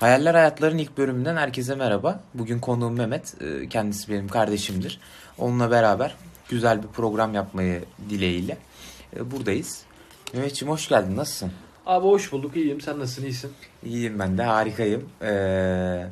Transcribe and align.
Hayaller 0.00 0.34
Hayatların 0.34 0.78
ilk 0.78 0.98
bölümünden 0.98 1.36
herkese 1.36 1.74
merhaba. 1.74 2.20
Bugün 2.34 2.58
konuğum 2.58 2.96
Mehmet. 2.96 3.34
Ee, 3.40 3.68
Kendisi 3.68 4.12
benim 4.12 4.28
kardeşimdir. 4.28 5.00
Onunla 5.38 5.70
beraber 5.70 6.14
güzel 6.48 6.82
bir 6.82 6.88
program 6.88 7.34
yapmayı 7.34 7.84
dileğiyle 8.10 8.56
e, 9.16 9.30
buradayız. 9.30 9.82
Mehmetciğim 10.34 10.72
hoş 10.72 10.88
geldin. 10.88 11.16
Nasılsın? 11.16 11.52
Abi 11.86 12.06
hoş 12.06 12.32
bulduk. 12.32 12.56
iyiyim. 12.56 12.80
Sen 12.80 12.98
nasılsın? 12.98 13.22
İyisin. 13.22 13.50
İyiyim 13.84 14.18
ben 14.18 14.38
de. 14.38 14.42
Harikayım. 14.42 15.08
Ee, 15.22 16.06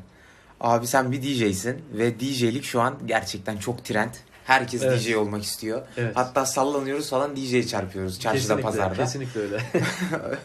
abi 0.60 0.86
sen 0.86 1.12
bir 1.12 1.22
DJ'sin 1.22 1.82
ve 1.92 2.20
DJ'lik 2.20 2.64
şu 2.64 2.80
an 2.80 2.94
gerçekten 3.06 3.56
çok 3.56 3.84
trend. 3.84 4.10
Herkes 4.44 4.82
Evet. 4.82 5.00
DJ 5.00 5.14
olmak 5.14 5.42
istiyor. 5.42 5.82
Evet. 5.96 6.16
Hatta 6.16 6.46
sallanıyoruz 6.46 7.10
falan 7.10 7.36
DJ 7.36 7.66
çarpıyoruz 7.70 8.20
çarşıda 8.20 8.40
kesinlikle, 8.40 8.62
pazarda. 8.62 8.94
Kesinlikle 8.94 9.40
öyle. 9.40 9.60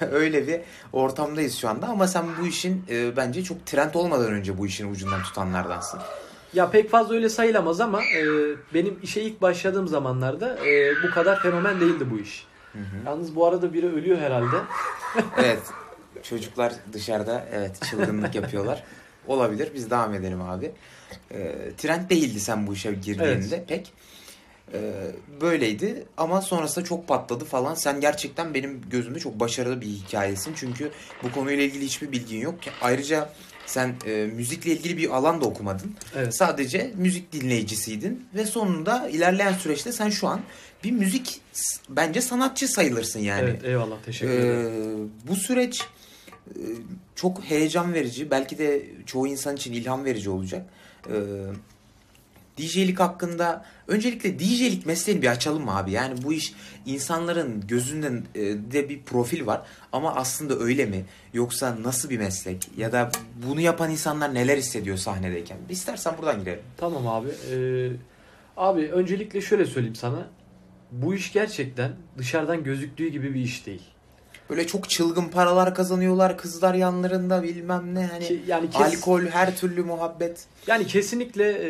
Öyle 0.11 0.47
bir 0.47 0.61
ortamdayız 0.93 1.55
şu 1.57 1.69
anda 1.69 1.87
ama 1.87 2.07
sen 2.07 2.25
bu 2.41 2.47
işin 2.47 2.85
e, 2.89 3.17
bence 3.17 3.43
çok 3.43 3.65
trend 3.65 3.93
olmadan 3.93 4.31
önce 4.33 4.57
bu 4.57 4.67
işin 4.67 4.91
ucundan 4.91 5.23
tutanlardansın. 5.23 5.99
ya 6.53 6.69
pek 6.69 6.89
fazla 6.91 7.15
öyle 7.15 7.29
sayılamaz 7.29 7.81
ama 7.81 8.03
e, 8.03 8.23
benim 8.73 8.99
işe 9.03 9.21
ilk 9.21 9.41
başladığım 9.41 9.87
zamanlarda 9.87 10.57
e, 10.67 10.93
bu 11.03 11.13
kadar 11.13 11.41
fenomen 11.41 11.79
değildi 11.79 12.05
bu 12.11 12.19
iş. 12.19 12.45
Yalnız 13.05 13.35
bu 13.35 13.45
arada 13.47 13.73
biri 13.73 13.87
ölüyor 13.87 14.17
herhalde. 14.17 14.55
Evet. 15.37 15.61
Çocuklar 16.23 16.73
dışarıda 16.93 17.45
evet 17.53 17.81
çılgınlık 17.89 18.35
yapıyorlar. 18.35 18.83
Olabilir. 19.29 19.71
Biz 19.75 19.91
devam 19.91 20.13
edelim 20.13 20.41
abi. 20.41 20.71
E, 21.31 21.55
trend 21.77 22.09
değildi 22.09 22.39
sen 22.39 22.67
bu 22.67 22.73
işe 22.73 22.91
girdiğinde 22.91 23.63
pek. 23.67 23.93
E, 24.73 24.79
böyleydi 25.41 26.05
ama 26.17 26.41
sonrasında 26.41 26.85
çok 26.85 27.07
patladı 27.07 27.45
falan. 27.45 27.73
Sen 27.73 28.01
gerçekten 28.01 28.53
benim 28.53 28.81
gözümde 28.89 29.19
çok 29.19 29.39
başarılı 29.39 29.81
bir 29.81 29.87
hikayesin. 29.87 30.53
Çünkü 30.55 30.91
bu 31.23 31.31
konuyla 31.31 31.63
ilgili 31.63 31.85
hiçbir 31.85 32.11
bilgin 32.11 32.39
yok. 32.39 32.55
Ayrıca 32.81 33.29
sen 33.65 33.95
e, 34.05 34.11
müzikle 34.11 34.71
ilgili 34.71 34.97
bir 34.97 35.09
alan 35.09 35.41
da 35.41 35.45
okumadın. 35.45 35.95
Evet. 36.15 36.35
Sadece 36.35 36.91
müzik 36.95 37.33
dinleyicisiydin 37.33 38.27
ve 38.35 38.45
sonunda 38.45 39.09
ilerleyen 39.09 39.53
süreçte 39.53 39.91
sen 39.91 40.09
şu 40.09 40.27
an 40.27 40.41
bir 40.83 40.91
müzik 40.91 41.41
bence 41.89 42.21
sanatçı 42.21 42.67
sayılırsın 42.67 43.19
yani. 43.19 43.49
Evet 43.49 43.63
eyvallah 43.63 43.95
teşekkür 44.05 44.33
ederim. 44.33 45.05
Ee, 45.05 45.27
bu 45.27 45.35
süreç 45.35 45.81
çok 47.15 47.43
heyecan 47.43 47.93
verici. 47.93 48.31
Belki 48.31 48.57
de 48.57 48.85
çoğu 49.05 49.27
insan 49.27 49.55
için 49.55 49.73
ilham 49.73 50.05
verici 50.05 50.29
olacak. 50.29 50.65
Ee, 51.09 51.13
DJ'lik 52.57 52.99
hakkında 52.99 53.65
öncelikle 53.87 54.39
DJ'lik 54.39 54.85
mesleğini 54.85 55.21
bir 55.21 55.27
açalım 55.27 55.63
mı 55.63 55.77
abi? 55.77 55.91
Yani 55.91 56.23
bu 56.23 56.33
iş 56.33 56.53
insanların 56.85 57.67
gözünden 57.67 58.23
e, 58.35 58.41
de 58.41 58.89
bir 58.89 59.01
profil 59.03 59.45
var 59.45 59.61
ama 59.91 60.15
aslında 60.15 60.59
öyle 60.59 60.85
mi? 60.85 61.05
Yoksa 61.33 61.83
nasıl 61.83 62.09
bir 62.09 62.17
meslek? 62.17 62.69
Ya 62.77 62.91
da 62.91 63.11
bunu 63.47 63.61
yapan 63.61 63.91
insanlar 63.91 64.33
neler 64.33 64.57
hissediyor 64.57 64.97
sahnedeyken? 64.97 65.57
İstersen 65.69 66.17
buradan 66.17 66.39
girelim. 66.39 66.63
Tamam 66.77 67.07
abi. 67.07 67.29
Ee, 67.51 67.91
abi 68.57 68.81
öncelikle 68.91 69.41
şöyle 69.41 69.65
söyleyeyim 69.65 69.95
sana. 69.95 70.27
Bu 70.91 71.15
iş 71.15 71.33
gerçekten 71.33 71.91
dışarıdan 72.17 72.63
gözüktüğü 72.63 73.07
gibi 73.07 73.33
bir 73.33 73.39
iş 73.39 73.65
değil. 73.65 73.83
Böyle 74.49 74.67
çok 74.67 74.89
çılgın 74.89 75.25
paralar 75.29 75.75
kazanıyorlar 75.75 76.37
kızlar 76.37 76.73
yanlarında 76.73 77.43
bilmem 77.43 77.95
ne 77.95 78.05
hani 78.05 78.27
Ki- 78.27 78.43
yani 78.47 78.69
kes- 78.69 78.97
alkol 78.97 79.21
her 79.21 79.57
türlü 79.57 79.83
muhabbet. 79.83 80.45
Yani 80.67 80.87
kesinlikle 80.87 81.51
e, 81.51 81.69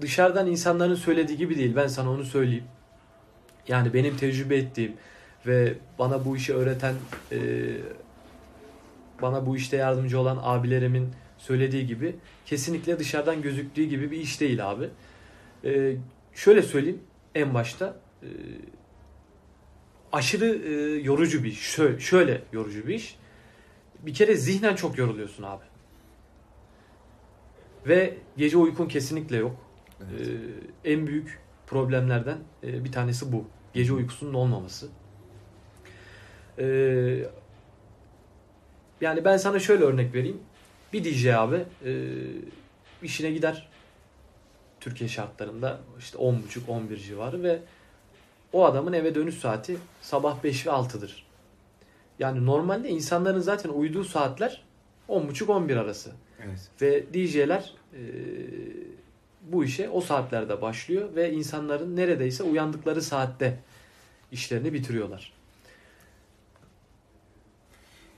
dışarıdan 0.00 0.46
insanların 0.46 0.94
söylediği 0.94 1.38
gibi 1.38 1.58
değil. 1.58 1.76
Ben 1.76 1.86
sana 1.86 2.10
onu 2.10 2.24
söyleyeyim. 2.24 2.64
Yani 3.68 3.94
benim 3.94 4.16
tecrübe 4.16 4.56
ettiğim 4.56 4.92
ve 5.46 5.74
bana 5.98 6.24
bu 6.24 6.36
işi 6.36 6.54
öğreten, 6.54 6.94
e, 7.32 7.38
bana 9.22 9.46
bu 9.46 9.56
işte 9.56 9.76
yardımcı 9.76 10.20
olan 10.20 10.38
abilerimin 10.42 11.08
söylediği 11.38 11.86
gibi 11.86 12.16
kesinlikle 12.46 12.98
dışarıdan 12.98 13.42
gözüktüğü 13.42 13.84
gibi 13.84 14.10
bir 14.10 14.16
iş 14.20 14.40
değil 14.40 14.70
abi. 14.70 14.88
E, 15.64 15.96
şöyle 16.34 16.62
söyleyeyim 16.62 17.00
en 17.34 17.54
başta. 17.54 17.94
e, 18.22 18.28
aşırı 20.12 20.46
e, 20.46 21.02
yorucu 21.02 21.44
bir 21.44 21.48
iş. 21.48 21.60
Şöyle, 21.60 22.00
şöyle 22.00 22.42
yorucu 22.52 22.86
bir 22.86 22.94
iş. 22.94 23.16
Bir 24.02 24.14
kere 24.14 24.36
zihnen 24.36 24.74
çok 24.74 24.98
yoruluyorsun 24.98 25.42
abi. 25.42 25.64
Ve 27.86 28.16
gece 28.36 28.56
uykun 28.56 28.88
kesinlikle 28.88 29.36
yok. 29.36 29.56
Ee, 30.00 30.92
en 30.92 31.06
büyük 31.06 31.40
problemlerden 31.66 32.38
e, 32.62 32.84
bir 32.84 32.92
tanesi 32.92 33.32
bu. 33.32 33.44
Gece 33.74 33.92
uykusunun 33.92 34.34
olmaması. 34.34 34.88
Ee, 36.58 37.24
yani 39.00 39.24
ben 39.24 39.36
sana 39.36 39.58
şöyle 39.58 39.84
örnek 39.84 40.14
vereyim. 40.14 40.40
Bir 40.92 41.04
DJ 41.04 41.26
abi 41.26 41.64
e, 41.84 41.92
işine 43.02 43.30
gider 43.30 43.68
Türkiye 44.80 45.08
şartlarında 45.08 45.80
işte 45.98 46.18
10.30-11 46.18 46.96
civarı 46.96 47.42
ve 47.42 47.58
o 48.52 48.64
adamın 48.64 48.92
eve 48.92 49.14
dönüş 49.14 49.34
saati 49.34 49.76
sabah 50.02 50.44
5 50.44 50.66
ve 50.66 50.70
6'dır. 50.70 51.26
Yani 52.18 52.46
normalde 52.46 52.88
insanların 52.88 53.40
zaten 53.40 53.70
uyuduğu 53.70 54.04
saatler 54.04 54.62
10.30-11 55.08 55.78
arası. 55.78 56.12
Evet. 56.44 56.70
Ve 56.80 57.14
DJ'ler 57.14 57.74
e, 57.92 58.00
bu 59.42 59.64
işe 59.64 59.88
o 59.88 60.00
saatlerde 60.00 60.62
başlıyor 60.62 61.08
ve 61.16 61.32
insanların 61.32 61.96
neredeyse 61.96 62.42
uyandıkları 62.42 63.02
saatte 63.02 63.58
işlerini 64.32 64.72
bitiriyorlar. 64.72 65.32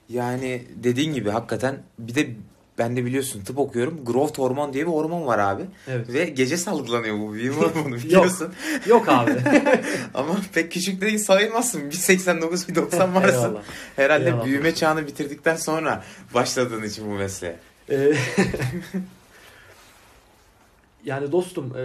Yani 0.08 0.64
dediğin 0.74 1.14
gibi 1.14 1.30
hakikaten 1.30 1.82
bir 1.98 2.14
de 2.14 2.34
ben 2.78 2.96
de 2.96 3.04
biliyorsun 3.04 3.44
tıp 3.44 3.58
okuyorum. 3.58 4.04
Growth 4.04 4.38
hormon 4.38 4.72
diye 4.72 4.86
bir 4.86 4.90
hormon 4.92 5.26
var 5.26 5.38
abi. 5.38 5.62
Evet. 5.88 6.12
Ve 6.12 6.24
gece 6.24 6.56
salgılanıyor 6.56 7.18
bu 7.18 7.34
bir 7.34 7.48
hormonu 7.48 7.94
biliyorsun. 8.04 8.52
Yok 8.86 9.08
abi. 9.08 9.30
Ama 10.14 10.36
pek 10.52 10.72
küçük 10.72 11.00
değil 11.00 11.18
sayılmazsın. 11.18 11.80
1.89 11.90 12.40
1.90 12.72 13.14
varsın. 13.14 13.28
Eyvallah. 13.38 13.62
Herhalde 13.96 14.26
Eyvallah. 14.26 14.44
büyüme 14.44 14.74
çağını 14.74 15.06
bitirdikten 15.06 15.56
sonra 15.56 16.04
başladığın 16.34 16.82
için 16.82 17.06
bu 17.10 17.14
mesleğe. 17.14 17.56
Ee, 17.90 18.12
yani 21.04 21.32
dostum 21.32 21.76
e, 21.76 21.84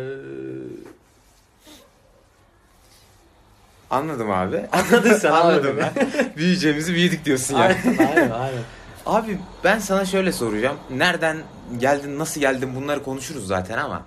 Anladım 3.90 4.32
abi. 4.32 4.66
anladın 4.72 5.14
sen 5.14 5.32
Anladım 5.32 5.78
ben. 5.80 5.94
Büyüyeceğimizi 6.38 6.94
büyüdük 6.94 7.26
diyorsun 7.26 7.56
yani. 7.58 7.76
aynen, 7.86 7.98
aynen, 8.16 8.30
aynen. 8.32 8.60
Abi 9.10 9.38
ben 9.64 9.80
sana 9.80 10.06
şöyle 10.06 10.32
soracağım. 10.32 10.78
Nereden 10.90 11.38
geldin, 11.80 12.20
nasıl 12.20 12.42
geldin 12.42 12.76
bunları 12.76 13.04
konuşuruz 13.04 13.48
zaten 13.48 13.78
ama 13.78 14.06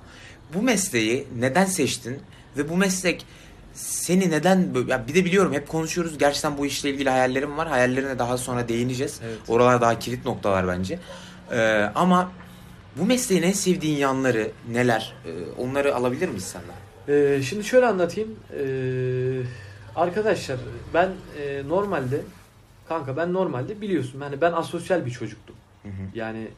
bu 0.55 0.63
mesleği 0.63 1.27
neden 1.39 1.65
seçtin 1.65 2.21
ve 2.57 2.69
bu 2.69 2.77
meslek 2.77 3.27
seni 3.75 4.31
neden 4.31 4.75
ya 4.89 5.09
bir 5.09 5.15
de 5.15 5.25
biliyorum 5.25 5.53
hep 5.53 5.69
konuşuyoruz. 5.69 6.19
Gerçekten 6.19 6.59
bu 6.59 6.67
işle 6.67 6.91
ilgili 6.91 7.11
hayallerim 7.11 7.59
var. 7.59 7.69
Hayallerine 7.69 8.19
daha 8.19 8.39
sonra 8.39 8.69
değineceğiz. 8.69 9.21
Evet. 9.25 9.39
Oralar 9.49 9.81
daha 9.81 9.99
kilit 9.99 10.25
noktalar 10.25 10.69
bence. 10.69 10.99
Ee, 11.53 11.91
ama 11.95 12.33
bu 12.97 13.05
mesleğin 13.07 13.43
en 13.43 13.53
sevdiğin 13.53 13.99
yanları 13.99 14.51
neler? 14.71 15.15
Ee, 15.27 15.31
onları 15.61 15.95
alabilir 15.95 16.29
miyiz 16.29 16.45
senden? 16.45 16.77
Ee, 17.09 17.43
şimdi 17.43 17.65
şöyle 17.65 17.87
anlatayım. 17.87 18.37
Ee, 18.53 19.43
arkadaşlar 19.97 20.59
ben 20.95 21.09
e, 21.43 21.69
normalde 21.69 22.21
kanka 22.93 23.17
ben 23.17 23.33
normalde 23.33 23.81
biliyorsun 23.81 24.21
yani 24.21 24.41
ben 24.41 24.53
asosyal 24.53 25.07
bir 25.07 25.11
çocuktum. 25.11 25.57
Hı 25.83 25.89
hı. 25.89 25.93
Yani 26.15 26.49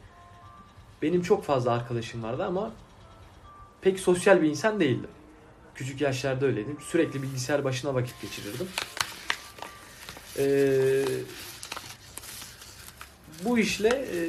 benim 1.01 1.21
çok 1.21 1.43
fazla 1.43 1.71
arkadaşım 1.71 2.23
vardı 2.23 2.45
ama 2.45 2.71
pek 3.81 3.99
sosyal 3.99 4.41
bir 4.41 4.49
insan 4.49 4.79
değildim. 4.79 5.09
Küçük 5.75 6.01
yaşlarda 6.01 6.45
öyleydim. 6.45 6.77
Sürekli 6.81 7.23
bilgisayar 7.23 7.63
başına 7.63 7.95
vakit 7.95 8.21
geçirirdim. 8.21 8.67
Ee, 10.37 11.05
bu 13.45 13.59
işle 13.59 13.89
e, 13.89 14.19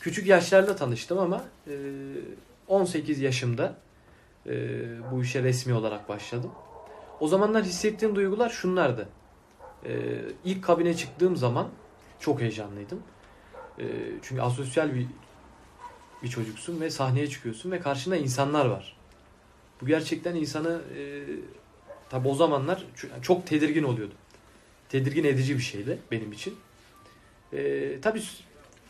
küçük 0.00 0.26
yaşlarda 0.26 0.76
tanıştım 0.76 1.18
ama 1.18 1.44
e, 1.66 1.72
18 2.68 3.20
yaşımda 3.20 3.76
e, 4.46 4.52
bu 5.12 5.22
işe 5.22 5.42
resmi 5.42 5.74
olarak 5.74 6.08
başladım. 6.08 6.50
O 7.20 7.28
zamanlar 7.28 7.64
hissettiğim 7.64 8.16
duygular 8.16 8.50
şunlardı. 8.50 9.08
E, 9.86 9.92
ilk 10.44 10.64
kabine 10.64 10.96
çıktığım 10.96 11.36
zaman 11.36 11.68
çok 12.20 12.40
heyecanlıydım. 12.40 13.02
E, 13.78 13.84
çünkü 14.22 14.42
asosyal 14.42 14.94
bir 14.94 15.06
bir 16.22 16.28
çocuksun 16.28 16.80
ve 16.80 16.90
sahneye 16.90 17.28
çıkıyorsun 17.28 17.70
ve 17.70 17.80
karşında 17.80 18.16
insanlar 18.16 18.66
var. 18.66 18.96
Bu 19.80 19.86
gerçekten 19.86 20.34
insanı 20.34 20.82
e, 20.98 21.24
tabi 22.10 22.28
o 22.28 22.34
zamanlar 22.34 22.86
çok 23.22 23.46
tedirgin 23.46 23.82
oluyordum. 23.82 24.16
Tedirgin 24.88 25.24
edici 25.24 25.56
bir 25.56 25.62
şeydi 25.62 25.98
benim 26.10 26.32
için. 26.32 26.54
E, 27.52 28.00
tabi 28.00 28.22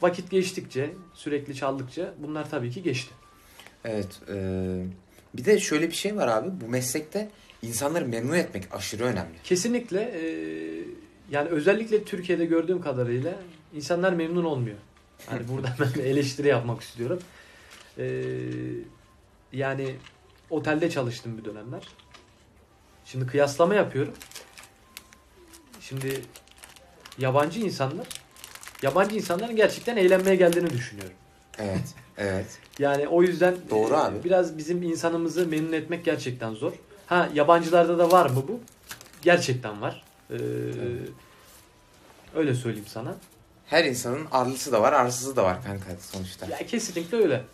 vakit 0.03 0.31
geçtikçe, 0.31 0.91
sürekli 1.15 1.55
çaldıkça 1.55 2.15
bunlar 2.19 2.51
tabii 2.51 2.71
ki 2.71 2.83
geçti. 2.83 3.15
Evet. 3.85 4.21
e, 4.29 4.37
bir 5.35 5.45
de 5.45 5.61
şöyle 5.61 5.89
bir 5.89 5.95
şey 5.95 6.17
var 6.17 6.29
abi. 6.29 6.61
Bu 6.61 6.69
meslekte 6.69 7.31
insanları 7.63 8.07
memnun 8.07 8.35
etmek 8.35 8.75
aşırı 8.75 9.05
önemli. 9.05 9.35
Kesinlikle 9.45 10.01
e, 10.01 10.23
yani 11.31 11.49
özellikle 11.49 12.05
Türkiye'de 12.05 12.45
gördüğüm 12.45 12.81
kadarıyla 12.81 13.35
insanlar 13.75 14.13
memnun 14.13 14.45
olmuyor. 14.45 14.77
Hani 15.27 15.49
buradan 15.49 15.73
ben 15.81 16.01
eleştiri 16.01 16.49
yapmak 16.49 16.81
istiyorum. 16.81 17.19
Ee, 17.99 18.31
yani 19.53 19.95
otelde 20.51 20.91
çalıştım 20.91 21.39
bir 21.39 21.45
dönemler. 21.45 21.89
Şimdi 23.05 23.27
kıyaslama 23.27 23.75
yapıyorum. 23.75 24.15
Şimdi 25.81 26.21
yabancı 27.19 27.61
insanlar 27.61 28.07
yabancı 28.83 29.17
insanların 29.17 29.57
gerçekten 29.57 29.97
eğlenmeye 29.97 30.37
geldiğini 30.37 30.71
düşünüyorum. 30.71 31.17
Evet. 31.59 31.95
Evet. 32.19 32.47
Yani 32.79 33.09
o 33.09 33.23
yüzden 33.23 33.55
Doğru 33.71 33.95
e, 33.95 33.97
abi. 33.97 34.25
biraz 34.25 34.59
bizim 34.59 34.83
insanımızı 34.83 35.47
memnun 35.47 35.73
etmek 35.73 36.05
gerçekten 36.05 36.55
zor. 36.55 36.73
Ha 37.07 37.29
yabancılarda 37.35 37.99
da 37.99 38.11
var 38.11 38.31
mı 38.31 38.45
bu? 38.49 38.61
Gerçekten 39.23 39.81
var. 39.81 40.03
Ee, 40.31 40.37
Öyle 42.35 42.55
söyleyeyim 42.55 42.87
sana. 42.89 43.17
Her 43.67 43.85
insanın 43.85 44.27
arlısı 44.31 44.73
da 44.73 44.83
var, 44.83 44.93
arsızı 44.93 45.37
da 45.37 45.45
var 45.45 45.65
kanka 45.65 45.87
sonuçta. 46.01 46.47
Ya 46.47 46.67
kesinlikle 46.67 47.17
öyle. 47.17 47.45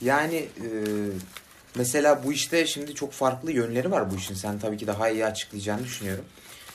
Yani 0.00 0.36
e, 0.36 0.66
mesela 1.74 2.24
bu 2.24 2.32
işte 2.32 2.66
şimdi 2.66 2.94
çok 2.94 3.12
farklı 3.12 3.52
yönleri 3.52 3.90
var 3.90 4.10
bu 4.10 4.16
işin. 4.16 4.34
Sen 4.34 4.58
tabii 4.58 4.76
ki 4.76 4.86
daha 4.86 5.08
iyi 5.08 5.26
açıklayacağını 5.26 5.84
düşünüyorum. 5.84 6.24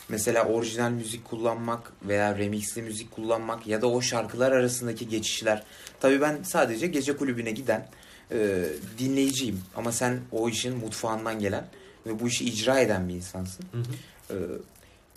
Mesela 0.10 0.46
orijinal 0.46 0.90
müzik 0.92 1.26
kullanmak 1.26 1.94
veya 2.04 2.38
remixli 2.38 2.82
müzik 2.82 3.12
kullanmak 3.12 3.68
ya 3.68 3.82
da 3.82 3.88
o 3.88 4.02
şarkılar 4.02 4.52
arasındaki 4.52 5.10
geçişler. 5.10 5.64
Tabii 6.00 6.22
ben 6.22 6.44
sadece 6.44 6.88
gece 6.88 7.18
kulübüne 7.18 7.52
giden 7.52 7.88
e, 8.32 8.66
dinleyiciyim. 9.00 9.62
Ama 9.76 9.92
sen 9.92 10.20
o 10.32 10.50
işin 10.50 10.78
mutfağından 10.78 11.40
gelen 11.40 11.68
ve 12.06 12.20
bu 12.20 12.28
işi 12.28 12.46
icra 12.46 12.80
eden 12.80 13.10
bir 13.10 13.14
insansın. 13.14 13.66
Hı 13.72 13.78
hı. 13.78 14.38
E, 14.38 14.38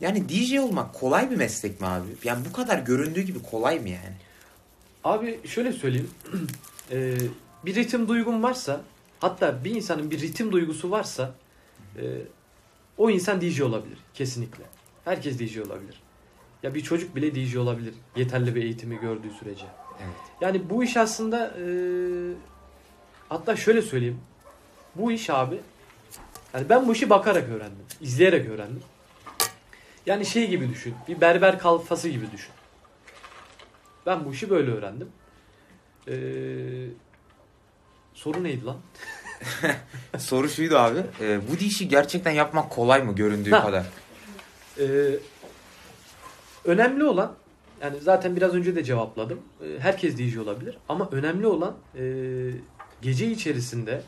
yani 0.00 0.28
DJ 0.28 0.58
olmak 0.58 0.94
kolay 0.94 1.30
bir 1.30 1.36
meslek 1.36 1.80
mi 1.80 1.86
abi? 1.86 2.06
Yani 2.24 2.44
bu 2.48 2.52
kadar 2.52 2.78
göründüğü 2.78 3.20
gibi 3.20 3.42
kolay 3.42 3.80
mı 3.80 3.88
yani? 3.88 4.16
Abi 5.04 5.40
şöyle 5.48 5.72
söyleyeyim. 5.72 6.10
Ee, 6.90 7.16
bir 7.64 7.74
ritim 7.74 8.08
duygun 8.08 8.42
varsa 8.42 8.80
hatta 9.20 9.64
bir 9.64 9.74
insanın 9.74 10.10
bir 10.10 10.20
ritim 10.20 10.52
duygusu 10.52 10.90
varsa 10.90 11.34
e, 11.96 12.02
o 12.98 13.10
insan 13.10 13.40
DJ 13.40 13.60
olabilir. 13.60 13.98
Kesinlikle. 14.14 14.64
Herkes 15.04 15.38
DJ 15.38 15.58
olabilir. 15.58 16.00
Ya 16.62 16.74
bir 16.74 16.80
çocuk 16.80 17.16
bile 17.16 17.34
DJ 17.34 17.56
olabilir. 17.56 17.94
Yeterli 18.16 18.54
bir 18.54 18.62
eğitimi 18.62 19.00
gördüğü 19.00 19.30
sürece. 19.30 19.64
Evet. 19.98 20.14
Yani 20.40 20.70
bu 20.70 20.84
iş 20.84 20.96
aslında 20.96 21.46
e, 21.46 21.66
hatta 23.28 23.56
şöyle 23.56 23.82
söyleyeyim. 23.82 24.20
Bu 24.94 25.12
iş 25.12 25.30
abi 25.30 25.60
yani 26.54 26.68
ben 26.68 26.88
bu 26.88 26.92
işi 26.92 27.10
bakarak 27.10 27.48
öğrendim. 27.48 27.84
izleyerek 28.00 28.48
öğrendim. 28.48 28.82
Yani 30.06 30.26
şey 30.26 30.48
gibi 30.48 30.68
düşün. 30.70 30.94
Bir 31.08 31.20
berber 31.20 31.58
kalfası 31.58 32.08
gibi 32.08 32.32
düşün. 32.32 32.50
Ben 34.06 34.24
bu 34.24 34.32
işi 34.32 34.50
böyle 34.50 34.70
öğrendim. 34.70 35.08
Ee, 36.08 36.14
soru 38.14 38.44
neydi 38.44 38.64
lan? 38.64 38.76
Soru 40.18 40.48
şuydu 40.48 40.76
abi. 40.78 40.98
e, 41.20 41.40
bu 41.50 41.56
işi 41.64 41.88
gerçekten 41.88 42.30
yapmak 42.30 42.70
kolay 42.70 43.02
mı 43.02 43.14
göründüğü 43.14 43.50
Ha. 43.50 43.62
kadar? 43.62 43.84
Ee, 44.80 44.84
önemli 46.64 47.04
olan 47.04 47.34
yani 47.82 48.00
zaten 48.00 48.36
biraz 48.36 48.54
önce 48.54 48.76
de 48.76 48.84
cevapladım. 48.84 49.40
Ee, 49.62 49.78
herkes 49.80 50.18
DJ 50.18 50.36
olabilir 50.36 50.78
ama 50.88 51.08
önemli 51.12 51.46
olan 51.46 51.74
e, 51.98 52.02
gece 53.02 53.26
içerisinde 53.30 54.02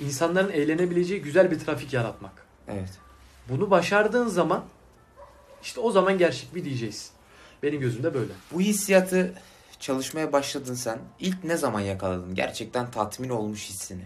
insanların 0.00 0.52
eğlenebileceği 0.52 1.22
güzel 1.22 1.50
bir 1.50 1.58
trafik 1.58 1.92
yaratmak. 1.92 2.32
Evet. 2.68 2.90
Bunu 3.48 3.70
başardığın 3.70 4.28
zaman 4.28 4.64
işte 5.62 5.80
o 5.80 5.90
zaman 5.90 6.18
gerçek 6.18 6.54
bir 6.54 6.64
DJ'sin. 6.64 7.10
Benim 7.62 7.80
gözümde 7.80 8.14
böyle. 8.14 8.32
Bu 8.52 8.60
hissiyatı 8.60 9.34
çalışmaya 9.80 10.32
başladın 10.32 10.74
sen. 10.74 10.98
İlk 11.20 11.44
ne 11.44 11.56
zaman 11.56 11.80
yakaladın? 11.80 12.34
Gerçekten 12.34 12.90
tatmin 12.90 13.28
olmuş 13.28 13.68
hissini. 13.68 14.04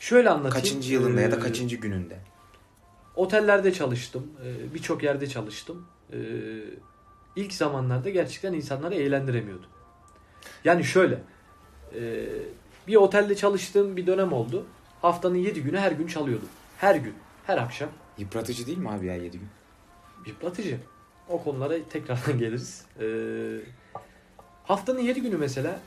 Şöyle 0.00 0.30
anlatayım. 0.30 0.54
Kaçıncı 0.54 0.92
yılında 0.92 1.20
ya 1.20 1.32
da 1.32 1.36
Ee, 1.36 1.40
kaçıncı 1.40 1.76
gününde? 1.76 2.18
Otellerde 3.16 3.72
çalıştım. 3.72 4.32
Ee, 4.44 4.74
Birçok 4.74 5.02
yerde 5.02 5.26
çalıştım. 5.28 5.86
Ee, 6.12 6.16
İlk 7.36 7.52
zamanlarda 7.52 8.10
gerçekten 8.10 8.52
insanları 8.52 8.94
eğlendiremiyordum. 8.94 9.68
Yani 10.64 10.84
şöyle. 10.84 11.20
Bir 12.86 12.96
otelde 12.96 13.34
çalıştığım 13.36 13.96
bir 13.96 14.06
dönem 14.06 14.32
oldu. 14.32 14.66
Haftanın 15.04 15.34
7 15.34 15.62
günü 15.62 15.78
her 15.78 15.92
gün 15.92 16.06
çalıyordum. 16.06 16.48
Her 16.78 16.94
gün. 16.94 17.14
Her 17.46 17.58
akşam. 17.58 17.88
Yıpratıcı 18.18 18.66
değil 18.66 18.78
mi 18.78 18.90
abi 18.90 19.06
ya 19.06 19.16
7 19.16 19.38
gün? 19.38 19.48
Yıpratıcı. 20.26 20.78
O 21.28 21.44
konulara 21.44 21.74
tekrardan 21.90 22.38
geliriz. 22.38 22.84
Ee, 23.00 23.06
haftanın 24.64 24.98
7 24.98 25.22
günü 25.22 25.36
mesela 25.36 25.80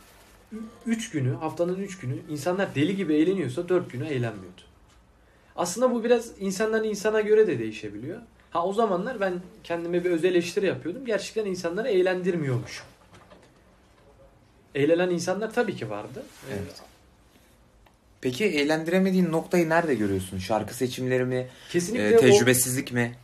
3 0.85 1.11
günü, 1.11 1.33
haftanın 1.33 1.75
3 1.79 1.99
günü 1.99 2.15
insanlar 2.29 2.75
deli 2.75 2.95
gibi 2.95 3.13
eğleniyorsa 3.13 3.69
4 3.69 3.91
günü 3.91 4.07
eğlenmiyordu. 4.07 4.61
Aslında 5.55 5.91
bu 5.91 6.03
biraz 6.03 6.31
insandan 6.39 6.83
insana 6.83 7.21
göre 7.21 7.47
de 7.47 7.59
değişebiliyor. 7.59 8.21
Ha 8.51 8.65
o 8.65 8.73
zamanlar 8.73 9.19
ben 9.19 9.41
kendime 9.63 10.03
bir 10.03 10.11
öz 10.11 10.25
eleştiri 10.25 10.65
yapıyordum. 10.65 11.05
Gerçekten 11.05 11.45
insanları 11.45 11.87
eğlendirmiyormuşum. 11.87 12.85
Eğlenen 14.75 15.09
insanlar 15.09 15.53
tabii 15.53 15.75
ki 15.75 15.89
vardı. 15.89 16.23
Ee, 16.49 16.53
Evet. 16.53 16.86
Peki 18.21 18.45
eğlendiremediğin 18.45 19.31
noktayı 19.31 19.69
nerede 19.69 19.95
görüyorsun? 19.95 20.37
Şarkı 20.37 20.73
seçimleri 20.73 21.25
mi? 21.25 21.47
Kesinlikle 21.69 22.09
e, 22.09 22.17
o 22.17 22.19
tecrübesizlik 22.19 22.91
mi? 22.91 23.15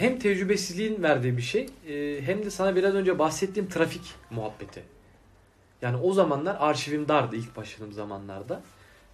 hem 0.00 0.18
tecrübesizliğin 0.18 1.02
verdiği 1.02 1.36
bir 1.36 1.42
şey 1.42 1.68
e, 1.88 2.22
hem 2.22 2.44
de 2.44 2.50
sana 2.50 2.76
biraz 2.76 2.94
önce 2.94 3.18
bahsettiğim 3.18 3.68
trafik 3.68 4.14
muhabbeti. 4.30 4.82
Yani 5.82 5.96
o 5.96 6.12
zamanlar 6.12 6.56
arşivim 6.60 7.08
dardı 7.08 7.36
ilk 7.36 7.56
başladığım 7.56 7.92
zamanlarda. 7.92 8.60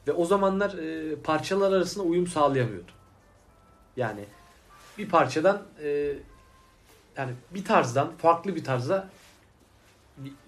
Ve 0.07 0.13
o 0.13 0.25
zamanlar 0.25 0.79
e, 0.79 1.17
parçalar 1.17 1.73
arasında 1.73 2.05
uyum 2.05 2.27
sağlayamıyordum. 2.27 2.95
Yani 3.97 4.25
bir 4.99 5.09
parçadan 5.09 5.63
e, 5.83 6.13
yani 7.17 7.33
bir 7.55 7.65
tarzdan 7.65 8.13
farklı 8.19 8.57
bir 8.57 8.65
tarza 8.65 9.09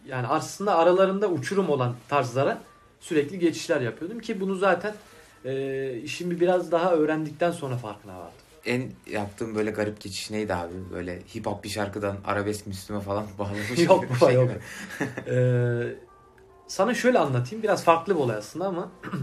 yani 0.06 0.26
aslında 0.26 0.76
aralarında 0.76 1.28
uçurum 1.28 1.70
olan 1.70 1.96
tarzlara 2.08 2.62
sürekli 3.00 3.38
geçişler 3.38 3.80
yapıyordum 3.80 4.18
ki 4.20 4.40
bunu 4.40 4.54
zaten 4.54 4.94
e, 5.44 5.92
işimi 5.96 6.40
biraz 6.40 6.72
daha 6.72 6.92
öğrendikten 6.92 7.50
sonra 7.50 7.76
farkına 7.76 8.18
vardım. 8.18 8.32
En 8.66 8.92
yaptığın 9.10 9.54
böyle 9.54 9.70
garip 9.70 10.00
geçiş 10.00 10.30
neydi 10.30 10.54
abi? 10.54 10.72
Böyle 10.92 11.18
hip 11.34 11.46
hop 11.46 11.64
bir 11.64 11.68
şarkıdan 11.68 12.16
arabesk 12.24 12.66
Müslüme 12.66 13.00
falan 13.00 13.26
bağlamış 13.38 13.78
Yok 13.86 14.04
bir 14.10 14.14
şey 14.26 14.34
yok. 14.34 14.50
Ee, 15.28 15.94
sana 16.68 16.94
şöyle 16.94 17.18
anlatayım. 17.18 17.62
Biraz 17.62 17.84
farklı 17.84 18.14
bir 18.14 18.20
olay 18.20 18.36
aslında 18.36 18.66
ama 18.66 18.90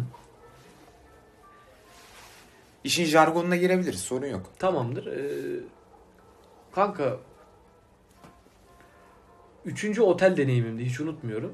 İşin 2.84 3.06
jargonuna 3.06 3.56
girebiliriz 3.56 4.00
sorun 4.00 4.28
yok. 4.28 4.52
tamamdır. 4.60 5.06
Ee, 5.08 5.60
kanka 6.72 7.18
üçüncü 9.66 10.02
otel 10.02 10.38
deneyimimdi. 10.38 10.86
Hiç 10.86 11.00
unutmuyorum. 11.00 11.54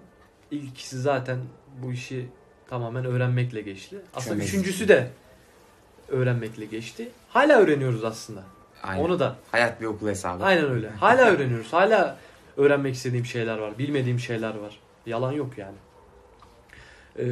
İlkisi 0.52 1.00
zaten 1.00 1.40
bu 1.84 1.92
işi 1.92 2.30
tamamen 2.70 3.06
öğrenmekle 3.06 3.62
geçti. 3.62 4.02
Aslında 4.16 4.36
Çömez. 4.36 4.48
üçüncüsü 4.50 4.88
de 4.88 5.12
öğrenmekle 6.08 6.66
geçti. 6.66 7.10
Hala 7.30 7.60
öğreniyoruz 7.60 8.04
aslında. 8.04 8.44
Aynen. 8.84 9.04
Onu 9.04 9.20
da. 9.20 9.36
Hayat 9.52 9.82
bir 9.82 9.86
okul 9.86 10.08
hesabı. 10.08 10.44
Aynen 10.44 10.70
öyle. 10.70 10.90
Hala 10.90 11.26
öğreniyoruz. 11.32 11.74
Hala 11.74 12.18
öğrenmek 12.58 12.96
istediğim 12.96 13.26
şeyler 13.26 13.58
var. 13.58 13.78
Bilmediğim 13.78 14.20
şeyler 14.20 14.56
var. 14.56 14.80
Yalan 15.06 15.32
yok 15.32 15.58
yani. 15.58 15.78
Ee, 17.20 17.24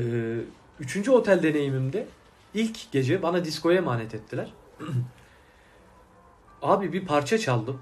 üçüncü 0.80 1.12
otel 1.12 1.44
deneyimimde 1.44 2.08
ilk 2.54 2.92
gece 2.92 3.22
bana 3.22 3.46
diskoya 3.46 3.78
emanet 3.78 4.16
ettiler. 4.16 4.54
Abi 6.62 6.94
bir 6.94 7.06
parça 7.06 7.38
çaldım. 7.38 7.82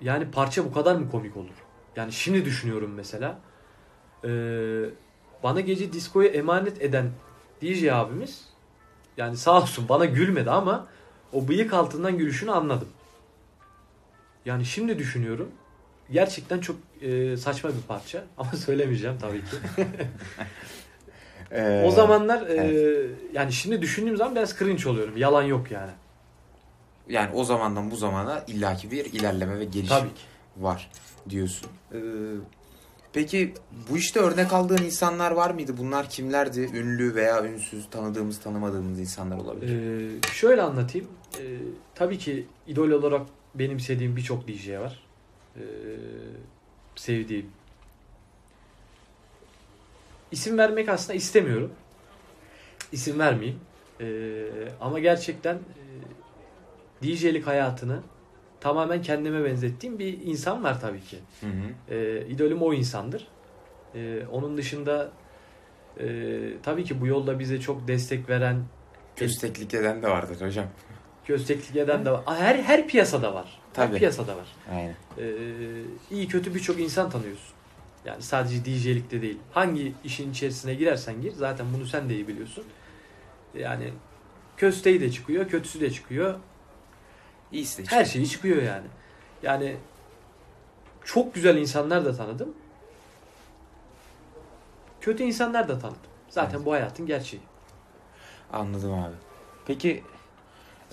Yani 0.00 0.30
parça 0.30 0.64
bu 0.64 0.72
kadar 0.72 0.96
mı 0.96 1.10
komik 1.10 1.36
olur? 1.36 1.54
Yani 1.96 2.12
şimdi 2.12 2.44
düşünüyorum 2.44 2.92
mesela. 2.96 3.38
Ee, 4.24 4.28
bana 5.42 5.60
gece 5.60 5.92
diskoya 5.92 6.28
emanet 6.28 6.82
eden 6.82 7.10
DJ 7.62 7.84
abimiz 7.88 8.44
yani 9.16 9.36
sağ 9.36 9.62
olsun 9.62 9.88
bana 9.88 10.04
gülmedi 10.04 10.50
ama 10.50 10.86
o 11.32 11.48
bıyık 11.48 11.72
altından 11.72 12.18
gülüşünü 12.18 12.50
anladım. 12.50 12.88
Yani 14.44 14.64
şimdi 14.64 14.98
düşünüyorum. 14.98 15.50
Gerçekten 16.10 16.60
çok 16.60 16.76
e, 17.02 17.36
saçma 17.36 17.70
bir 17.70 17.82
parça 17.88 18.24
ama 18.38 18.52
söylemeyeceğim 18.52 19.18
tabii 19.18 19.40
ki. 19.40 19.56
Ee, 21.50 21.82
o 21.86 21.90
zamanlar 21.90 22.46
e, 22.46 22.54
evet. 22.54 23.10
yani 23.32 23.52
şimdi 23.52 23.82
düşündüğüm 23.82 24.16
zaman 24.16 24.34
biraz 24.34 24.58
cringe 24.58 24.88
oluyorum. 24.88 25.16
Yalan 25.16 25.42
yok 25.42 25.70
yani. 25.70 25.90
Yani 27.08 27.30
o 27.34 27.44
zamandan 27.44 27.90
bu 27.90 27.96
zamana 27.96 28.44
illaki 28.46 28.90
bir 28.90 29.04
ilerleme 29.04 29.58
ve 29.58 29.64
gelişim 29.64 29.88
Tabii 29.88 30.08
ki. 30.08 30.22
var 30.56 30.90
diyorsun. 31.30 31.68
Ee, 31.92 31.98
peki 33.16 33.54
bu 33.90 33.96
işte 33.96 34.20
örnek 34.20 34.52
aldığın 34.52 34.84
insanlar 34.84 35.30
var 35.30 35.50
mıydı? 35.50 35.76
Bunlar 35.78 36.10
kimlerdi? 36.10 36.60
Ünlü 36.60 37.14
veya 37.14 37.44
ünsüz, 37.44 37.90
tanıdığımız, 37.90 38.40
tanımadığımız 38.40 39.00
insanlar 39.00 39.36
olabilir. 39.36 39.72
Ee, 39.72 40.32
şöyle 40.32 40.62
anlatayım. 40.62 41.08
Ee, 41.38 41.58
tabii 41.94 42.18
ki 42.18 42.46
idol 42.66 42.90
olarak 42.90 43.26
benimsediğim 43.54 44.16
birçok 44.16 44.48
DJ 44.48 44.70
var. 44.70 45.04
Ee, 45.56 45.60
sevdiğim. 46.96 47.46
İsim 50.32 50.58
vermek 50.58 50.88
aslında 50.88 51.14
istemiyorum. 51.14 51.72
İsim 52.92 53.18
vermeyeyim. 53.18 53.60
Ee, 54.00 54.46
ama 54.80 54.98
gerçekten 54.98 55.54
e, 55.54 55.62
DJ'lik 57.02 57.46
hayatını 57.46 58.00
tamamen 58.66 59.02
kendime 59.02 59.44
benzettiğim 59.44 59.98
bir 59.98 60.18
insan 60.24 60.64
var 60.64 60.80
tabii 60.80 61.00
ki. 61.00 61.18
Hı 61.40 61.46
hı. 61.46 61.94
Ee, 61.94 62.26
idolüm 62.26 62.62
o 62.62 62.74
insandır. 62.74 63.28
Ee, 63.94 64.22
onun 64.32 64.56
dışında 64.56 65.10
e, 66.00 66.06
tabii 66.62 66.84
ki 66.84 67.00
bu 67.00 67.06
yolda 67.06 67.38
bize 67.38 67.60
çok 67.60 67.88
destek 67.88 68.28
veren, 68.28 68.64
Kösteklik 69.16 69.74
eden 69.74 70.02
de 70.02 70.08
vardır 70.08 70.46
hocam. 70.46 70.66
kösteklik 71.24 71.76
eden 71.76 72.04
de 72.04 72.10
var. 72.10 72.20
Her 72.26 72.54
her 72.58 72.88
piyasada 72.88 73.34
var. 73.34 73.60
Tabii. 73.74 73.92
Her 73.92 73.98
piyasada 73.98 74.36
var. 74.36 74.46
Aynen. 74.74 74.96
Ee, 75.18 75.24
iyi 76.10 76.28
kötü 76.28 76.54
birçok 76.54 76.80
insan 76.80 77.10
tanıyorsun. 77.10 77.54
Yani 78.04 78.22
sadece 78.22 78.64
DJ'likte 78.64 79.22
değil. 79.22 79.38
Hangi 79.52 79.92
işin 80.04 80.30
içerisine 80.30 80.74
girersen 80.74 81.20
gir. 81.22 81.32
Zaten 81.32 81.66
bunu 81.74 81.86
sen 81.86 82.08
de 82.08 82.14
iyi 82.14 82.28
biliyorsun. 82.28 82.64
Yani 83.58 83.92
kösteği 84.56 85.00
de 85.00 85.10
çıkıyor, 85.10 85.48
kötüsü 85.48 85.80
de 85.80 85.90
çıkıyor. 85.90 86.34
İyisi 87.52 87.82
de 87.86 87.90
Her 87.90 88.04
şeyi 88.04 88.28
çıkıyor 88.28 88.62
yani. 88.62 88.86
Yani 89.42 89.76
çok 91.04 91.34
güzel 91.34 91.56
insanlar 91.56 92.04
da 92.04 92.16
tanıdım. 92.16 92.54
Kötü 95.00 95.22
insanlar 95.22 95.68
da 95.68 95.78
tanıdım. 95.78 96.00
Zaten 96.28 96.56
Evet. 96.56 96.66
bu 96.66 96.72
hayatın 96.72 97.06
gerçeği. 97.06 97.42
Anladım 98.52 98.92
abi. 98.92 99.14
Peki 99.66 100.02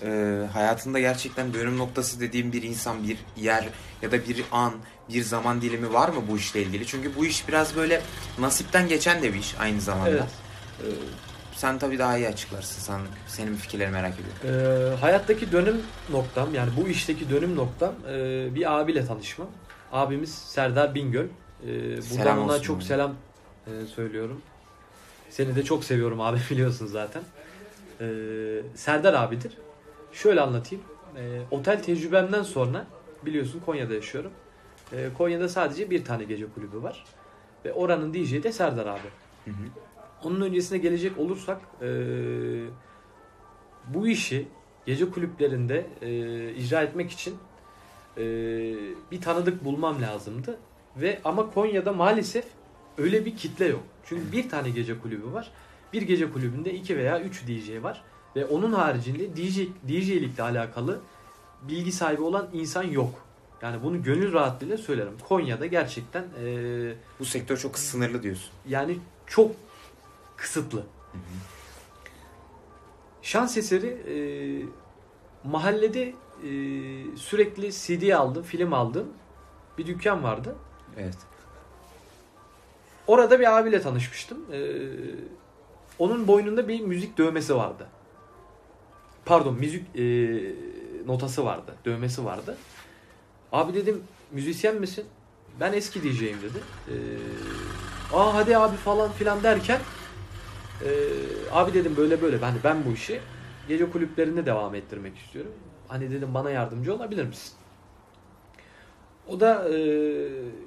e, 0.02 0.40
hayatında 0.52 1.00
gerçekten 1.00 1.54
dönüm 1.54 1.78
noktası 1.78 2.20
dediğim 2.20 2.52
bir 2.52 2.62
insan, 2.62 3.08
bir 3.08 3.18
yer 3.36 3.68
ya 4.02 4.12
da 4.12 4.28
bir 4.28 4.44
an, 4.52 4.72
bir 5.08 5.22
zaman 5.22 5.60
dilimi 5.60 5.92
var 5.92 6.08
mı 6.08 6.22
bu 6.30 6.36
işle 6.36 6.62
ilgili? 6.62 6.86
Çünkü 6.86 7.16
bu 7.16 7.26
iş 7.26 7.48
biraz 7.48 7.76
böyle 7.76 8.02
nasipten 8.38 8.88
geçen 8.88 9.22
de 9.22 9.34
bir 9.34 9.38
iş 9.38 9.54
aynı 9.60 9.80
zamanda. 9.80 10.10
Evet. 10.10 10.24
E, 10.80 10.86
sen 11.64 11.78
tabii 11.78 11.98
daha 11.98 12.18
iyi 12.18 12.28
açıklarsın. 12.28 12.80
Sen, 12.80 13.00
senin 13.26 13.54
fikirlerini 13.54 13.92
merak 13.92 14.14
ediyorum. 14.14 14.38
Ee, 14.44 14.96
hayattaki 14.96 15.52
dönüm 15.52 15.82
noktam 16.10 16.54
yani 16.54 16.70
bu 16.76 16.88
işteki 16.88 17.30
dönüm 17.30 17.56
noktam 17.56 17.94
e, 18.08 18.48
bir 18.54 18.80
abiyle 18.80 19.06
tanışmam. 19.06 19.48
Abimiz 19.92 20.34
Serdar 20.34 20.94
Bingöl. 20.94 21.24
Ee, 21.24 21.66
buradan 21.66 22.00
Selam 22.00 22.38
ona 22.38 22.60
çok 22.62 22.76
abi. 22.76 22.84
selam 22.84 23.14
e, 23.66 23.86
söylüyorum. 23.86 24.40
Seni 25.30 25.56
de 25.56 25.62
çok 25.64 25.84
seviyorum 25.84 26.20
abi 26.20 26.38
biliyorsun 26.50 26.86
zaten. 26.86 27.22
Ee, 28.00 28.06
Serdar 28.74 29.14
abidir. 29.14 29.58
Şöyle 30.12 30.40
anlatayım. 30.40 30.84
Ee, 31.16 31.40
otel 31.50 31.82
tecrübemden 31.82 32.42
sonra 32.42 32.86
biliyorsun 33.26 33.62
Konya'da 33.66 33.94
yaşıyorum. 33.94 34.32
Ee, 34.92 35.08
Konya'da 35.18 35.48
sadece 35.48 35.90
bir 35.90 36.04
tane 36.04 36.24
gece 36.24 36.46
kulübü 36.54 36.82
var. 36.82 37.04
Ve 37.64 37.72
oranın 37.72 38.14
DJ'i 38.14 38.42
de 38.42 38.52
Serdar 38.52 38.86
abi. 38.86 39.08
Hı 39.44 39.50
hı. 39.50 39.93
Onun 40.24 40.40
öncesine 40.40 40.78
gelecek 40.78 41.18
olursak 41.18 41.60
eee, 41.82 41.88
bu 43.88 44.08
işi 44.08 44.48
gece 44.86 45.10
kulüplerinde 45.10 45.86
eee, 46.02 46.54
icra 46.54 46.82
etmek 46.82 47.10
için 47.10 47.34
eee, 48.16 48.24
bir 49.12 49.20
tanıdık 49.20 49.64
bulmam 49.64 50.02
lazımdı. 50.02 50.58
Ve 50.96 51.20
ama 51.24 51.50
Konya'da 51.50 51.92
maalesef 51.92 52.44
öyle 52.98 53.24
bir 53.24 53.36
kitle 53.36 53.66
yok. 53.66 53.82
Çünkü 54.04 54.32
bir 54.32 54.48
tane 54.48 54.70
gece 54.70 54.98
kulübü 54.98 55.32
var. 55.32 55.50
Bir 55.92 56.02
gece 56.02 56.32
kulübünde 56.32 56.74
iki 56.74 56.96
veya 56.96 57.20
üç 57.20 57.42
DJ 57.46 57.82
var. 57.82 58.02
Ve 58.36 58.46
onun 58.46 58.72
haricinde 58.72 59.36
DJ, 59.36 59.58
DJ'likle 59.88 60.42
alakalı 60.42 61.00
bilgi 61.62 61.92
sahibi 61.92 62.22
olan 62.22 62.48
insan 62.52 62.82
yok. 62.82 63.14
Yani 63.62 63.82
bunu 63.82 64.02
gönül 64.02 64.32
rahatlığıyla 64.32 64.78
söylerim. 64.78 65.12
Konya'da 65.28 65.66
gerçekten 65.66 66.22
e, 66.44 66.46
Bu 67.20 67.24
sektör 67.24 67.56
çok 67.56 67.78
sınırlı 67.78 68.22
diyorsun. 68.22 68.50
yani 68.68 68.98
çok 69.26 69.50
kısıtlı. 70.36 70.82
Şans 73.22 73.56
eseri 73.56 73.86
e, 73.86 74.16
mahallede 75.48 76.02
e, 76.08 76.50
sürekli 77.16 77.72
CD 77.72 78.10
aldım, 78.10 78.42
film 78.42 78.72
aldım. 78.72 79.08
Bir 79.78 79.86
dükkan 79.86 80.22
vardı. 80.22 80.56
Evet. 80.98 81.16
Orada 83.06 83.40
bir 83.40 83.58
abiyle 83.58 83.80
tanışmıştım. 83.80 84.38
E, 84.52 84.58
onun 85.98 86.28
boynunda 86.28 86.68
bir 86.68 86.80
müzik 86.80 87.18
dövmesi 87.18 87.56
vardı. 87.56 87.86
Pardon, 89.24 89.54
müzik 89.54 89.98
e, 89.98 90.04
notası 91.06 91.44
vardı, 91.44 91.74
dövmesi 91.84 92.24
vardı. 92.24 92.56
Abi 93.52 93.74
dedim, 93.74 94.02
müzisyen 94.32 94.76
misin? 94.76 95.04
Ben 95.60 95.72
eski 95.72 96.02
DJ'yim 96.02 96.38
dedi. 96.42 96.58
E, 96.88 96.94
Aa 98.16 98.34
hadi 98.34 98.56
abi 98.58 98.76
falan 98.76 99.12
filan 99.12 99.42
derken 99.42 99.80
e, 100.82 100.90
abi 101.52 101.74
dedim 101.74 101.94
böyle 101.96 102.22
böyle 102.22 102.42
ben 102.42 102.54
ben 102.64 102.84
bu 102.86 102.92
işi 102.92 103.20
gece 103.68 103.90
kulüplerinde 103.90 104.46
devam 104.46 104.74
ettirmek 104.74 105.18
istiyorum. 105.18 105.52
Hani 105.88 106.10
dedim 106.10 106.34
bana 106.34 106.50
yardımcı 106.50 106.94
olabilir 106.94 107.24
misin? 107.24 107.52
O 109.28 109.40
da 109.40 109.68
e, 109.68 109.78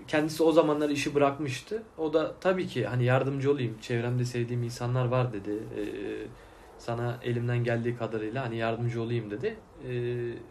kendisi 0.08 0.44
o 0.44 0.52
zamanlar 0.52 0.90
işi 0.90 1.16
bırakmıştı. 1.16 1.84
O 1.98 2.14
da 2.14 2.34
tabii 2.42 2.68
ki 2.68 2.88
hani 2.88 3.04
yardımcı 3.04 3.52
olayım. 3.52 3.78
Çevremde 3.82 4.26
sevdiğim 4.26 4.64
insanlar 4.64 5.06
var 5.06 5.34
dedi. 5.34 5.52
E, 5.52 5.84
sana 6.80 7.18
elimden 7.24 7.64
geldiği 7.64 7.98
kadarıyla 7.98 8.46
hani 8.46 8.58
yardımcı 8.58 9.02
olayım 9.02 9.32
dedi. 9.32 9.56
E, 9.90 9.92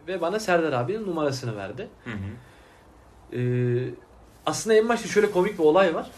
ve 0.07 0.21
bana 0.21 0.39
Serdar 0.39 0.73
abinin 0.73 1.07
numarasını 1.07 1.57
verdi. 1.57 1.87
Hı 2.03 2.11
hı. 2.11 2.15
Ee, 3.33 3.89
aslında 4.45 4.75
en 4.75 4.89
başta 4.89 5.07
şöyle 5.07 5.31
komik 5.31 5.59
bir 5.59 5.63
olay 5.63 5.95
var. 5.95 6.11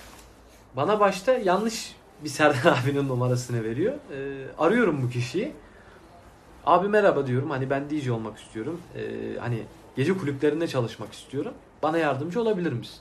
Bana 0.75 0.99
başta 0.99 1.31
yanlış 1.31 1.95
bir 2.23 2.29
Serdar 2.29 2.77
abinin 2.83 3.07
numarasını 3.07 3.63
veriyor. 3.63 3.93
Ee, 4.13 4.45
arıyorum 4.57 5.01
bu 5.03 5.09
kişiyi. 5.09 5.53
Abi 6.65 6.87
merhaba 6.87 7.27
diyorum. 7.27 7.49
Hani 7.49 7.69
ben 7.69 7.89
DJ 7.89 8.09
olmak 8.09 8.37
istiyorum. 8.39 8.81
Ee, 8.95 9.01
hani 9.39 9.63
gece 9.95 10.17
kulüplerinde 10.17 10.67
çalışmak 10.67 11.13
istiyorum. 11.13 11.53
Bana 11.83 11.97
yardımcı 11.97 12.41
olabilir 12.41 12.73
misin? 12.73 12.99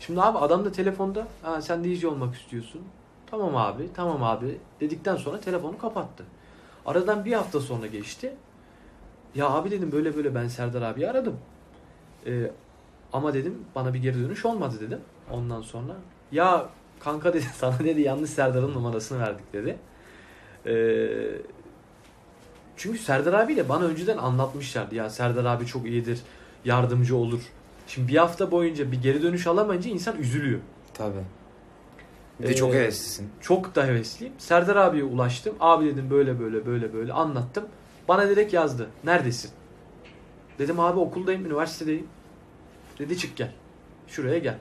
Şimdi 0.00 0.22
abi 0.22 0.38
adam 0.38 0.64
da 0.64 0.72
telefonda 0.72 1.26
ha, 1.42 1.62
sen 1.62 1.84
DJ 1.84 2.04
olmak 2.04 2.34
istiyorsun. 2.34 2.82
Tamam 3.30 3.56
abi, 3.56 3.88
tamam 3.94 4.22
abi 4.22 4.58
dedikten 4.80 5.16
sonra 5.16 5.40
telefonu 5.40 5.78
kapattı. 5.78 6.24
Aradan 6.86 7.24
bir 7.24 7.32
hafta 7.32 7.60
sonra 7.60 7.86
geçti. 7.86 8.32
Ya 9.34 9.50
abi 9.50 9.70
dedim 9.70 9.92
böyle 9.92 10.16
böyle 10.16 10.34
ben 10.34 10.48
Serdar 10.48 10.82
abi 10.82 11.08
aradım. 11.08 11.36
Ee, 12.26 12.50
ama 13.12 13.34
dedim 13.34 13.64
bana 13.74 13.94
bir 13.94 13.98
geri 13.98 14.14
dönüş 14.14 14.44
olmadı 14.44 14.74
dedim. 14.80 15.00
Ondan 15.30 15.62
sonra 15.62 15.92
ya 16.32 16.68
kanka 17.06 17.34
dedi 17.34 17.44
sana 17.54 17.78
dedi 17.78 18.00
yanlış 18.00 18.30
Serdar'ın 18.30 18.74
numarasını 18.74 19.20
verdik 19.20 19.52
dedi. 19.52 19.76
Ee, 20.66 21.08
çünkü 22.76 22.98
Serdar 22.98 23.32
abiyle 23.32 23.68
bana 23.68 23.84
önceden 23.84 24.16
anlatmışlardı. 24.16 24.94
Ya 24.94 25.10
Serdar 25.10 25.44
abi 25.44 25.66
çok 25.66 25.86
iyidir, 25.86 26.20
yardımcı 26.64 27.16
olur. 27.16 27.40
Şimdi 27.86 28.08
bir 28.12 28.16
hafta 28.16 28.50
boyunca 28.50 28.92
bir 28.92 29.02
geri 29.02 29.22
dönüş 29.22 29.46
alamayınca 29.46 29.90
insan 29.90 30.18
üzülüyor. 30.18 30.60
Tabii. 30.94 31.24
Bir 32.40 32.48
de 32.48 32.54
çok 32.54 32.74
Ee, 32.74 32.78
heveslisin. 32.78 33.30
Çok 33.40 33.74
da 33.74 33.86
hevesliyim. 33.86 34.34
Serdar 34.38 34.76
abiye 34.76 35.04
ulaştım. 35.04 35.54
Abi 35.60 35.86
dedim 35.86 36.10
böyle 36.10 36.40
böyle 36.40 36.66
böyle 36.66 36.92
böyle 36.94 37.12
anlattım. 37.12 37.64
Bana 38.08 38.28
direkt 38.28 38.52
yazdı. 38.52 38.88
Neredesin? 39.04 39.50
Dedim 40.58 40.80
abi 40.80 40.98
okuldayım, 40.98 41.46
üniversitedeyim. 41.46 42.06
Dedi 42.98 43.18
çık 43.18 43.36
gel. 43.36 43.52
Şuraya 44.08 44.38
gel. 44.38 44.58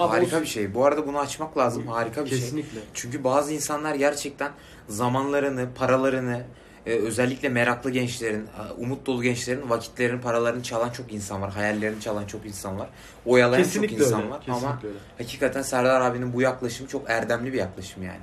Abi 0.00 0.08
Harika 0.12 0.38
o- 0.38 0.40
bir 0.40 0.46
şey. 0.46 0.74
Bu 0.74 0.84
arada 0.84 1.06
bunu 1.06 1.18
açmak 1.18 1.58
lazım. 1.58 1.86
Harika 1.86 2.24
bir 2.24 2.30
şey. 2.30 2.38
Kesinlikle. 2.40 2.80
Çünkü 2.94 3.24
bazı 3.24 3.52
insanlar 3.52 3.94
gerçekten 3.94 4.52
zamanlarını, 4.88 5.68
paralarını, 5.74 6.42
e, 6.86 6.90
özellikle 6.92 7.48
meraklı 7.48 7.90
gençlerin, 7.90 8.42
e, 8.46 8.72
umut 8.78 9.06
dolu 9.06 9.22
gençlerin 9.22 9.70
vakitlerini, 9.70 10.20
paralarını 10.20 10.62
çalan 10.62 10.90
çok 10.90 11.12
insan 11.12 11.42
var. 11.42 11.50
Hayallerini 11.52 12.00
çalan 12.00 12.26
çok 12.26 12.46
insan 12.46 12.78
var. 12.78 12.88
Oyalayan 13.26 13.62
Kesinlikle 13.64 13.96
çok 13.96 14.06
insan 14.06 14.20
öyle. 14.22 14.30
var. 14.30 14.40
Kesinlikle 14.40 14.66
Ama 14.68 14.80
öyle. 14.84 14.98
hakikaten 15.18 15.62
Serdar 15.62 16.00
abinin 16.00 16.32
bu 16.32 16.42
yaklaşımı 16.42 16.88
çok 16.88 17.10
erdemli 17.10 17.52
bir 17.52 17.58
yaklaşım 17.58 18.02
yani. 18.02 18.20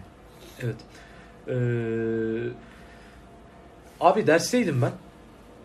Evet. 0.64 0.76
Ee, 1.48 1.54
abi 4.02 4.28
dersteydim 4.28 4.82
ben. 4.82 4.92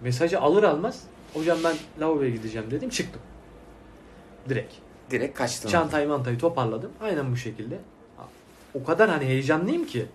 Mesajı 0.01 0.41
alır 0.41 0.63
almaz 0.63 1.01
hocam 1.35 1.59
ben 1.65 1.75
lavaboya 2.01 2.31
gideceğim 2.31 2.71
dedim 2.71 2.91
çıktım. 2.91 3.21
Direkt. 4.49 4.75
Direkt 5.11 5.39
kaçtın. 5.39 5.69
Çantayı 5.69 6.09
mantayı 6.09 6.39
toparladım. 6.39 6.91
Aynen 7.01 7.33
bu 7.33 7.37
şekilde. 7.37 7.79
O 8.75 8.85
kadar 8.85 9.11
hani 9.11 9.25
heyecanlıyım 9.25 9.87
ki. 9.87 10.07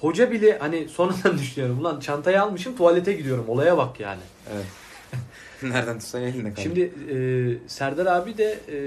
Hoca 0.00 0.30
bile 0.30 0.58
hani 0.58 0.88
sonradan 0.88 1.38
düşünüyorum. 1.38 1.80
Ulan 1.80 2.00
çantayı 2.00 2.42
almışım 2.42 2.76
tuvalete 2.76 3.12
gidiyorum. 3.12 3.44
Olaya 3.48 3.76
bak 3.76 4.00
yani. 4.00 4.20
Evet. 4.52 4.66
Nereden 5.62 5.98
tutsan 5.98 6.22
elinde 6.22 6.54
kalır. 6.54 6.62
Şimdi 6.62 6.80
e, 7.14 7.68
Serdar 7.68 8.06
abi 8.06 8.38
de 8.38 8.58
e, 8.68 8.78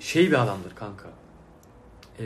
şey 0.00 0.26
bir 0.30 0.42
adamdır 0.42 0.74
kanka. 0.74 1.08
E, 2.20 2.24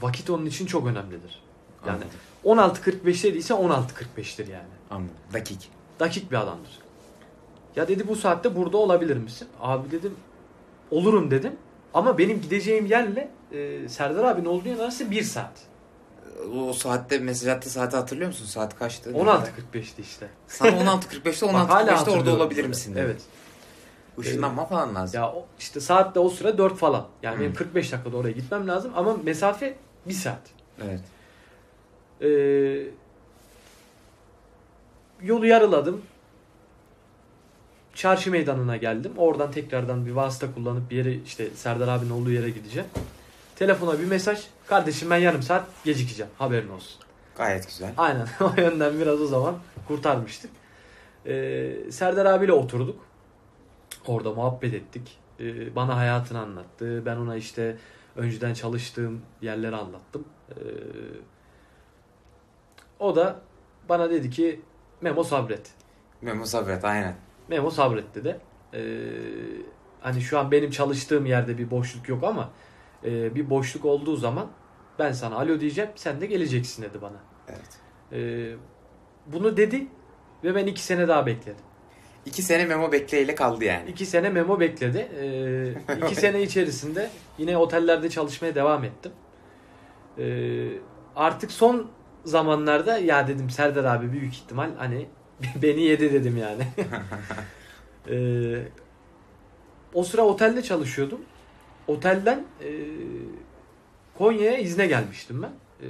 vakit 0.00 0.30
onun 0.30 0.46
için 0.46 0.66
çok 0.66 0.86
önemlidir. 0.86 1.42
Yani 1.86 2.04
Anladım. 2.44 2.74
16.45 2.84 3.22
dediyse 3.24 3.54
16.45'tir 3.54 4.50
yani. 4.50 4.68
Anladım. 4.90 5.14
Dakik. 5.32 5.68
Dakik 6.00 6.30
bir 6.30 6.36
adamdır. 6.36 6.78
Ya 7.76 7.88
dedi 7.88 8.08
bu 8.08 8.16
saatte 8.16 8.56
burada 8.56 8.76
olabilir 8.76 9.16
misin? 9.16 9.48
Abi 9.60 9.90
dedim 9.90 10.14
olurum 10.90 11.30
dedim. 11.30 11.52
Ama 11.94 12.18
benim 12.18 12.40
gideceğim 12.40 12.86
yerle 12.86 13.30
e, 13.52 13.88
Serdar 13.88 14.24
abinin 14.24 14.46
olduğu 14.46 14.68
yer 14.68 14.78
arası 14.78 15.10
bir 15.10 15.22
saat. 15.22 15.52
O 16.56 16.72
saatte 16.72 17.18
mesaj 17.18 17.48
attı 17.48 17.70
saati 17.70 17.96
hatırlıyor 17.96 18.28
musun? 18.28 18.46
Saat 18.46 18.78
kaçtı? 18.78 19.10
16.45'ti 19.10 20.00
işte. 20.02 20.28
Sana 20.46 20.70
16.45'te 20.70 21.46
Bak, 21.54 21.70
hala 21.70 21.92
16.45'te 21.92 22.10
orada 22.10 22.34
olabilir 22.34 22.64
misin? 22.66 22.94
dedi. 22.94 23.00
Evet. 23.04 23.22
Işınlanma 24.18 24.66
falan 24.66 24.94
lazım. 24.94 25.20
Ya 25.20 25.32
o, 25.32 25.46
işte 25.58 25.80
saat 25.80 26.14
de 26.14 26.18
o 26.18 26.28
sıra 26.28 26.58
4 26.58 26.76
falan. 26.76 27.06
Yani 27.22 27.36
Hı. 27.36 27.40
benim 27.40 27.54
45 27.54 27.92
dakikada 27.92 28.16
oraya 28.16 28.32
gitmem 28.32 28.68
lazım 28.68 28.92
ama 28.96 29.16
mesafe 29.24 29.76
1 30.06 30.12
saat. 30.12 30.40
Evet. 30.84 31.00
Ee, 32.22 32.90
yolu 35.22 35.46
yarıladım. 35.46 36.02
Çarşı 38.00 38.30
meydanına 38.30 38.76
geldim. 38.76 39.12
Oradan 39.16 39.50
tekrardan 39.50 40.06
bir 40.06 40.10
vasıta 40.10 40.54
kullanıp 40.54 40.90
bir 40.90 40.96
yere 40.96 41.14
işte 41.14 41.50
Serdar 41.50 41.88
abinin 41.88 42.10
olduğu 42.10 42.30
yere 42.30 42.50
gideceğim. 42.50 42.88
Telefona 43.56 43.98
bir 43.98 44.04
mesaj. 44.04 44.46
Kardeşim 44.66 45.10
ben 45.10 45.16
yarım 45.16 45.42
saat 45.42 45.66
gecikeceğim. 45.84 46.32
Haberin 46.38 46.68
olsun. 46.68 47.02
Gayet 47.36 47.66
güzel. 47.66 47.92
Aynen 47.96 48.26
o 48.40 48.60
yönden 48.60 49.00
biraz 49.00 49.20
o 49.20 49.26
zaman 49.26 49.58
kurtarmıştık. 49.88 50.50
Ee, 51.26 51.76
Serdar 51.90 52.26
abiyle 52.26 52.52
oturduk. 52.52 53.00
Orada 54.06 54.30
muhabbet 54.32 54.74
ettik. 54.74 55.18
Ee, 55.40 55.76
bana 55.76 55.96
hayatını 55.96 56.40
anlattı. 56.40 57.06
Ben 57.06 57.16
ona 57.16 57.36
işte 57.36 57.76
önceden 58.16 58.54
çalıştığım 58.54 59.22
yerleri 59.42 59.76
anlattım. 59.76 60.24
Ee, 60.50 60.54
o 62.98 63.16
da 63.16 63.40
bana 63.88 64.10
dedi 64.10 64.30
ki 64.30 64.60
Memo 65.00 65.24
sabret. 65.24 65.70
Memo 66.22 66.44
sabret 66.44 66.84
aynen. 66.84 67.29
Memo 67.50 67.70
sabret 67.70 68.14
dedi. 68.14 68.40
Ee, 68.74 68.80
hani 70.00 70.20
şu 70.20 70.38
an 70.38 70.50
benim 70.50 70.70
çalıştığım 70.70 71.26
yerde 71.26 71.58
bir 71.58 71.70
boşluk 71.70 72.08
yok 72.08 72.24
ama 72.24 72.50
e, 73.04 73.34
bir 73.34 73.50
boşluk 73.50 73.84
olduğu 73.84 74.16
zaman 74.16 74.46
ben 74.98 75.12
sana 75.12 75.36
alo 75.36 75.60
diyeceğim 75.60 75.90
sen 75.94 76.20
de 76.20 76.26
geleceksin 76.26 76.82
dedi 76.82 77.02
bana. 77.02 77.16
Evet. 77.48 77.78
Ee, 78.12 78.56
bunu 79.26 79.56
dedi 79.56 79.86
ve 80.44 80.54
ben 80.54 80.66
iki 80.66 80.82
sene 80.82 81.08
daha 81.08 81.26
bekledim. 81.26 81.64
İki 82.26 82.42
sene 82.42 82.64
Memo 82.64 82.92
bekleyle 82.92 83.34
kaldı 83.34 83.64
yani. 83.64 83.90
İki 83.90 84.06
sene 84.06 84.30
memo 84.30 84.60
bekledi. 84.60 84.98
Ee, 84.98 85.96
iki 86.06 86.14
sene 86.14 86.42
içerisinde 86.42 87.10
yine 87.38 87.56
otellerde 87.56 88.10
çalışmaya 88.10 88.54
devam 88.54 88.84
ettim. 88.84 89.12
Ee, 90.18 90.68
artık 91.16 91.52
son 91.52 91.90
zamanlarda 92.24 92.98
ya 92.98 93.28
dedim 93.28 93.50
Serdar 93.50 93.84
abi 93.84 94.12
büyük 94.12 94.34
ihtimal 94.34 94.70
hani 94.78 95.06
beni 95.62 95.82
yedi 95.82 96.12
dedim 96.12 96.36
yani. 96.36 96.66
Ee, 98.10 98.62
o 99.94 100.04
sıra 100.04 100.22
otelde 100.22 100.62
çalışıyordum. 100.62 101.20
Otelden 101.86 102.44
e, 102.64 102.70
Konya'ya 104.18 104.58
izne 104.58 104.86
gelmiştim 104.86 105.42
ben. 105.42 105.52
Ee, 105.82 105.86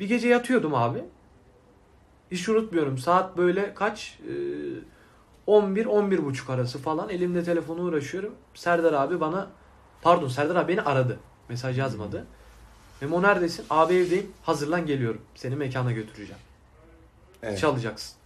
bir 0.00 0.08
gece 0.08 0.28
yatıyordum 0.28 0.74
abi. 0.74 1.04
Hiç 2.30 2.48
unutmuyorum. 2.48 2.98
Saat 2.98 3.36
böyle 3.36 3.74
kaç? 3.74 4.18
Ee, 4.28 4.32
11 5.46 6.24
buçuk 6.24 6.50
arası 6.50 6.78
falan 6.78 7.08
elimde 7.08 7.44
telefonu 7.44 7.82
uğraşıyorum. 7.82 8.34
Serdar 8.54 8.92
abi 8.92 9.20
bana 9.20 9.50
pardon 10.02 10.28
Serdar 10.28 10.56
abi 10.56 10.72
beni 10.72 10.82
aradı. 10.82 11.18
Mesaj 11.48 11.78
yazmadı. 11.78 12.26
Memo 13.00 13.22
neredesin? 13.22 13.66
Abi 13.70 13.94
evdeyim. 13.94 14.30
Hazırlan 14.42 14.86
geliyorum. 14.86 15.20
Seni 15.34 15.56
mekana 15.56 15.92
götüreceğim. 15.92 16.42
Evet. 17.44 17.58
Çalacaksın. 17.58 18.16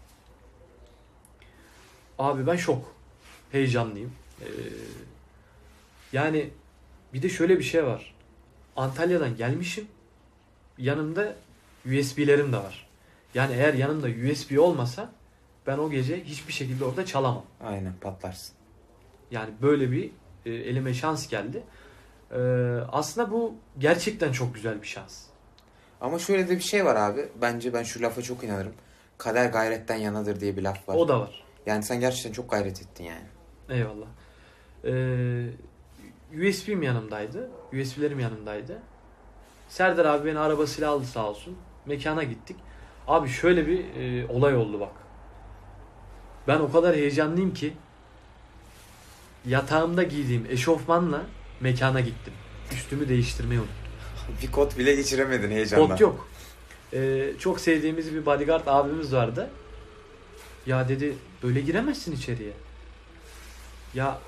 Abi 2.19 2.47
ben 2.47 2.57
şok. 2.57 2.95
Heyecanlıyım. 3.53 4.13
Ee, 4.41 4.47
yani 6.13 6.51
bir 7.15 7.23
de 7.23 7.29
şöyle 7.29 7.59
bir 7.59 7.65
şey 7.65 7.85
var. 7.85 8.15
Antalya'dan 8.77 9.37
gelmişim. 9.37 9.89
Yanımda 10.79 11.37
USB'lerim 11.87 12.53
de 12.53 12.57
var. 12.57 12.89
Yani 13.35 13.55
eğer 13.55 13.75
yanımda 13.75 14.07
USB 14.07 14.59
olmasa 14.59 15.13
ben 15.67 15.79
o 15.79 15.91
gece 15.91 16.25
hiçbir 16.25 16.53
şekilde 16.53 16.85
orada 16.85 17.07
çalamam. 17.07 17.45
Aynen 17.65 17.93
patlarsın. 18.01 18.55
Yani 19.31 19.51
böyle 19.63 19.93
bir 19.93 20.11
e, 20.47 20.51
elime 20.51 20.95
şans 20.95 21.29
geldi. 21.29 21.63
Ee, 22.33 22.37
aslında 22.93 23.31
bu 23.31 23.55
gerçekten 23.79 24.33
çok 24.33 24.55
güzel 24.55 24.83
bir 24.83 24.87
şans. 24.87 25.23
Ama 26.01 26.19
şöyle 26.19 26.49
de 26.49 26.57
bir 26.57 26.63
şey 26.63 26.85
var 26.85 26.97
abi. 26.97 27.29
Bence 27.41 27.73
ben 27.73 27.83
şu 27.83 28.03
lafa 28.03 28.23
çok 28.23 28.45
inanırım. 28.45 28.73
Kader 29.19 29.47
gayretten 29.47 29.97
yanadır 29.97 30.41
diye 30.41 30.57
bir 30.57 30.63
laf 30.63 30.89
var. 30.89 30.95
O 30.97 31.09
da 31.09 31.21
var. 31.21 31.45
Yani 31.67 31.83
sen 31.83 32.01
gerçekten 32.01 32.33
çok 32.33 32.51
gayret 32.51 32.83
ettin 32.83 33.05
yani. 33.05 33.27
Eyvallah. 33.69 34.07
Ee, 34.85 36.49
USB'm 36.49 36.83
yanımdaydı. 36.83 37.51
USB'lerim 37.73 38.21
yanımdaydı. 38.21 38.79
Serdar 39.69 40.05
abi 40.05 40.29
beni 40.29 40.39
arabasıyla 40.39 40.91
aldı 40.91 41.05
sağ 41.05 41.29
olsun. 41.29 41.57
Mekana 41.87 42.23
gittik. 42.23 42.57
Abi 43.07 43.29
şöyle 43.29 43.67
bir 43.67 43.97
e, 43.97 44.27
olay 44.27 44.57
oldu 44.57 44.81
bak. 44.81 44.93
Ben 46.49 46.61
o 46.61 46.73
kadar 46.73 46.97
heyecanlıyım 46.97 47.55
ki 47.55 47.73
yatağımda 49.47 50.03
giydiğim 50.03 50.47
eşofmanla 50.51 51.23
mekana 51.61 52.01
gittim. 52.01 52.33
Üstümü 52.73 53.09
değiştirmeyi 53.09 53.61
unuttum. 53.61 53.75
Bir 54.43 54.53
kod 54.53 54.79
bile 54.79 54.95
geçiremedin 54.95 55.51
heyecandan. 55.51 55.89
Kod 55.89 56.01
yok. 56.01 56.28
Ee, 56.93 57.31
çok 57.39 57.61
sevdiğimiz 57.61 58.15
bir 58.15 58.27
bodyguard 58.27 58.67
abimiz 58.67 59.15
vardı. 59.15 59.51
Ya 60.67 60.89
dedi 60.89 61.15
böyle 61.43 61.61
giremezsin 61.61 62.17
içeriye. 62.17 62.53
Ya 63.95 64.19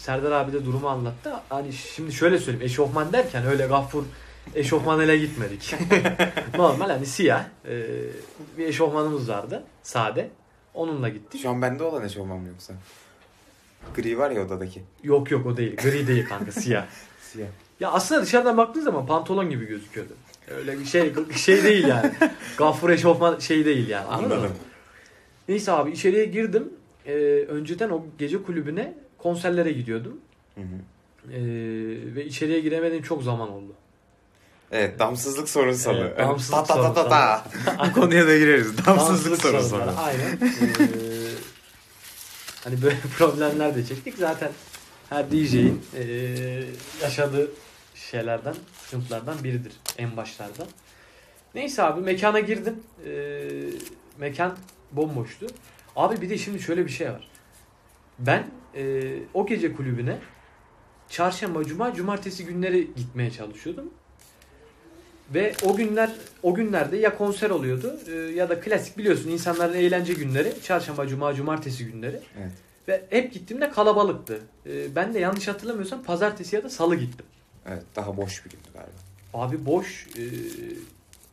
Serdar 0.00 0.32
abi 0.32 0.52
de 0.52 0.64
durumu 0.64 0.88
anlattı. 0.88 1.32
Hani 1.48 1.72
şimdi 1.72 2.12
şöyle 2.12 2.38
söyleyeyim. 2.38 2.66
Eşofman 2.66 3.12
derken 3.12 3.46
öyle 3.46 3.66
gaffur 3.66 4.04
eşofmanıyla 4.54 5.16
gitmedik. 5.16 5.74
Normal 6.56 6.90
hani 6.90 7.06
siyah 7.06 7.44
e, 7.68 7.86
bir 8.58 8.66
eşofmanımız 8.66 9.28
vardı. 9.28 9.64
Sade. 9.82 10.30
Onunla 10.74 11.08
gittik. 11.08 11.42
Şu 11.42 11.50
an 11.50 11.62
bende 11.62 11.82
olan 11.82 12.04
eşofman 12.04 12.38
mı 12.38 12.48
yoksa? 12.48 12.74
Gri 13.96 14.18
var 14.18 14.30
ya 14.30 14.42
odadaki. 14.46 14.82
Yok 15.02 15.30
yok 15.30 15.46
o 15.46 15.56
değil. 15.56 15.76
Gri 15.76 16.06
değil 16.06 16.26
kanka 16.28 16.52
siyah. 16.52 16.86
Siyah. 17.32 17.48
Ya 17.80 17.90
aslında 17.90 18.22
dışarıdan 18.22 18.56
baktığın 18.56 18.80
zaman 18.80 19.06
pantolon 19.06 19.50
gibi 19.50 19.66
gözüküyordu. 19.66 20.12
Öyle 20.58 20.78
bir 20.78 20.84
şey 20.84 21.12
şey 21.36 21.64
değil 21.64 21.86
yani. 21.86 22.12
Gaffur 22.56 22.90
eşofman 22.90 23.38
şey 23.38 23.64
değil 23.64 23.88
yani. 23.88 24.06
Anladın 24.06 24.28
mı? 24.28 24.34
Anladım. 24.34 24.56
Neyse 25.48 25.72
abi 25.72 25.90
içeriye 25.90 26.24
girdim. 26.24 26.72
Ee, 27.06 27.12
önceden 27.48 27.90
o 27.90 28.06
gece 28.18 28.42
kulübüne 28.42 28.94
konserlere 29.18 29.72
gidiyordum. 29.72 30.20
Hı 30.54 30.60
hı. 30.60 31.32
Ee, 31.32 31.40
ve 32.14 32.24
içeriye 32.24 32.60
giremediğim 32.60 33.02
çok 33.02 33.22
zaman 33.22 33.50
oldu. 33.50 33.72
Evet 34.72 34.98
damsızlık 34.98 35.48
sorunsalı. 35.48 35.98
Evet, 35.98 36.18
damsızlık 36.18 36.66
ta 36.66 36.74
ta 36.74 36.94
ta 36.94 37.08
ta 37.08 37.08
ta. 37.08 37.92
Konuya 37.94 38.26
da 38.26 38.38
gireriz. 38.38 38.86
Damsızlık 38.86 39.42
sorunları, 39.42 39.64
sorunsalı. 39.64 39.98
Aynen. 39.98 40.38
Ee, 40.42 40.86
hani 42.64 42.82
böyle 42.82 42.96
problemler 43.18 43.74
de 43.74 43.86
çektik. 43.86 44.14
Zaten 44.18 44.50
her 45.08 45.30
DJ'in 45.30 45.82
ee, 45.96 46.04
yaşadığı 47.02 47.50
şeylerden, 48.10 48.54
sıkıntılardan 48.72 49.44
biridir 49.44 49.72
en 49.98 50.16
başlarda. 50.16 50.66
Neyse 51.54 51.82
abi 51.82 52.00
mekana 52.00 52.40
girdim. 52.40 52.80
Ee, 53.06 53.48
mekan 54.18 54.56
bomboştu. 54.92 55.46
Abi 55.96 56.20
bir 56.20 56.30
de 56.30 56.38
şimdi 56.38 56.60
şöyle 56.60 56.84
bir 56.84 56.90
şey 56.90 57.10
var. 57.10 57.28
Ben 58.18 58.46
e, 58.74 59.12
o 59.34 59.46
gece 59.46 59.72
kulübüne 59.72 60.18
çarşamba, 61.08 61.64
cuma, 61.64 61.94
cumartesi 61.94 62.44
günleri 62.44 62.94
gitmeye 62.96 63.30
çalışıyordum. 63.30 63.90
Ve 65.34 65.54
o 65.62 65.76
günler 65.76 66.10
o 66.42 66.54
günlerde 66.54 66.96
ya 66.96 67.18
konser 67.18 67.50
oluyordu 67.50 68.00
e, 68.06 68.14
ya 68.14 68.48
da 68.48 68.60
klasik 68.60 68.98
biliyorsun 68.98 69.30
insanların 69.30 69.74
eğlence 69.74 70.12
günleri 70.12 70.54
çarşamba, 70.62 71.06
cuma, 71.06 71.34
cumartesi 71.34 71.86
günleri. 71.86 72.20
Evet. 72.40 72.52
Ve 72.88 73.06
hep 73.10 73.32
gittiğimde 73.32 73.70
kalabalıktı. 73.70 74.40
E, 74.66 74.94
ben 74.96 75.14
de 75.14 75.18
yanlış 75.18 75.48
hatırlamıyorsam 75.48 76.02
pazartesi 76.02 76.56
ya 76.56 76.62
da 76.62 76.70
salı 76.70 76.96
gittim. 76.96 77.26
Evet 77.66 77.84
daha 77.96 78.16
boş 78.16 78.44
bir 78.44 78.50
gündü 78.50 78.68
galiba. 78.74 78.98
Abi 79.34 79.66
boş 79.66 80.06
e, 80.16 80.24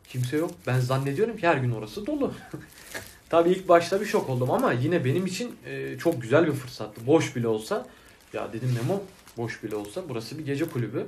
kimse 0.08 0.38
yok. 0.38 0.52
Ben 0.68 0.80
zannediyorum 0.80 1.38
ki 1.38 1.48
her 1.48 1.58
gün 1.58 1.72
orası 1.72 2.06
dolu. 2.06 2.34
Tabii 3.30 3.50
ilk 3.50 3.70
başta 3.70 4.02
bir 4.02 4.06
şok 4.06 4.30
oldum 4.30 4.52
ama 4.52 4.74
yine 4.74 5.06
benim 5.06 5.26
için 5.26 5.56
e, 5.66 5.98
çok 5.98 6.22
güzel 6.22 6.48
bir 6.48 6.52
fırsattı. 6.52 7.08
Boş 7.08 7.36
bile 7.36 7.48
olsa 7.48 7.88
ya 8.34 8.54
dedim 8.54 8.78
Memo 8.82 9.04
boş 9.38 9.64
bile 9.64 9.76
olsa 9.76 10.04
burası 10.10 10.38
bir 10.38 10.46
gece 10.46 10.66
kulübü 10.70 11.08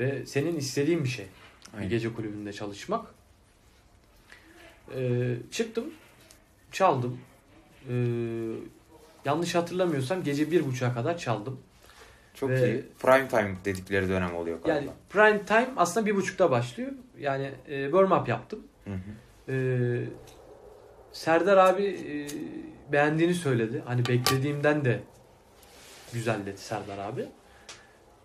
ve 0.00 0.26
senin 0.26 0.56
istediğin 0.56 1.04
bir 1.04 1.08
şey. 1.08 1.26
Aynen. 1.74 1.86
Bir 1.86 1.90
gece 1.90 2.14
kulübünde 2.14 2.52
çalışmak. 2.52 3.06
E, 4.94 5.34
çıktım 5.50 5.84
çaldım. 6.72 7.18
E, 7.88 7.94
yanlış 9.24 9.54
hatırlamıyorsam 9.54 10.22
gece 10.22 10.50
bir 10.50 10.66
buçuğa 10.66 10.94
kadar 10.94 11.18
çaldım. 11.18 11.60
Çok 12.40 12.50
Ve- 12.50 12.72
iyi. 12.72 12.84
Prime 12.98 13.28
time 13.28 13.56
dedikleri 13.64 14.08
dönem 14.08 14.34
oluyor 14.36 14.62
galiba. 14.62 14.80
Yani 14.80 14.90
prime 15.10 15.44
time 15.44 15.68
aslında 15.76 16.06
bir 16.06 16.16
buçukta 16.16 16.50
başlıyor. 16.50 16.92
Yani 17.18 17.50
e, 17.68 17.84
warm 17.84 18.12
up 18.12 18.28
yaptım. 18.28 18.66
Hı 18.84 18.90
hı. 18.90 19.52
Ee, 19.52 20.04
Serdar 21.12 21.56
abi 21.56 21.84
e, 21.84 22.12
beğendiğini 22.92 23.34
söyledi. 23.34 23.82
Hani 23.86 24.06
beklediğimden 24.06 24.84
de 24.84 25.00
güzel 26.12 26.46
dedi 26.46 26.58
Serdar 26.58 26.98
abi. 26.98 27.26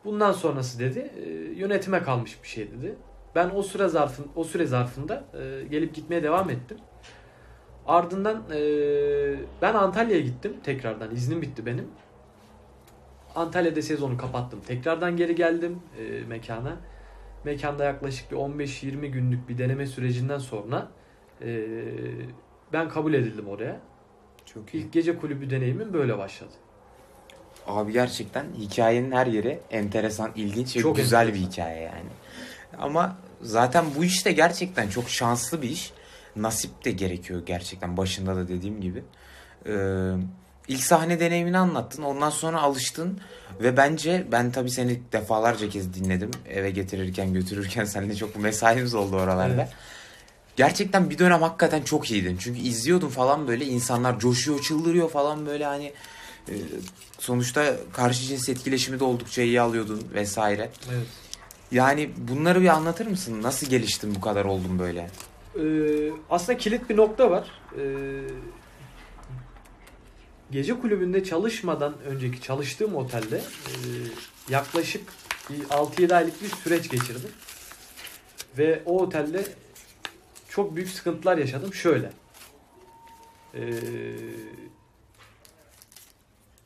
Bundan 0.06 0.32
sonrası 0.32 0.80
dedi 0.80 1.12
e, 1.26 1.30
yönetime 1.60 2.04
kalmış 2.04 2.44
bir 2.44 2.48
şey 2.48 2.72
dedi. 2.72 2.96
Ben 3.36 3.52
o 3.56 3.64
süre 3.64 3.88
zarfın 3.88 4.28
o 4.36 4.44
süre 4.44 4.66
zarfında 4.66 5.24
e, 5.34 5.64
gelip 5.68 5.96
gitmeye 5.96 6.24
devam 6.24 6.50
ettim. 6.50 6.78
Ardından 7.86 8.44
e, 8.54 8.60
ben 9.62 9.74
Antalya'ya 9.74 10.22
gittim 10.22 10.54
tekrardan 10.64 11.16
iznim 11.16 11.42
bitti 11.42 11.66
benim. 11.66 11.88
Antalya'da 13.36 13.82
sezonu 13.82 14.18
kapattım. 14.18 14.60
Tekrardan 14.68 15.18
geri 15.18 15.36
geldim 15.36 15.80
e, 16.00 16.24
mekana. 16.28 16.78
Mekanda 17.44 17.84
yaklaşık 17.84 18.32
bir 18.32 18.36
15-20 18.36 19.06
günlük 19.08 19.50
bir 19.50 19.58
deneme 19.58 19.88
sürecinden 19.88 20.38
sonra 20.38 20.88
e, 21.42 21.68
ben 22.74 22.90
kabul 22.90 23.14
edildim 23.14 23.48
oraya. 23.48 23.80
Çok 24.46 24.74
iyi. 24.74 24.84
İlk 24.86 24.94
gece 24.94 25.18
kulübü 25.18 25.50
deneyimim 25.50 25.94
böyle 25.94 26.18
başladı. 26.18 26.52
Abi 27.68 27.92
gerçekten 27.92 28.46
hikayenin 28.58 29.12
her 29.12 29.28
yeri 29.28 29.60
enteresan, 29.72 30.32
ilginç 30.36 30.76
ve 30.76 30.80
Çok 30.80 30.96
güzel 30.96 31.20
enteresan. 31.28 31.44
bir 31.48 31.52
hikaye 31.52 31.82
yani. 31.82 32.10
Ama 32.78 33.16
zaten 33.42 33.86
bu 33.98 34.04
işte 34.04 34.32
gerçekten 34.32 34.90
çok 34.90 35.10
şanslı 35.10 35.62
bir 35.62 35.70
iş. 35.70 35.94
Nasip 36.36 36.86
de 36.86 36.92
gerekiyor 36.92 37.46
gerçekten 37.46 37.98
başında 37.98 38.36
da 38.36 38.48
dediğim 38.48 38.82
gibi. 38.82 39.04
Ee, 39.66 40.14
ilk 40.68 40.84
sahne 40.84 41.20
deneyimini 41.20 41.58
anlattın. 41.58 42.04
Ondan 42.04 42.30
sonra 42.30 42.62
alıştın 42.62 43.20
ve 43.62 43.78
bence 43.78 44.28
ben 44.32 44.52
tabii 44.52 44.72
seni 44.72 45.02
defalarca 45.12 45.70
kez 45.70 45.94
dinledim. 45.94 46.32
Eve 46.50 46.72
getirirken 46.72 47.34
götürürken 47.34 47.86
seninle 47.94 48.16
çok 48.16 48.36
mesaimiz 48.36 48.94
oldu 48.94 49.16
oralarda. 49.16 49.54
Evet. 49.54 49.70
Gerçekten 50.56 51.10
bir 51.10 51.18
dönem 51.18 51.42
hakikaten 51.42 51.82
çok 51.82 52.12
iyiydin. 52.12 52.38
Çünkü 52.38 52.60
izliyordum 52.60 53.10
falan 53.10 53.48
böyle 53.48 53.66
insanlar 53.66 54.20
coşuyor, 54.20 54.62
çıldırıyor 54.62 55.10
falan 55.10 55.46
böyle 55.46 55.66
hani 55.66 55.94
e, 56.50 56.54
sonuçta 57.20 57.76
karşı 57.94 58.24
cins 58.24 58.50
etkileşimi 58.50 59.00
de 59.00 59.04
oldukça 59.04 59.42
iyi 59.42 59.62
alıyordun 59.62 60.02
vesaire. 60.14 60.70
Evet. 60.94 61.08
Yani 61.72 62.10
bunları 62.18 62.62
bir 62.62 62.68
anlatır 62.68 63.08
mısın? 63.08 63.42
Nasıl 63.42 63.68
geliştin 63.68 64.16
bu 64.16 64.22
kadar 64.22 64.46
oldun 64.46 64.80
böyle? 64.80 65.10
Ee, 65.56 65.62
aslında 66.30 66.58
kilit 66.58 66.90
bir 66.90 66.98
nokta 66.98 67.32
var. 67.32 67.48
Ee, 67.78 67.82
gece 70.54 70.80
kulübünde 70.80 71.24
çalışmadan 71.24 71.96
önceki 72.06 72.42
çalıştığım 72.42 72.96
otelde 72.96 73.38
e, 73.38 73.74
yaklaşık 74.50 75.14
bir 75.50 75.64
6-7 75.64 76.16
aylık 76.16 76.44
bir 76.44 76.50
süreç 76.50 76.90
geçirdim. 76.90 77.32
Ve 78.58 78.82
o 78.86 79.02
otelde 79.02 79.46
çok 80.50 80.76
büyük 80.76 80.90
sıkıntılar 80.90 81.38
yaşadım. 81.38 81.74
Şöyle. 81.74 82.12
Ee, 83.56 83.74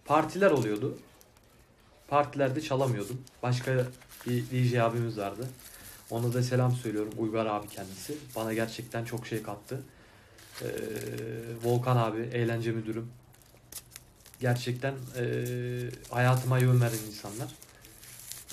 partiler 0.05 0.51
oluyordu. 0.51 0.97
Partilerde 2.07 2.61
çalamıyordum. 2.61 3.21
Başka 3.43 3.85
bir 4.25 4.43
DJ 4.43 4.75
abimiz 4.75 5.17
vardı. 5.17 5.47
Ona 6.09 6.33
da 6.33 6.43
selam 6.43 6.71
söylüyorum. 6.71 7.13
Uygar 7.17 7.45
abi 7.45 7.67
kendisi. 7.67 8.17
Bana 8.35 8.53
gerçekten 8.53 9.05
çok 9.05 9.27
şey 9.27 9.43
kattı. 9.43 9.83
Ee, 10.61 10.65
Volkan 11.63 11.97
abi, 11.97 12.21
eğlence 12.21 12.71
müdürüm. 12.71 13.09
Gerçekten 14.39 14.93
ee, 15.19 15.89
hayatıma 16.09 16.59
yön 16.59 16.81
veren 16.81 16.97
insanlar. 17.07 17.47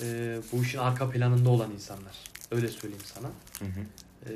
Ee, 0.01 0.37
bu 0.51 0.61
işin 0.63 0.77
arka 0.77 1.09
planında 1.09 1.49
olan 1.49 1.71
insanlar. 1.71 2.15
Öyle 2.51 2.67
söyleyeyim 2.67 3.03
sana. 3.05 3.27
Hı 3.59 3.65
hı. 3.65 3.79
Ee, 4.29 4.33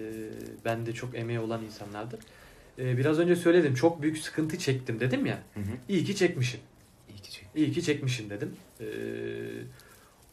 ben 0.66 0.86
de 0.86 0.94
çok 0.94 1.16
emeği 1.16 1.40
olan 1.40 1.64
insanlardır. 1.64 2.20
Ee, 2.80 2.98
biraz 2.98 3.20
önce 3.20 3.36
söyledim. 3.36 3.76
Çok 3.76 4.02
büyük 4.02 4.18
sıkıntı 4.18 4.58
çektim 4.58 5.00
dedim 5.00 5.26
ya. 5.26 5.40
Hı 5.54 5.60
hı. 5.60 5.64
İyi 5.90 6.06
ki 6.06 6.16
çekmişim. 6.16 6.60
İyi 7.10 7.22
ki 7.22 7.32
çek- 7.32 7.48
İyi 7.56 7.72
ki 7.72 7.84
çekmişim 7.84 8.30
dedim. 8.30 8.56
Ee, 8.82 8.86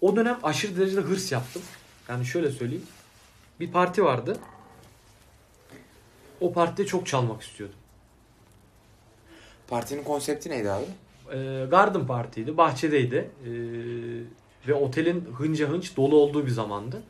o 0.00 0.16
dönem 0.16 0.38
aşırı 0.42 0.76
derecede 0.79 1.00
hırs 1.00 1.33
yaptım. 1.33 1.62
Yani 2.09 2.26
şöyle 2.26 2.50
söyleyeyim. 2.50 2.87
Bir 3.61 3.72
parti 3.72 4.05
vardı. 4.05 4.38
O 6.40 6.52
partide 6.52 6.87
çok 6.87 7.07
çalmak 7.07 7.42
istiyordum. 7.42 7.76
Partinin 9.68 10.05
konsepti 10.05 10.50
neydi 10.50 10.70
abi? 10.70 10.85
Ee, 11.32 11.66
Garden 11.70 12.06
Parti'ydi. 12.06 12.56
Bahçedeydi. 12.56 13.30
Ee, 13.44 13.50
ve 14.68 14.74
otelin 14.74 15.24
hınca 15.38 15.68
hınç 15.68 15.96
dolu 15.96 16.16
olduğu 16.16 16.46
bir 16.46 16.50
zamandı. 16.50 17.02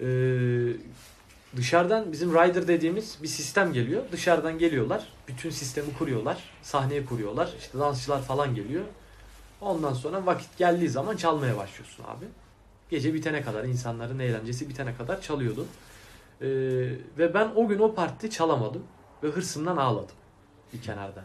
Ee, 0.00 0.06
dışarıdan 1.56 2.12
bizim 2.12 2.30
rider 2.30 2.68
dediğimiz 2.68 3.18
bir 3.22 3.28
sistem 3.28 3.72
geliyor. 3.72 4.02
Dışarıdan 4.12 4.58
geliyorlar. 4.58 5.08
Bütün 5.28 5.50
sistemi 5.50 5.94
kuruyorlar. 5.94 6.44
Sahneye 6.62 7.04
kuruyorlar. 7.04 7.54
İşte 7.58 7.78
dansçılar 7.78 8.22
falan 8.22 8.54
geliyor. 8.54 8.84
Ondan 9.60 9.92
sonra 9.92 10.26
vakit 10.26 10.58
geldiği 10.58 10.88
zaman 10.88 11.16
çalmaya 11.16 11.56
başlıyorsun 11.56 12.04
abi. 12.04 12.24
Gece 12.90 13.14
bitene 13.14 13.42
kadar 13.42 13.64
insanların 13.64 14.18
eğlencesi 14.18 14.68
bitene 14.68 14.94
kadar 14.94 15.20
çalıyordu. 15.20 15.66
Ee, 16.40 16.46
ve 17.18 17.34
ben 17.34 17.48
o 17.56 17.68
gün 17.68 17.78
o 17.78 17.94
partide 17.94 18.30
çalamadım. 18.30 18.82
Ve 19.22 19.28
hırsımdan 19.28 19.76
ağladım. 19.76 20.16
Bir 20.72 20.82
kenardan. 20.82 21.24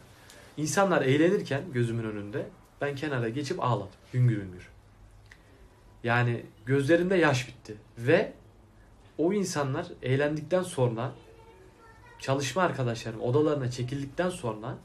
İnsanlar 0.58 1.02
eğlenirken 1.02 1.62
gözümün 1.74 2.04
önünde 2.04 2.48
ben 2.82 2.96
kenara 2.96 3.30
geçip 3.30 3.64
ağladım. 3.64 3.90
Hüngür 4.14 4.42
hüngür. 4.42 4.70
Yani 6.04 6.46
gözlerinde 6.66 7.16
yaş 7.16 7.48
bitti. 7.48 7.78
Ve 7.98 8.34
o 9.18 9.34
insanlar 9.34 9.88
eğlendikten 10.02 10.64
sonra 10.64 11.12
çalışma 12.20 12.62
arkadaşlarım 12.62 13.22
odalarına 13.22 13.72
çekildikten 13.72 14.30
sonra 14.30 14.78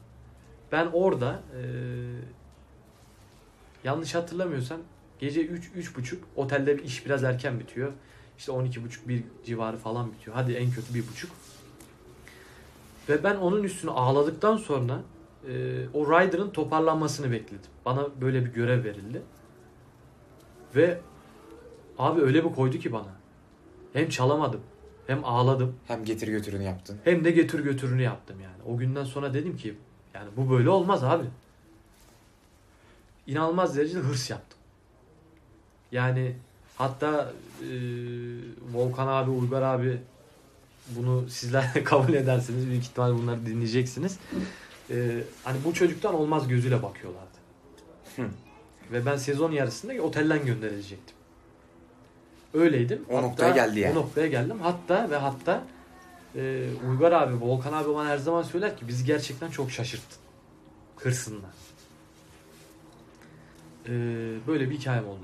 ben 0.71 0.89
orada 0.93 1.43
eee, 1.55 1.61
yanlış 3.83 4.15
hatırlamıyorsam 4.15 4.79
gece 5.19 5.41
3 5.41 5.71
üç, 5.75 5.97
buçuk 5.97 6.23
otelde 6.35 6.77
bir 6.77 6.83
iş 6.83 7.05
biraz 7.05 7.23
erken 7.23 7.59
bitiyor. 7.59 7.91
İşte 8.37 8.51
12 8.51 8.83
buçuk 8.83 9.07
bir 9.07 9.23
civarı 9.45 9.77
falan 9.77 10.13
bitiyor. 10.13 10.35
Hadi 10.35 10.53
en 10.53 10.71
kötü 10.71 10.93
bir 10.93 11.07
buçuk. 11.07 11.31
Ve 13.09 13.23
ben 13.23 13.35
onun 13.35 13.63
üstüne 13.63 13.91
ağladıktan 13.91 14.57
sonra 14.57 15.01
e, 15.47 15.51
o 15.93 16.05
Rider'ın 16.11 16.49
toparlanmasını 16.49 17.31
bekledim. 17.31 17.71
Bana 17.85 18.07
böyle 18.21 18.45
bir 18.45 18.53
görev 18.53 18.83
verildi. 18.83 19.21
Ve 20.75 20.99
abi 21.97 22.21
öyle 22.21 22.45
bir 22.45 22.55
koydu 22.55 22.77
ki 22.79 22.91
bana. 22.93 23.09
Hem 23.93 24.09
çalamadım 24.09 24.61
hem 25.07 25.25
ağladım 25.25 25.75
Hem 25.87 26.05
getir 26.05 26.27
götürünü 26.27 26.63
yaptın. 26.63 26.97
hem 27.03 27.25
de 27.25 27.31
getir 27.31 27.59
götürünü 27.59 28.01
yaptım 28.01 28.37
yani. 28.43 28.75
O 28.75 28.77
günden 28.77 29.03
sonra 29.03 29.33
dedim 29.33 29.57
ki 29.57 29.75
yani 30.13 30.29
bu 30.37 30.49
böyle 30.51 30.69
olmaz 30.69 31.03
abi. 31.03 31.25
İnanılmaz 33.27 33.77
derecede 33.77 33.99
hırs 33.99 34.29
yaptım. 34.29 34.59
Yani 35.91 36.35
hatta 36.75 37.31
e, 37.61 37.67
Volkan 38.73 39.07
abi, 39.07 39.29
Uygar 39.31 39.61
abi 39.61 39.97
bunu 40.89 41.29
sizler 41.29 41.73
kabul 41.83 42.13
ederseniz 42.13 42.67
büyük 42.67 42.83
ihtimal 42.83 43.13
bunları 43.13 43.45
dinleyeceksiniz. 43.45 44.19
E, 44.91 45.23
hani 45.43 45.57
bu 45.65 45.73
çocuktan 45.73 46.13
olmaz 46.13 46.47
gözüyle 46.47 46.83
bakıyorlardı. 46.83 47.37
Hı. 48.15 48.25
Ve 48.91 49.05
ben 49.05 49.17
sezon 49.17 49.51
yarısında 49.51 50.03
otelden 50.03 50.45
gönderilecektim. 50.45 51.15
Öyleydim. 52.53 53.05
O 53.09 53.21
noktaya 53.21 53.51
geldi 53.55 53.79
yani. 53.79 53.99
O 53.99 54.01
noktaya 54.01 54.27
geldim. 54.27 54.57
Hatta 54.61 55.09
ve 55.09 55.15
hatta 55.15 55.63
e, 56.35 56.65
Uygar 56.89 57.11
abi, 57.11 57.41
Volkan 57.41 57.73
abi 57.73 57.93
bana 57.95 58.09
her 58.09 58.17
zaman 58.17 58.43
söyler 58.43 58.77
ki 58.77 58.87
bizi 58.87 59.05
gerçekten 59.05 59.49
çok 59.49 59.71
şaşırttın. 59.71 60.17
Hırsınla. 60.97 61.47
E, 63.85 63.91
böyle 64.47 64.69
bir 64.69 64.77
hikayem 64.79 65.07
oldu. 65.07 65.21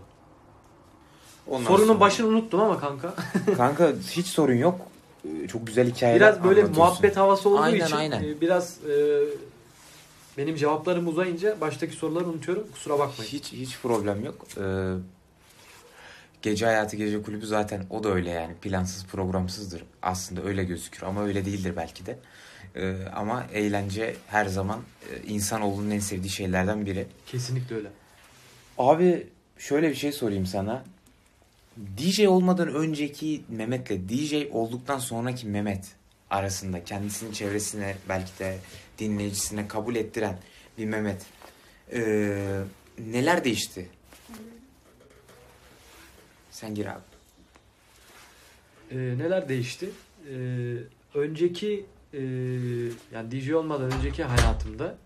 Ondan 1.47 1.65
Sorunun 1.67 1.87
sonra- 1.87 1.99
başını 1.99 2.27
unuttum 2.27 2.59
ama 2.61 2.79
kanka. 2.79 3.13
Kanka 3.57 3.91
hiç 4.11 4.27
sorun 4.27 4.53
yok. 4.55 4.81
Ee, 5.25 5.47
Çok 5.47 5.67
güzel 5.67 5.91
hikayeler 5.91 6.19
biraz 6.19 6.43
böyle 6.43 6.63
muhabbet 6.63 7.17
havası 7.17 7.49
olduğu 7.49 7.59
Aynen, 7.61 7.85
için 7.85 7.95
aynen. 7.95 8.23
e, 8.23 8.41
biraz 8.41 8.77
e, 8.89 9.23
benim 10.37 10.55
cevaplarım 10.55 11.07
uzayınca 11.07 11.61
baştaki 11.61 11.95
soruları 11.95 12.25
unutuyorum. 12.25 12.67
Kusura 12.73 12.99
bakmayın. 12.99 13.31
Hiç 13.31 13.51
hiç 13.51 13.79
problem 13.79 14.25
yok. 14.25 14.47
Ee, 14.57 14.93
gece 16.41 16.65
hayatı 16.65 16.95
gece 16.95 17.21
kulübü 17.21 17.45
zaten 17.45 17.83
o 17.89 18.03
da 18.03 18.09
öyle 18.09 18.29
yani 18.29 18.55
plansız 18.55 19.05
programsızdır. 19.05 19.83
Aslında 20.01 20.43
öyle 20.43 20.63
gözükür 20.63 21.03
ama 21.03 21.23
öyle 21.23 21.45
değildir 21.45 21.73
belki 21.75 22.05
de. 22.05 22.19
Ee, 22.75 22.95
ama 23.15 23.45
eğlence 23.53 24.15
her 24.27 24.45
zaman 24.45 24.79
e, 25.11 25.27
insanoğlunun 25.27 25.89
en 25.89 25.99
sevdiği 25.99 26.29
şeylerden 26.29 26.85
biri. 26.85 27.07
Kesinlikle 27.25 27.75
öyle. 27.75 27.89
Abi 28.77 29.27
şöyle 29.57 29.89
bir 29.89 29.95
şey 29.95 30.11
sorayım 30.11 30.45
sana. 30.45 30.83
DJ 31.97 32.19
olmadan 32.19 32.67
önceki 32.67 33.41
Mehmet'le 33.49 34.09
DJ 34.09 34.33
olduktan 34.51 34.99
sonraki 34.99 35.47
Mehmet 35.47 35.96
arasında 36.29 36.83
kendisinin 36.83 37.31
çevresine 37.31 37.95
belki 38.09 38.39
de 38.39 38.57
dinleyicisine 38.99 39.67
kabul 39.67 39.95
ettiren 39.95 40.39
bir 40.77 40.85
Mehmet 40.85 41.25
ee, 41.93 42.61
neler 42.99 43.43
değişti? 43.43 43.89
Sen 46.51 46.75
gir 46.75 46.85
abi. 46.85 47.01
E, 48.91 48.97
neler 48.97 49.49
değişti? 49.49 49.89
E, 50.29 50.37
önceki 51.13 51.85
e, 52.13 52.21
yani 53.11 53.31
DJ 53.31 53.51
olmadan 53.51 53.91
önceki 53.91 54.23
hayatımda 54.23 54.97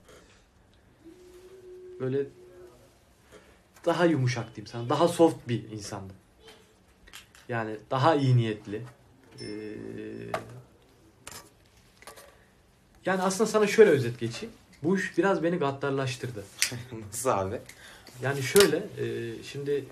böyle 2.00 2.26
daha 3.86 4.06
yumuşak 4.06 4.56
diyeyim 4.56 4.68
sana. 4.68 4.90
Daha 4.90 5.08
soft 5.08 5.48
bir 5.48 5.72
insandım. 5.72 6.16
Yani 7.50 7.78
daha 7.92 8.16
iyi 8.16 8.38
niyetli. 8.38 8.82
Ee, 9.42 9.46
yani 13.06 13.22
aslında 13.22 13.50
sana 13.50 13.68
şöyle 13.68 13.90
özet 13.90 14.20
geçeyim. 14.20 14.56
Bu 14.84 14.98
iş 14.98 15.18
biraz 15.18 15.44
beni 15.44 15.58
gaddarlaştırdı. 15.58 16.44
Nasıl 17.08 17.30
abi? 17.30 17.60
Yani 18.22 18.44
şöyle, 18.44 18.78
e, 18.78 19.34
şimdi 19.44 19.86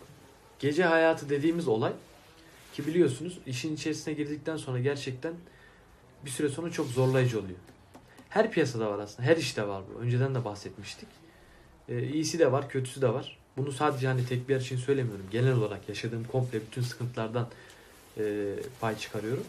gece 0.60 0.84
hayatı 0.84 1.30
dediğimiz 1.30 1.68
olay 1.68 1.94
ki 2.74 2.88
biliyorsunuz 2.88 3.40
işin 3.46 3.76
içerisine 3.76 4.14
girdikten 4.14 4.58
sonra 4.58 4.80
gerçekten 4.80 5.34
bir 6.26 6.30
süre 6.30 6.50
sonra 6.50 6.72
çok 6.72 6.88
zorlayıcı 6.88 7.40
oluyor. 7.40 7.58
Her 8.30 8.52
piyasada 8.52 8.92
var 8.92 9.00
aslında, 9.00 9.28
her 9.30 9.38
işte 9.38 9.68
var 9.68 9.84
bu. 9.94 10.00
Önceden 10.00 10.36
de 10.36 10.46
bahsetmiştik. 10.46 11.10
E, 11.90 12.04
iyisi 12.08 12.40
de 12.40 12.52
var, 12.52 12.70
kötüsü 12.70 13.02
de 13.02 13.14
var. 13.14 13.38
Bunu 13.58 13.72
sadece 13.72 14.08
hani 14.08 14.26
tek 14.26 14.50
bir 14.50 14.54
yer 14.54 14.62
için 14.62 14.78
söylemiyorum. 14.78 15.26
Genel 15.32 15.54
olarak 15.54 15.90
yaşadığım 15.90 16.24
komple 16.24 16.62
bütün 16.62 16.82
sıkıntılardan 16.82 17.48
e, 18.18 18.56
pay 18.82 18.98
çıkarıyorum. 18.98 19.46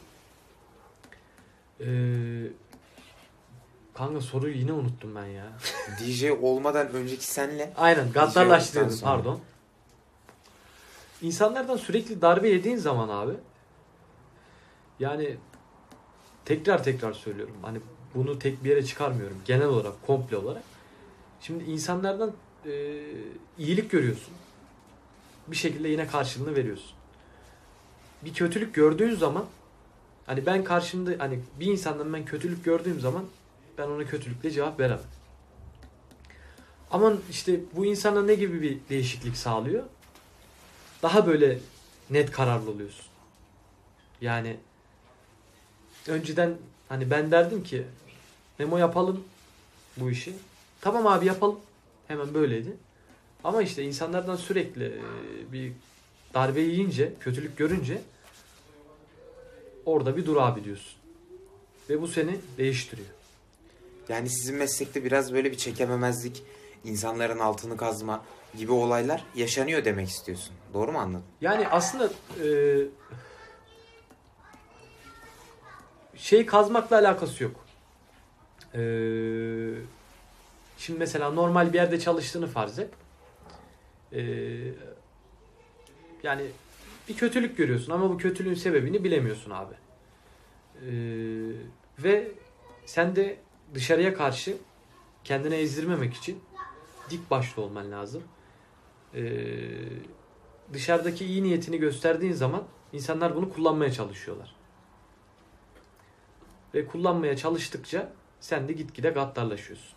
E, 1.81 1.87
kanka 3.95 4.21
soruyu 4.21 4.57
yine 4.57 4.73
unuttum 4.73 5.15
ben 5.15 5.27
ya. 5.27 5.47
DJ 6.01 6.25
olmadan 6.43 6.89
önceki 6.93 7.27
senle 7.27 7.73
Aynen 7.77 8.13
sonra. 8.89 9.17
pardon. 9.17 9.41
İnsanlardan 11.23 11.77
sürekli 11.77 12.23
darbe 12.23 12.49
yediğin 12.49 12.77
zaman 12.77 13.09
abi 13.09 13.33
yani 15.01 15.37
tekrar 16.45 16.85
tekrar 16.85 17.13
söylüyorum 17.13 17.57
hani 17.63 17.79
bunu 18.15 18.39
tek 18.39 18.65
bir 18.65 18.71
yere 18.71 18.85
çıkarmıyorum 18.85 19.37
genel 19.45 19.67
olarak 19.67 20.07
komple 20.07 20.37
olarak. 20.37 20.63
Şimdi 21.41 21.65
insanlardan 21.65 22.33
e, 22.67 22.71
iyilik 23.59 23.91
görüyorsun. 23.91 24.35
Bir 25.47 25.57
şekilde 25.57 25.89
yine 25.89 26.07
karşılığını 26.07 26.57
veriyorsun. 26.57 26.91
Bir 28.25 28.35
kötülük 28.35 28.75
gördüğün 28.75 29.15
zaman 29.15 29.45
hani 30.27 30.47
ben 30.47 30.65
karşımda 30.65 31.11
hani 31.19 31.41
bir 31.61 31.67
insandan 31.67 32.13
ben 32.13 32.25
kötülük 32.25 32.65
gördüğüm 32.65 33.01
zaman 33.01 33.25
ben 33.81 33.89
ona 33.89 34.05
kötülükle 34.05 34.51
cevap 34.51 34.81
veremem. 34.81 35.05
Ama 36.91 37.13
işte 37.31 37.61
bu 37.77 37.87
insana 37.87 38.23
ne 38.23 38.35
gibi 38.35 38.63
bir 38.63 38.79
değişiklik 38.91 39.37
sağlıyor? 39.37 39.85
Daha 41.03 41.27
böyle 41.27 41.59
net 42.11 42.31
kararlı 42.31 42.71
oluyorsun. 42.71 43.07
Yani 44.21 44.57
önceden 46.09 46.57
hani 46.89 47.11
ben 47.11 47.31
derdim 47.31 47.65
ki 47.65 47.87
Memo 48.59 48.79
yapalım 48.79 49.25
bu 49.97 50.11
işi. 50.11 50.35
Tamam 50.81 51.07
abi 51.07 51.27
yapalım. 51.27 51.61
Hemen 52.09 52.35
böyleydi. 52.35 52.77
Ama 53.45 53.63
işte 53.63 53.83
insanlardan 53.83 54.37
sürekli 54.37 54.85
e, 54.85 55.03
bir 55.53 55.73
darbe 56.35 56.61
yiyince, 56.61 57.13
kötülük 57.21 57.57
görünce 57.57 58.03
orada 59.87 60.17
bir 60.17 60.27
dur 60.27 60.37
abi 60.37 60.65
diyorsun. 60.65 60.95
Ve 61.91 62.01
bu 62.01 62.09
seni 62.09 62.39
değiştiriyor. 62.59 63.20
Yani 64.11 64.29
sizin 64.29 64.57
meslekte 64.57 65.05
biraz 65.05 65.35
böyle 65.35 65.53
bir 65.53 65.57
çekememezlik, 65.57 66.43
insanların 66.85 67.39
altını 67.39 67.77
kazma 67.77 68.25
gibi 68.57 68.73
olaylar 68.73 69.25
yaşanıyor 69.35 69.85
demek 69.85 70.09
istiyorsun. 70.09 70.55
Doğru 70.75 70.93
mu 70.93 70.99
anladım? 70.99 71.25
Yani 71.41 71.69
aslında 71.69 72.11
e, 72.45 72.49
şey 76.17 76.47
kazmakla 76.47 76.97
alakası 76.97 77.45
yok. 77.45 77.65
E, 78.75 78.81
şimdi 80.79 80.99
mesela 80.99 81.31
normal 81.31 81.73
bir 81.73 81.79
yerde 81.79 82.01
çalıştığını 82.01 82.47
farz 82.47 82.79
et. 82.79 82.91
E, 84.13 84.23
yani 86.23 86.43
bir 87.09 87.17
kötülük 87.17 87.57
görüyorsun 87.57 87.93
ama 87.93 88.11
bu 88.11 88.19
kötülüğün 88.19 88.55
sebebini 88.55 89.05
bilemiyorsun 89.05 89.51
abi. 89.51 89.75
E, 90.87 90.91
ve 91.99 92.29
sen 92.87 93.17
de 93.17 93.37
dışarıya 93.75 94.15
karşı 94.15 94.57
kendine 95.25 95.57
ezdirmemek 95.57 96.15
için 96.15 96.41
dik 97.11 97.31
başlı 97.31 97.63
olman 97.63 97.91
lazım. 97.93 98.23
Ee, 99.15 99.23
dışarıdaki 100.73 101.27
iyi 101.27 101.43
niyetini 101.43 101.79
gösterdiğin 101.79 102.33
zaman 102.33 102.63
insanlar 102.93 103.37
bunu 103.37 103.53
kullanmaya 103.53 103.93
çalışıyorlar. 103.93 104.55
Ve 106.75 106.87
kullanmaya 106.87 107.37
çalıştıkça 107.37 108.13
sen 108.41 108.69
de 108.69 108.73
gitgide 108.73 109.11
gaddarlaşıyorsun. 109.11 109.93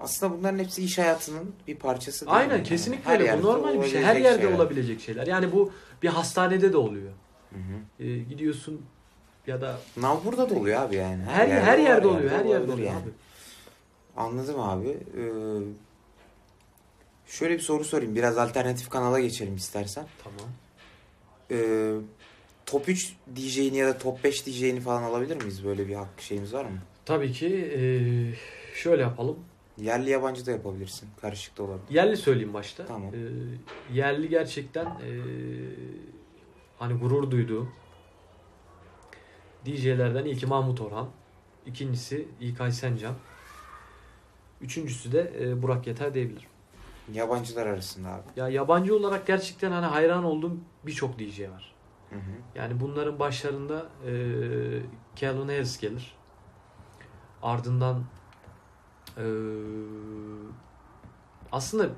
Aslında 0.00 0.38
bunların 0.38 0.58
hepsi 0.58 0.84
iş 0.84 0.98
hayatının 0.98 1.54
bir 1.66 1.76
parçası 1.76 2.26
değil? 2.26 2.36
Aynen 2.36 2.54
Yani 2.54 2.62
kesinlikle 2.62 3.10
her 3.10 3.20
öyle. 3.20 3.42
Bu 3.42 3.46
normal 3.46 3.82
bir 3.82 3.88
şey. 3.88 4.02
Her 4.02 4.16
yerde 4.16 4.42
şeyler. 4.42 4.56
olabilecek 4.56 5.00
şeyler. 5.00 5.26
Yani 5.26 5.52
bu 5.52 5.72
bir 6.02 6.08
hastanede 6.08 6.72
de 6.72 6.76
oluyor. 6.76 7.12
Hı 7.50 7.56
hı. 7.58 8.04
Ee, 8.04 8.18
gidiyorsun 8.18 8.82
ya 9.46 9.60
da 9.60 9.78
Nav 9.96 10.24
burada 10.24 10.50
da 10.50 10.54
oluyor 10.54 10.82
abi 10.82 10.96
yani. 10.96 11.22
her 11.22 11.48
her 11.48 11.78
yerde, 11.78 12.06
var 12.08 12.14
oluyor. 12.14 12.30
Her 12.30 12.44
yerde 12.44 12.72
oluyor 12.72 12.88
yani. 12.88 13.02
abi. 13.02 13.10
Anladım 14.16 14.60
abi. 14.60 14.88
Ee, 14.88 15.24
şöyle 17.26 17.54
bir 17.54 17.60
soru 17.62 17.84
sorayım. 17.84 18.14
Biraz 18.14 18.38
alternatif 18.38 18.88
kanala 18.88 19.20
geçelim 19.20 19.56
istersen. 19.56 20.06
Tamam. 20.24 20.50
Ee, 21.50 21.94
top 22.66 22.88
3 22.88 23.16
DJ'ini 23.36 23.76
ya 23.76 23.86
da 23.88 23.98
top 23.98 24.24
5 24.24 24.46
DJ'ini 24.46 24.80
falan 24.80 25.02
alabilir 25.02 25.36
miyiz? 25.36 25.64
Böyle 25.64 25.88
bir 25.88 25.94
hakkı 25.94 26.24
şeyimiz 26.24 26.54
var 26.54 26.64
mı? 26.64 26.78
Tabii 27.04 27.32
ki 27.32 27.46
ee, 27.76 28.74
şöyle 28.76 29.02
yapalım. 29.02 29.38
Yerli 29.78 30.10
yabancı 30.10 30.46
da 30.46 30.50
yapabilirsin. 30.50 31.08
Karışık 31.20 31.58
da 31.58 31.62
olabilir. 31.62 31.90
Yerli 31.94 32.16
söyleyeyim 32.16 32.54
başta. 32.54 32.86
Tamam. 32.86 33.10
Ee, 33.14 33.94
yerli 33.94 34.28
gerçekten 34.28 34.86
ee, 34.86 35.10
hani 36.78 36.94
gurur 36.98 37.30
duyduğum 37.30 37.70
DJ'lerden 39.66 40.24
ilki 40.24 40.46
Mahmut 40.46 40.80
Orhan. 40.80 41.08
ikincisi 41.66 42.28
İlkay 42.40 42.72
Sencan. 42.72 43.14
Üçüncüsü 44.60 45.12
de 45.12 45.32
ee, 45.40 45.62
Burak 45.62 45.86
Yeter 45.86 46.14
diyebilirim. 46.14 46.48
Yabancılar 47.12 47.66
arasında 47.66 48.08
abi. 48.08 48.22
Ya 48.36 48.48
yabancı 48.48 48.96
olarak 48.96 49.26
gerçekten 49.26 49.72
hani 49.72 49.86
hayran 49.86 50.24
olduğum 50.24 50.56
birçok 50.86 51.18
DJ 51.18 51.40
var. 51.40 51.74
Hı 52.10 52.16
hı. 52.16 52.20
Yani 52.54 52.80
bunların 52.80 53.18
başlarında 53.18 53.86
e, 54.06 54.12
Calvin 55.16 55.48
Harris 55.48 55.80
gelir. 55.80 56.16
Ardından 57.42 58.04
e, 59.16 59.24
aslında 61.52 61.88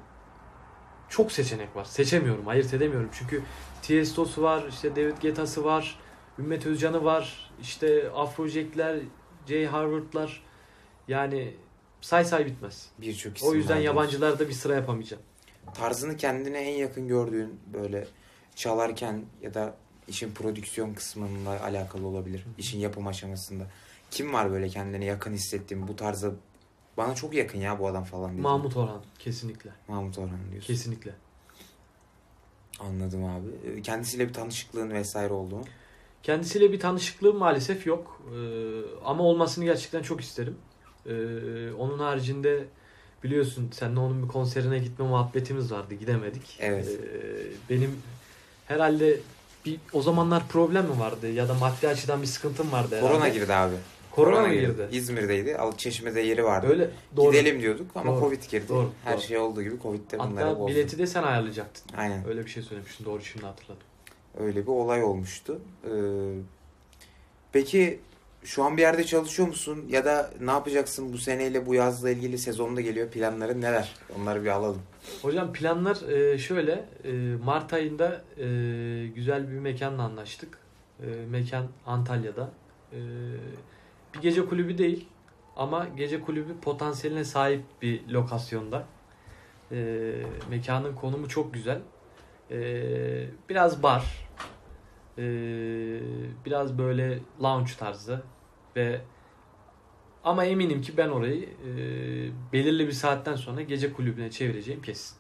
çok 1.09 1.33
seçenek 1.33 1.77
var. 1.77 1.85
Seçemiyorum, 1.85 2.49
ayırt 2.49 2.75
edemiyorum. 2.75 3.11
Çünkü 3.13 3.43
Tiesto'su 3.83 4.43
var, 4.43 4.65
işte 4.69 4.97
David 4.97 5.23
Guetta'sı 5.23 5.65
var, 5.65 5.99
Ümmet 6.39 6.67
Özcan'ı 6.67 7.05
var, 7.05 7.51
işte 7.63 8.11
Afrojack'ler, 8.11 8.99
Jay 9.49 9.67
Harvard'lar. 9.67 10.43
Yani 11.09 11.55
say 12.01 12.25
say 12.25 12.47
bitmez. 12.47 12.89
Birçok 12.99 13.37
isim 13.37 13.49
O 13.49 13.55
yüzden 13.55 13.77
yabancılarda 13.77 14.49
bir 14.49 14.53
sıra 14.53 14.75
yapamayacağım. 14.75 15.23
Tarzını 15.75 16.17
kendine 16.17 16.59
en 16.59 16.77
yakın 16.77 17.09
gördüğün 17.09 17.61
böyle 17.73 18.07
çalarken 18.55 19.25
ya 19.43 19.55
da 19.55 19.75
işin 20.09 20.33
prodüksiyon 20.35 20.95
kısmında 20.95 21.63
alakalı 21.63 22.07
olabilir. 22.07 22.45
İşin 22.59 22.79
yapım 22.79 23.07
aşamasında. 23.07 23.67
Kim 24.11 24.33
var 24.33 24.51
böyle 24.51 24.69
kendine 24.69 25.05
yakın 25.05 25.33
hissettiğin 25.33 25.89
bu 25.89 25.97
tarza 25.97 26.33
bana 26.97 27.15
çok 27.15 27.35
yakın 27.35 27.59
ya 27.59 27.79
bu 27.79 27.87
adam 27.87 28.05
falan 28.05 28.33
diye. 28.33 28.43
Mahmut 28.43 28.77
Orhan 28.77 29.03
kesinlikle. 29.19 29.71
Mahmut 29.89 30.19
Orhan 30.19 30.51
diyorsun. 30.51 30.67
Kesinlikle. 30.67 31.15
Anladım 32.81 33.25
abi. 33.25 33.83
Kendisiyle 33.83 34.29
bir 34.29 34.33
tanışıklığın 34.33 34.91
vesaire 34.91 35.33
oldu 35.33 35.57
mu? 35.57 35.65
Kendisiyle 36.27 36.73
bir 36.73 36.81
tanışıklığım 36.81 37.37
maalesef 37.37 37.87
yok. 37.87 38.21
Ee, 38.31 38.37
ama 39.05 39.23
olmasını 39.25 39.65
gerçekten 39.65 40.03
çok 40.03 40.21
isterim. 40.21 40.57
Ee, 41.07 41.13
onun 41.79 41.99
haricinde 41.99 42.65
biliyorsun 43.25 43.71
seninle 43.73 44.01
onun 44.01 44.23
bir 44.23 44.29
konserine 44.29 44.79
gitme 44.79 45.05
muhabbetimiz 45.07 45.73
vardı. 45.73 45.95
Gidemedik. 45.95 46.57
Evet. 46.61 46.89
Ee, 46.89 47.71
benim 47.71 48.03
herhalde 48.67 49.21
bir 49.67 49.81
o 49.93 50.03
zamanlar 50.03 50.49
problem 50.49 50.85
mi 50.85 51.01
vardı 51.01 51.31
ya 51.31 51.49
da 51.49 51.55
maddi 51.55 51.89
açıdan 51.89 52.23
bir 52.23 52.27
sıkıntım 52.27 52.73
vardı 52.73 52.97
herhalde. 52.97 53.13
Korona 53.13 53.29
girdi 53.29 53.55
abi. 53.55 53.75
Korona 54.11 54.41
mı 54.47 54.55
girdi? 54.55 54.89
İzmir'deydi. 54.93 55.57
Çeşme'de 55.77 56.21
yeri 56.21 56.45
vardı. 56.45 56.67
Öyle 56.71 56.91
doğru. 57.17 57.33
Gidelim 57.33 57.61
diyorduk 57.61 57.87
ama 57.95 58.13
Doğru. 58.13 58.21
Covid 58.21 58.43
girdi. 58.51 58.69
Doğru, 58.69 58.91
Her 59.05 59.15
doğru. 59.15 59.23
şey 59.23 59.39
olduğu 59.39 59.63
gibi 59.63 59.75
Covid'de 59.83 60.19
bunları 60.19 60.45
Hatta 60.45 60.59
bozdu. 60.61 60.73
bileti 60.75 60.99
de 60.99 61.07
sen 61.07 61.23
ayarlayacaktın. 61.23 61.97
Aynen. 61.97 62.29
Öyle 62.29 62.45
bir 62.45 62.51
şey 62.51 62.63
söylemiştin. 62.63 63.05
Doğru 63.05 63.23
şimdi 63.23 63.47
hatırladım. 63.47 63.83
Öyle 64.41 64.63
bir 64.63 64.71
olay 64.73 65.03
olmuştu. 65.03 65.61
Ee, 65.85 65.91
peki 67.53 68.01
şu 68.45 68.65
an 68.65 68.77
bir 68.77 68.83
yerde 68.83 69.05
çalışıyor 69.05 69.49
musun? 69.49 69.85
Ya 69.89 70.05
da 70.05 70.31
ne 70.41 70.51
yapacaksın 70.51 71.13
bu 71.13 71.19
seneyle 71.19 71.67
bu 71.67 71.75
yazla 71.75 72.11
ilgili 72.11 72.39
sezonda 72.39 72.81
geliyor 72.81 73.09
planların 73.09 73.61
neler? 73.61 73.95
Onları 74.21 74.45
bir 74.45 74.49
alalım. 74.49 74.83
Hocam 75.23 75.53
planlar 75.53 75.97
e, 76.09 76.39
şöyle. 76.39 76.85
e, 77.05 77.13
Mart 77.45 77.73
ayında 77.73 78.25
e, 78.39 78.45
güzel 79.15 79.51
bir 79.51 79.59
mekanla 79.59 80.03
anlaştık. 80.03 80.59
Mekan 81.31 81.67
Antalya'da. 81.87 82.51
Bir 84.15 84.21
gece 84.21 84.47
kulübü 84.47 84.79
değil 84.79 85.09
ama 85.57 85.87
gece 85.97 86.21
kulübü 86.21 86.61
potansiyeline 86.63 87.25
sahip 87.25 87.63
bir 87.83 88.09
lokasyonda. 88.09 88.87
Mekanın 90.51 90.95
konumu 90.95 91.29
çok 91.29 91.55
güzel. 91.55 91.79
Biraz 93.49 93.83
bar, 93.83 94.26
e, 95.19 95.25
biraz 96.45 96.79
böyle 96.79 97.19
lounge 97.43 97.71
tarzı 97.79 98.23
ve 98.77 99.01
ama 100.25 100.45
eminim 100.45 100.83
ki 100.83 100.97
ben 100.97 101.09
orayı 101.09 101.43
e, 101.45 101.73
belirli 102.53 102.87
bir 102.87 102.93
saatten 102.93 103.37
sonra 103.37 103.63
gece 103.63 103.93
kulübüne 103.93 104.31
çevireceğim 104.31 104.83
kesin. 104.83 105.17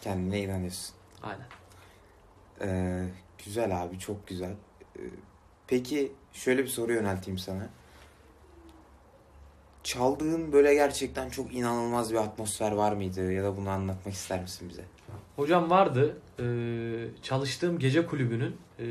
Kendine 0.00 0.40
inanıyorsun. 0.40 0.94
Aynen. 1.22 1.46
Ee, 2.60 3.08
güzel 3.44 3.82
abi 3.82 3.98
çok 3.98 4.26
güzel. 4.26 4.54
Ee, 4.96 5.00
peki 5.66 6.12
şöyle 6.32 6.62
bir 6.62 6.68
soru 6.68 6.92
yönelteyim 6.92 7.38
sana. 7.38 7.68
Çaldığın 9.82 10.52
böyle 10.52 10.74
gerçekten 10.74 11.30
çok 11.30 11.54
inanılmaz 11.54 12.12
bir 12.12 12.18
atmosfer 12.18 12.72
var 12.72 12.92
mıydı? 12.92 13.32
Ya 13.32 13.44
da 13.44 13.56
bunu 13.56 13.70
anlatmak 13.70 14.14
ister 14.14 14.40
misin 14.40 14.68
bize? 14.68 14.84
Hocam 15.36 15.70
vardı. 15.70 16.16
e, 16.38 16.44
çalıştığım 17.22 17.78
gece 17.78 18.06
kulübünün 18.06 18.56
e, 18.78 18.84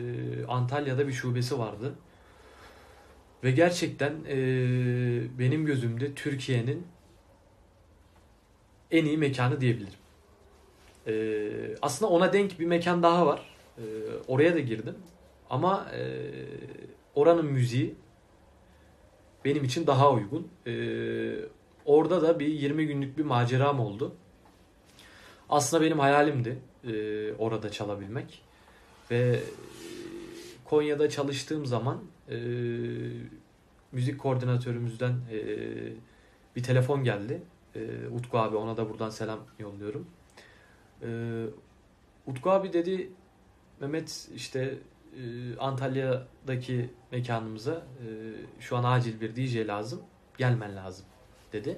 Antalya'da 0.48 1.08
bir 1.08 1.14
şubesi 1.14 1.60
vardı. 1.60 1.94
Ve 3.44 3.52
gerçekten 3.52 4.14
e, 4.28 4.38
benim 5.40 5.66
gözümde 5.66 6.14
Türkiye'nin 6.14 6.88
en 8.92 9.06
iyi 9.06 9.18
mekanı 9.18 9.62
diyebilirim. 9.62 10.00
E, 11.08 11.16
aslında 11.82 12.12
ona 12.12 12.34
denk 12.34 12.60
bir 12.60 12.66
mekan 12.66 13.04
daha 13.04 13.26
var. 13.28 13.42
E, 13.78 13.84
oraya 14.28 14.54
da 14.56 14.60
girdim. 14.60 14.96
Ama 15.50 15.88
e, 15.94 16.02
oranın 17.16 17.46
müziği 17.46 17.96
benim 19.46 19.64
için 19.64 19.88
daha 19.88 20.12
uygun. 20.12 20.48
E, 20.68 20.74
orada 21.86 22.22
da 22.22 22.40
bir 22.40 22.48
20 22.48 22.88
günlük 22.88 23.18
bir 23.18 23.24
maceram 23.24 23.80
oldu. 23.80 24.16
Aslında 25.50 25.84
benim 25.84 26.00
hayalimdi 26.00 26.60
e, 26.84 27.34
orada 27.34 27.72
çalabilmek. 27.72 28.42
Ve 29.12 29.18
e, 29.18 29.40
Konya'da 30.66 31.10
çalıştığım 31.10 31.66
zaman 31.66 32.02
e, 32.30 32.38
müzik 33.92 34.20
koordinatörümüzden 34.20 35.14
e, 35.32 35.40
bir 36.56 36.64
telefon 36.64 37.04
geldi. 37.04 37.42
E, 37.76 38.08
Utku 38.08 38.38
abi 38.38 38.56
ona 38.56 38.78
da 38.78 38.90
buradan 38.90 39.10
selam 39.10 39.40
yolluyorum. 39.60 40.08
E, 41.04 41.10
Utku 42.28 42.52
abi 42.52 42.74
dedi 42.74 43.12
Mehmet 43.80 44.30
işte 44.36 44.78
e, 45.16 45.58
Antalya'daki 45.60 46.90
mekanımıza 47.12 47.74
e, 47.74 48.06
şu 48.60 48.78
an 48.78 48.84
acil 48.84 49.22
bir 49.22 49.36
DJ 49.36 49.68
lazım. 49.68 50.02
Gelmen 50.38 50.76
lazım 50.76 51.06
dedi. 51.54 51.78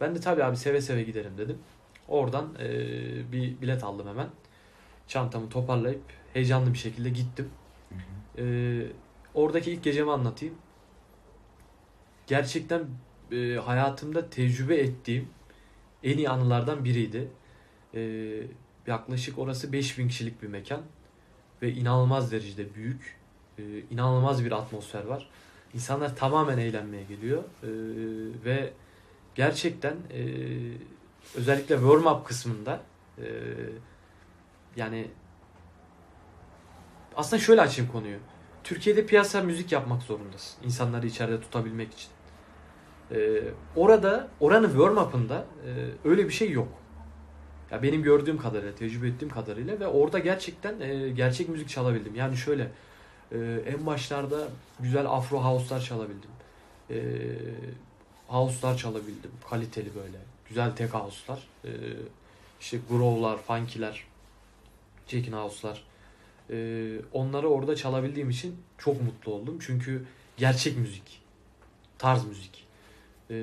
Ben 0.00 0.14
de 0.14 0.20
tabii 0.20 0.44
abi 0.44 0.56
seve 0.56 0.80
seve 0.80 1.02
giderim 1.02 1.38
dedim. 1.38 1.58
Oradan 2.08 2.54
e, 2.60 2.68
bir 3.32 3.60
bilet 3.60 3.84
aldım 3.84 4.08
hemen. 4.08 4.28
Çantamı 5.08 5.48
toparlayıp 5.48 6.02
heyecanlı 6.32 6.72
bir 6.72 6.78
şekilde 6.78 7.08
gittim. 7.08 7.50
E, 8.38 8.86
oradaki 9.34 9.72
ilk 9.72 9.84
gecemi 9.84 10.12
anlatayım. 10.12 10.54
Gerçekten 12.26 12.84
e, 13.32 13.54
hayatımda 13.54 14.30
tecrübe 14.30 14.76
ettiğim 14.76 15.28
en 16.02 16.18
iyi 16.18 16.28
anılardan 16.28 16.84
biriydi. 16.84 17.28
E, 17.94 18.00
yaklaşık 18.86 19.38
orası 19.38 19.72
5000 19.72 20.08
kişilik 20.08 20.42
bir 20.42 20.48
mekan 20.48 20.82
ve 21.62 21.72
inanılmaz 21.72 22.32
derecede 22.32 22.74
büyük. 22.74 23.16
E, 23.58 23.62
inanılmaz 23.90 24.44
bir 24.44 24.52
atmosfer 24.52 25.04
var. 25.04 25.28
İnsanlar 25.74 26.16
tamamen 26.16 26.58
eğlenmeye 26.58 27.02
geliyor 27.04 27.42
E, 27.62 27.68
ve 28.44 28.72
gerçekten 29.34 29.94
e, 30.10 30.22
özellikle 31.34 31.74
warm 31.74 32.06
up 32.06 32.26
kısmında 32.26 32.80
e, 33.18 33.26
yani 34.76 35.08
aslında 37.16 37.42
şöyle 37.42 37.60
açayım 37.60 37.92
konuyu. 37.92 38.16
Türkiye'de 38.64 39.06
piyasa 39.06 39.42
müzik 39.42 39.72
yapmak 39.72 40.02
zorundasın. 40.02 40.64
İnsanları 40.64 41.06
içeride 41.06 41.40
tutabilmek 41.40 41.92
için. 41.92 42.08
E, 43.10 43.42
orada 43.76 44.28
oranın 44.40 44.68
warm 44.68 44.96
up'ında 44.96 45.44
e, 45.66 45.70
öyle 46.08 46.24
bir 46.24 46.32
şey 46.32 46.50
yok. 46.50 46.68
Ya 47.70 47.82
benim 47.82 48.02
gördüğüm 48.02 48.38
kadarıyla, 48.38 48.74
tecrübe 48.74 49.08
ettiğim 49.08 49.30
kadarıyla 49.30 49.80
ve 49.80 49.86
orada 49.86 50.18
gerçekten 50.18 50.80
e, 50.80 51.08
gerçek 51.08 51.48
müzik 51.48 51.68
çalabildim. 51.68 52.14
Yani 52.14 52.36
şöyle 52.36 52.70
e, 53.32 53.38
en 53.66 53.86
başlarda 53.86 54.48
güzel 54.80 55.06
afro 55.06 55.44
house'lar 55.44 55.80
çalabildim. 55.80 56.30
E, 56.90 56.96
house'lar 58.28 58.76
çalabildim. 58.76 59.30
Kaliteli 59.50 59.94
böyle. 59.94 60.18
Güzel 60.48 60.76
tek 60.76 60.94
house'lar. 60.94 61.48
E, 61.64 61.70
işte 62.60 62.78
grow'lar, 62.90 63.38
funky'ler, 63.38 64.04
check-in 65.06 65.32
house'lar. 65.32 65.84
E, 66.50 66.56
onları 67.12 67.48
orada 67.48 67.76
çalabildiğim 67.76 68.30
için 68.30 68.56
çok 68.78 69.02
mutlu 69.02 69.32
oldum. 69.32 69.58
Çünkü 69.60 70.06
gerçek 70.36 70.76
müzik. 70.78 71.22
Tarz 71.98 72.24
müzik. 72.24 72.66
E, 73.30 73.36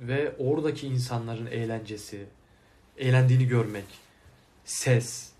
ve 0.00 0.34
oradaki 0.38 0.86
insanların 0.86 1.46
eğlencesi, 1.46 2.26
eğlendiğini 2.96 3.46
görmek, 3.46 3.84
ses, 4.64 5.32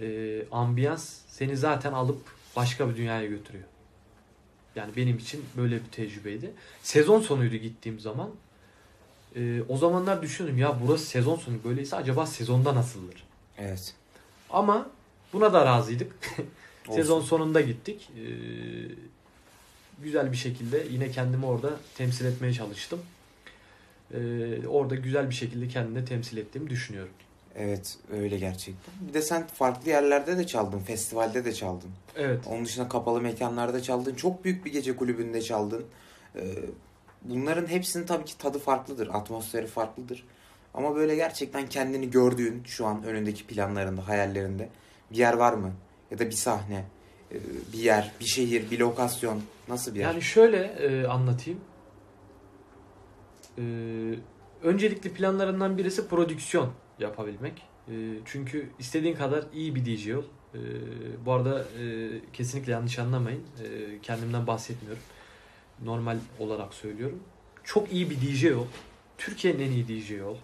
e, 0.00 0.38
ambiyans 0.50 1.18
seni 1.28 1.56
zaten 1.56 1.92
alıp 1.92 2.20
başka 2.56 2.90
bir 2.90 2.96
dünyaya 2.96 3.26
götürüyor. 3.26 3.64
Yani 4.76 4.96
benim 4.96 5.18
için 5.18 5.44
böyle 5.56 5.74
bir 5.74 5.90
tecrübeydi. 5.90 6.50
Sezon 6.82 7.20
sonuydu 7.20 7.56
gittiğim 7.56 8.00
zaman. 8.00 8.30
E, 9.36 9.62
o 9.68 9.76
zamanlar 9.76 10.22
düşündüm 10.22 10.58
ya 10.58 10.78
burası 10.86 11.06
sezon 11.06 11.36
sonu 11.36 11.56
böyleyse 11.64 11.96
acaba 11.96 12.26
sezonda 12.26 12.74
nasıldır? 12.74 13.24
Evet. 13.58 13.94
Ama 14.50 14.90
buna 15.32 15.52
da 15.52 15.66
razıydık. 15.66 16.12
Sezon 16.90 17.20
sonunda 17.20 17.60
gittik. 17.60 18.10
E, 18.16 18.24
güzel 20.02 20.32
bir 20.32 20.36
şekilde 20.36 20.86
yine 20.90 21.10
kendimi 21.10 21.46
orada 21.46 21.70
temsil 21.96 22.24
etmeye 22.24 22.52
çalıştım. 22.52 23.00
E, 24.14 24.18
orada 24.66 24.94
güzel 24.94 25.30
bir 25.30 25.34
şekilde 25.34 25.68
kendini 25.68 26.04
temsil 26.04 26.36
ettiğimi 26.36 26.70
düşünüyorum. 26.70 27.12
Evet 27.56 27.98
öyle 28.12 28.38
gerçekten. 28.38 28.94
Bir 29.08 29.14
de 29.14 29.22
sen 29.22 29.46
farklı 29.46 29.90
yerlerde 29.90 30.38
de 30.38 30.46
çaldın. 30.46 30.78
Festivalde 30.78 31.44
de 31.44 31.54
çaldın. 31.54 31.90
Evet. 32.16 32.40
Onun 32.46 32.64
dışında 32.64 32.88
kapalı 32.88 33.20
mekanlarda 33.20 33.82
çaldın. 33.82 34.14
Çok 34.14 34.44
büyük 34.44 34.64
bir 34.64 34.72
gece 34.72 34.96
kulübünde 34.96 35.42
çaldın. 35.42 35.84
Ee, 36.36 36.54
bunların 37.24 37.66
hepsinin 37.66 38.06
tabii 38.06 38.24
ki 38.24 38.38
tadı 38.38 38.58
farklıdır. 38.58 39.08
Atmosferi 39.12 39.66
farklıdır. 39.66 40.24
Ama 40.74 40.96
böyle 40.96 41.14
gerçekten 41.14 41.68
kendini 41.68 42.10
gördüğün 42.10 42.62
şu 42.64 42.86
an 42.86 43.04
önündeki 43.04 43.46
planlarında, 43.46 44.08
hayallerinde 44.08 44.68
bir 45.10 45.16
yer 45.16 45.34
var 45.34 45.52
mı? 45.52 45.72
Ya 46.10 46.18
da 46.18 46.26
bir 46.26 46.30
sahne, 46.30 46.84
e, 47.32 47.36
bir 47.72 47.78
yer, 47.78 48.12
bir 48.20 48.24
şehir, 48.24 48.70
bir 48.70 48.78
lokasyon. 48.78 49.42
Nasıl 49.68 49.94
bir 49.94 50.00
yer? 50.00 50.06
Yani 50.06 50.22
şöyle 50.22 50.58
e, 50.58 51.06
anlatayım. 51.06 51.60
E, 53.58 53.64
öncelikli 54.62 55.12
planlarından 55.12 55.78
birisi 55.78 56.08
prodüksiyon 56.08 56.72
yapabilmek. 56.98 57.62
E, 57.88 57.92
çünkü 58.24 58.68
istediğin 58.78 59.14
kadar 59.14 59.44
iyi 59.52 59.74
bir 59.74 59.84
DJ 59.84 60.08
ol. 60.10 60.24
E, 60.54 60.60
bu 61.26 61.32
arada 61.32 61.64
e, 61.80 62.10
kesinlikle 62.32 62.72
yanlış 62.72 62.98
anlamayın. 62.98 63.42
E, 63.64 63.98
kendimden 64.02 64.46
bahsetmiyorum. 64.46 65.02
Normal 65.84 66.18
olarak 66.38 66.74
söylüyorum. 66.74 67.22
Çok 67.64 67.92
iyi 67.92 68.10
bir 68.10 68.20
DJ 68.20 68.44
ol. 68.44 68.66
Türkiye'nin 69.18 69.60
en 69.60 69.70
iyi 69.70 69.88
DJ 69.88 70.20
ol. 70.20 70.36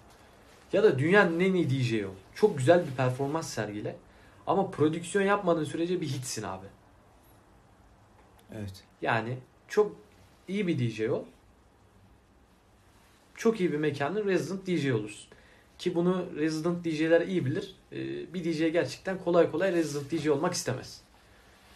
Ya 0.72 0.83
da 0.83 0.98
dünyanın 0.98 1.40
en 1.40 1.55
iyi 1.55 1.70
DJ 1.70 2.05
ol. 2.05 2.14
Çok 2.35 2.59
güzel 2.59 2.87
bir 2.87 2.90
performans 2.90 3.48
sergile. 3.48 3.96
Ama 4.46 4.70
prodüksiyon 4.70 5.24
yapmadığın 5.24 5.64
sürece 5.64 6.01
bir 6.01 6.07
hitsin 6.07 6.42
abi. 6.42 6.66
Evet. 8.55 8.85
Yani 9.03 9.38
çok 9.68 9.96
iyi 10.48 10.67
bir 10.67 10.79
DJ 10.79 11.00
ol. 11.00 11.25
Çok 13.35 13.60
iyi 13.60 13.73
bir 13.73 13.79
mekanın 13.79 14.27
resident 14.27 14.67
DJ 14.67 14.90
olursun. 14.90 15.29
Ki 15.79 15.94
bunu 15.94 16.27
resident 16.37 16.85
DJ'ler 16.85 17.21
iyi 17.21 17.46
bilir. 17.46 17.75
Ee, 17.92 18.35
bir 18.35 18.44
DJ 18.44 18.58
gerçekten 18.58 19.19
kolay 19.19 19.50
kolay 19.50 19.73
resident 19.73 20.10
DJ 20.13 20.29
olmak 20.29 20.54
istemez. 20.54 21.00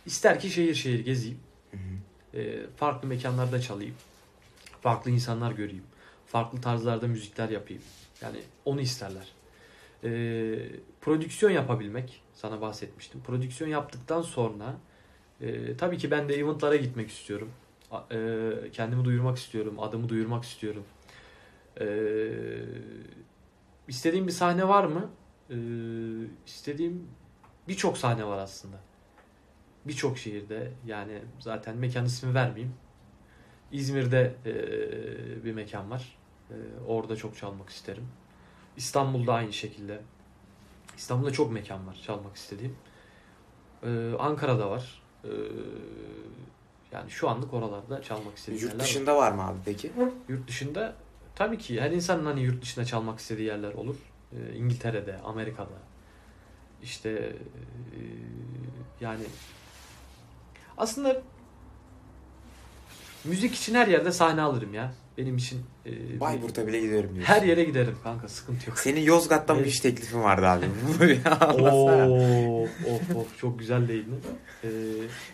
İster 0.06 0.40
ki 0.40 0.50
şehir 0.50 0.74
şehir 0.74 1.04
gezeyim. 1.04 1.38
Hı 1.70 1.76
hı. 1.76 2.11
Ee, 2.34 2.66
farklı 2.76 3.08
mekanlarda 3.08 3.60
çalayım. 3.60 3.94
Farklı 4.80 5.10
insanlar 5.10 5.52
göreyim. 5.52 5.84
Farklı 6.26 6.60
tarzlarda 6.60 7.06
müzikler 7.06 7.48
yapayım. 7.48 7.82
Yani 8.22 8.38
onu 8.64 8.80
isterler. 8.80 9.28
Ee, 10.04 10.68
prodüksiyon 11.00 11.52
yapabilmek. 11.52 12.22
Sana 12.34 12.60
bahsetmiştim. 12.60 13.22
Prodüksiyon 13.22 13.70
yaptıktan 13.70 14.22
sonra 14.22 14.74
e, 15.40 15.76
tabii 15.76 15.98
ki 15.98 16.10
ben 16.10 16.28
de 16.28 16.34
eventlara 16.34 16.76
gitmek 16.76 17.10
istiyorum. 17.10 17.50
E, 18.10 18.18
kendimi 18.72 19.04
duyurmak 19.04 19.38
istiyorum. 19.38 19.80
Adımı 19.80 20.08
duyurmak 20.08 20.44
istiyorum. 20.44 20.84
Ee, 21.80 22.32
istediğim 23.88 24.26
bir 24.26 24.32
sahne 24.32 24.68
var 24.68 24.84
mı? 24.84 25.10
Ee, 25.50 25.54
istediğim 26.46 27.08
birçok 27.68 27.98
sahne 27.98 28.26
var 28.26 28.38
aslında. 28.38 28.76
Birçok 29.86 30.18
şehirde 30.18 30.72
yani 30.86 31.22
zaten 31.38 31.76
mekan 31.76 32.04
ismi 32.04 32.34
vermeyeyim. 32.34 32.74
İzmir'de 33.72 34.34
e, 34.46 34.54
bir 35.44 35.52
mekan 35.52 35.90
var. 35.90 36.16
E, 36.50 36.54
orada 36.86 37.16
çok 37.16 37.36
çalmak 37.36 37.68
isterim. 37.70 38.08
İstanbul'da 38.76 39.34
aynı 39.34 39.52
şekilde. 39.52 40.00
İstanbul'da 40.96 41.30
çok 41.30 41.52
mekan 41.52 41.86
var 41.86 42.00
çalmak 42.06 42.36
istediğim. 42.36 42.76
E, 43.82 44.12
Ankara'da 44.18 44.70
var. 44.70 45.02
E, 45.24 45.30
yani 46.92 47.10
şu 47.10 47.28
anlık 47.28 47.54
oralarda 47.54 48.02
çalmak 48.02 48.36
istediğim 48.36 48.62
Yurt 48.62 48.72
yerler 48.72 48.84
var. 48.84 48.88
dışında 48.88 49.16
var 49.16 49.32
mı 49.32 49.46
abi 49.46 49.58
peki? 49.64 49.92
Yurt 50.28 50.48
dışında 50.48 50.94
tabii 51.34 51.58
ki 51.58 51.80
her 51.80 51.90
insanın 51.90 52.24
hani 52.24 52.40
yurt 52.40 52.62
dışında 52.62 52.84
çalmak 52.84 53.18
istediği 53.18 53.46
yerler 53.46 53.72
olur. 53.72 53.96
Ee, 54.32 54.54
İngiltere'de, 54.56 55.18
Amerika'da. 55.18 55.78
İşte 56.82 57.10
e, 57.10 57.98
yani 59.00 59.22
aslında 60.78 61.22
müzik 63.24 63.54
için 63.54 63.74
her 63.74 63.86
yerde 63.86 64.12
sahne 64.12 64.42
alırım 64.42 64.74
ya. 64.74 64.92
Benim 65.18 65.36
için 65.36 65.62
e, 65.86 66.20
Bayburt'a 66.20 66.66
bile 66.66 66.80
gidiyorum 66.80 67.14
diyorsun. 67.14 67.32
her 67.34 67.42
yere 67.42 67.64
giderim 67.64 67.96
kanka 68.02 68.28
sıkıntı 68.28 68.70
yok. 68.70 68.78
Senin 68.78 69.00
Yozgat'tan 69.00 69.58
bir 69.58 69.64
iş 69.64 69.80
teklifin 69.80 70.22
vardı 70.22 70.46
abi. 70.46 70.64
Anlatsana. 71.40 72.08
Oo, 72.10 72.62
of 72.62 73.16
of 73.16 73.38
çok 73.38 73.58
güzel 73.58 73.88
değildin. 73.88 74.20
Ee, 74.64 74.68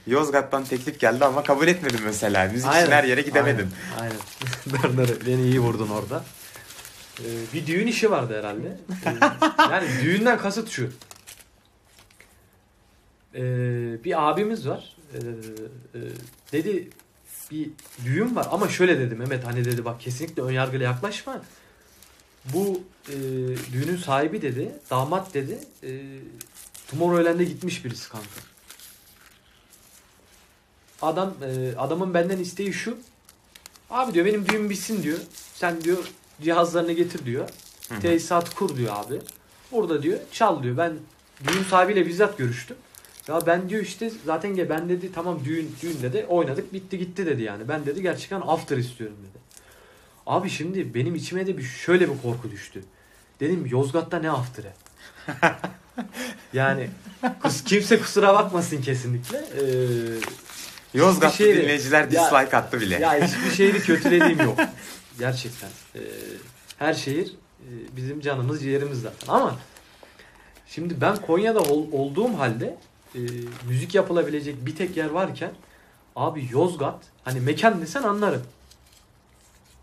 Yozgat'tan 0.06 0.64
teklif 0.64 1.00
geldi 1.00 1.24
ama 1.24 1.42
kabul 1.42 1.66
etmedim 1.68 2.00
mesela. 2.04 2.44
Müzik 2.52 2.72
için 2.74 2.90
her 2.90 3.04
yere 3.04 3.22
gidemedin. 3.22 3.68
Aynen. 4.00 4.16
aynen. 4.82 5.08
Beni 5.26 5.42
iyi 5.42 5.60
vurdun 5.60 5.88
orada. 5.88 6.24
Ee, 7.20 7.24
bir 7.54 7.66
düğün 7.66 7.86
işi 7.86 8.10
vardı 8.10 8.38
herhalde. 8.38 8.76
Ee, 9.06 9.10
yani 9.72 9.88
düğünden 10.02 10.38
kasıt 10.38 10.68
şu. 10.68 10.90
Ee, 13.34 13.40
bir 14.04 14.30
abimiz 14.30 14.68
var. 14.68 14.96
Ee, 15.14 15.18
e, 15.94 16.00
dedi 16.52 16.90
bir 17.50 17.70
düğün 18.04 18.36
var 18.36 18.46
ama 18.50 18.68
şöyle 18.68 19.00
dedi 19.00 19.14
Mehmet 19.14 19.44
hani 19.44 19.64
dedi 19.64 19.84
bak 19.84 20.00
kesinlikle 20.00 20.42
önyargıyla 20.42 20.86
yaklaşma. 20.86 21.42
Bu 22.44 22.80
e, 23.08 23.14
düğünün 23.72 23.96
sahibi 23.96 24.42
dedi, 24.42 24.72
damat 24.90 25.34
dedi, 25.34 25.58
e, 25.82 26.18
Tomorrowland'e 26.90 27.44
gitmiş 27.44 27.84
birisi 27.84 28.08
kanka. 28.08 28.26
Adam 31.02 31.34
e, 31.42 31.76
adamın 31.76 32.14
benden 32.14 32.38
isteği 32.38 32.72
şu. 32.72 32.98
Abi 33.90 34.14
diyor 34.14 34.26
benim 34.26 34.48
düğün 34.48 34.70
bitsin 34.70 35.02
diyor. 35.02 35.18
Sen 35.54 35.80
diyor 35.84 35.98
cihazlarını 36.42 36.92
getir 36.92 37.26
diyor. 37.26 37.48
Hı 37.88 37.94
hı. 37.94 38.00
Tesisat 38.00 38.54
kur 38.54 38.76
diyor 38.76 38.96
abi. 38.96 39.20
Burada 39.72 40.02
diyor 40.02 40.18
çal 40.32 40.62
diyor. 40.62 40.76
Ben 40.76 40.92
düğün 41.44 41.62
sahibiyle 41.62 42.06
bizzat 42.06 42.38
görüştüm. 42.38 42.76
Ya 43.28 43.46
ben 43.46 43.68
diyor 43.68 43.82
işte 43.82 44.10
zaten 44.26 44.50
ge- 44.56 44.68
ben 44.68 44.88
dedi 44.88 45.12
tamam 45.14 45.40
düğün 45.44 45.76
düğünde 45.82 46.12
de 46.12 46.26
oynadık 46.26 46.72
bitti 46.72 46.98
gitti 46.98 47.26
dedi 47.26 47.42
yani. 47.42 47.68
Ben 47.68 47.86
dedi 47.86 48.02
gerçekten 48.02 48.40
after 48.40 48.76
istiyorum 48.76 49.16
dedi. 49.30 49.38
Abi 50.26 50.50
şimdi 50.50 50.94
benim 50.94 51.14
içime 51.14 51.46
de 51.46 51.58
bir 51.58 51.62
şöyle 51.62 52.08
bir 52.14 52.22
korku 52.22 52.50
düştü. 52.50 52.84
Dedim 53.40 53.66
Yozgat'ta 53.70 54.18
ne 54.18 54.30
after'ı? 54.30 54.72
yani 56.52 56.90
kız 57.42 57.64
kimse 57.64 57.98
kusura 58.00 58.34
bakmasın 58.34 58.82
kesinlikle. 58.82 59.38
Ee, 59.38 59.62
Yozgatlı 60.94 61.36
şey- 61.36 61.56
dinleyiciler 61.56 62.00
Ya- 62.00 62.10
dislike 62.10 62.56
attı 62.56 62.80
bile. 62.80 62.98
ya 62.98 63.26
hiçbir 63.26 63.50
şehri 63.56 63.80
kötülediğim 63.80 64.40
yok. 64.40 64.58
Gerçekten. 65.18 65.68
Ee, 65.94 65.98
her 66.78 66.94
şehir 66.94 67.26
e, 67.60 67.96
bizim 67.96 68.20
canımız 68.20 68.60
ciğerimiz 68.62 69.00
zaten. 69.00 69.28
Ama 69.32 69.56
şimdi 70.66 71.00
ben 71.00 71.16
Konya'da 71.16 71.60
ol- 71.60 71.92
olduğum 71.92 72.38
halde 72.38 72.76
e, 73.18 73.68
müzik 73.68 73.94
yapılabilecek 73.94 74.66
bir 74.66 74.76
tek 74.76 74.96
yer 74.96 75.10
varken 75.10 75.52
abi 76.16 76.48
Yozgat 76.50 77.02
hani 77.24 77.40
mekan 77.40 77.80
desen 77.80 78.02
anlarım. 78.02 78.42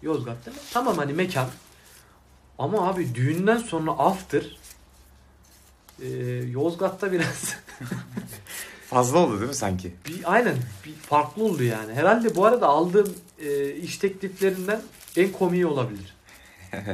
Yozgat 0.02 0.46
değil 0.46 0.58
mi? 0.58 0.64
Tamam 0.74 0.98
hani 0.98 1.14
mekan. 1.14 1.50
Ama 2.60 2.90
abi 2.90 3.16
düğünden 3.16 3.58
sonra 3.58 3.92
after 3.92 4.58
e, 6.02 6.08
Yozgat'ta 6.52 7.12
biraz 7.12 7.56
Fazla 8.90 9.20
oldu 9.20 9.40
değil 9.40 9.50
mi 9.50 9.56
sanki? 9.56 9.94
bir, 10.08 10.34
aynen 10.34 10.56
bir 10.86 10.94
farklı 10.94 11.44
oldu 11.44 11.64
yani. 11.64 11.94
Herhalde 11.94 12.36
bu 12.36 12.46
arada 12.46 12.68
aldığım 12.68 13.16
e, 13.40 13.72
iş 13.76 13.98
tekliflerinden 13.98 14.82
en 15.18 15.32
komiği 15.32 15.66
olabilir. 15.66 16.16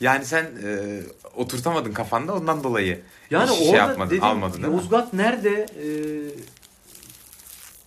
Yani 0.00 0.24
sen 0.24 0.44
e, 0.64 1.00
oturtamadın 1.36 1.92
kafanda 1.92 2.34
ondan 2.34 2.64
dolayı. 2.64 3.00
Yani 3.32 3.50
Hiç 3.50 3.58
şey 3.58 3.68
orada 3.68 3.76
yapmadın, 3.76 4.10
dedim 4.10 4.24
almadın? 4.24 4.72
Yozgat 4.72 5.12
nerede? 5.12 5.66
E, 5.82 5.86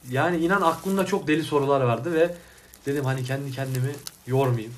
yani 0.09 0.37
inan 0.37 0.61
aklımda 0.61 1.05
çok 1.05 1.27
deli 1.27 1.43
sorular 1.43 1.81
vardı 1.81 2.13
ve 2.13 2.35
dedim 2.85 3.05
hani 3.05 3.23
kendi 3.23 3.51
kendimi 3.51 3.91
yormayayım. 4.27 4.73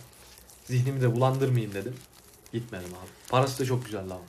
Zihnimi 0.65 1.01
de 1.01 1.15
bulandırmayayım 1.15 1.74
dedim. 1.74 1.95
Gitmedim 2.53 2.89
abi. 2.89 3.30
Parası 3.30 3.59
da 3.59 3.65
çok 3.65 3.86
güzeldi 3.86 4.13
ama. 4.13 4.24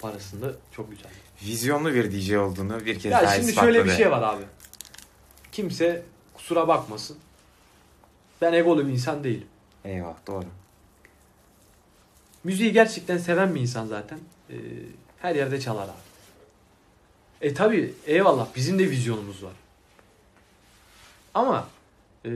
Parasında 0.00 0.52
çok 0.72 0.90
güzeldi. 0.90 1.14
Vizyonlu 1.42 1.94
bir 1.94 2.12
DJ 2.12 2.32
olduğunu 2.32 2.84
bir 2.84 2.98
kez 2.98 3.12
Ya 3.12 3.22
daha 3.22 3.34
şimdi 3.34 3.52
şöyle 3.52 3.84
bir 3.84 3.90
şey 3.90 4.10
var 4.10 4.22
abi. 4.22 4.42
Kimse 5.52 6.02
kusura 6.34 6.68
bakmasın. 6.68 7.16
Ben 8.40 8.52
egolu 8.52 8.86
bir 8.86 8.92
insan 8.92 9.24
değilim. 9.24 9.46
Eyvah 9.84 10.14
doğru. 10.26 10.44
Müziği 12.44 12.72
gerçekten 12.72 13.18
seven 13.18 13.54
bir 13.54 13.60
insan 13.60 13.86
zaten. 13.86 14.18
Ee, 14.50 14.54
her 15.22 15.34
yerde 15.34 15.60
çalar 15.60 15.84
abi. 15.84 16.08
E 17.40 17.54
tabi 17.54 17.94
eyvallah 18.06 18.48
bizim 18.56 18.78
de 18.78 18.90
vizyonumuz 18.90 19.42
var. 19.42 19.52
Ama 21.34 21.68
e, 22.24 22.30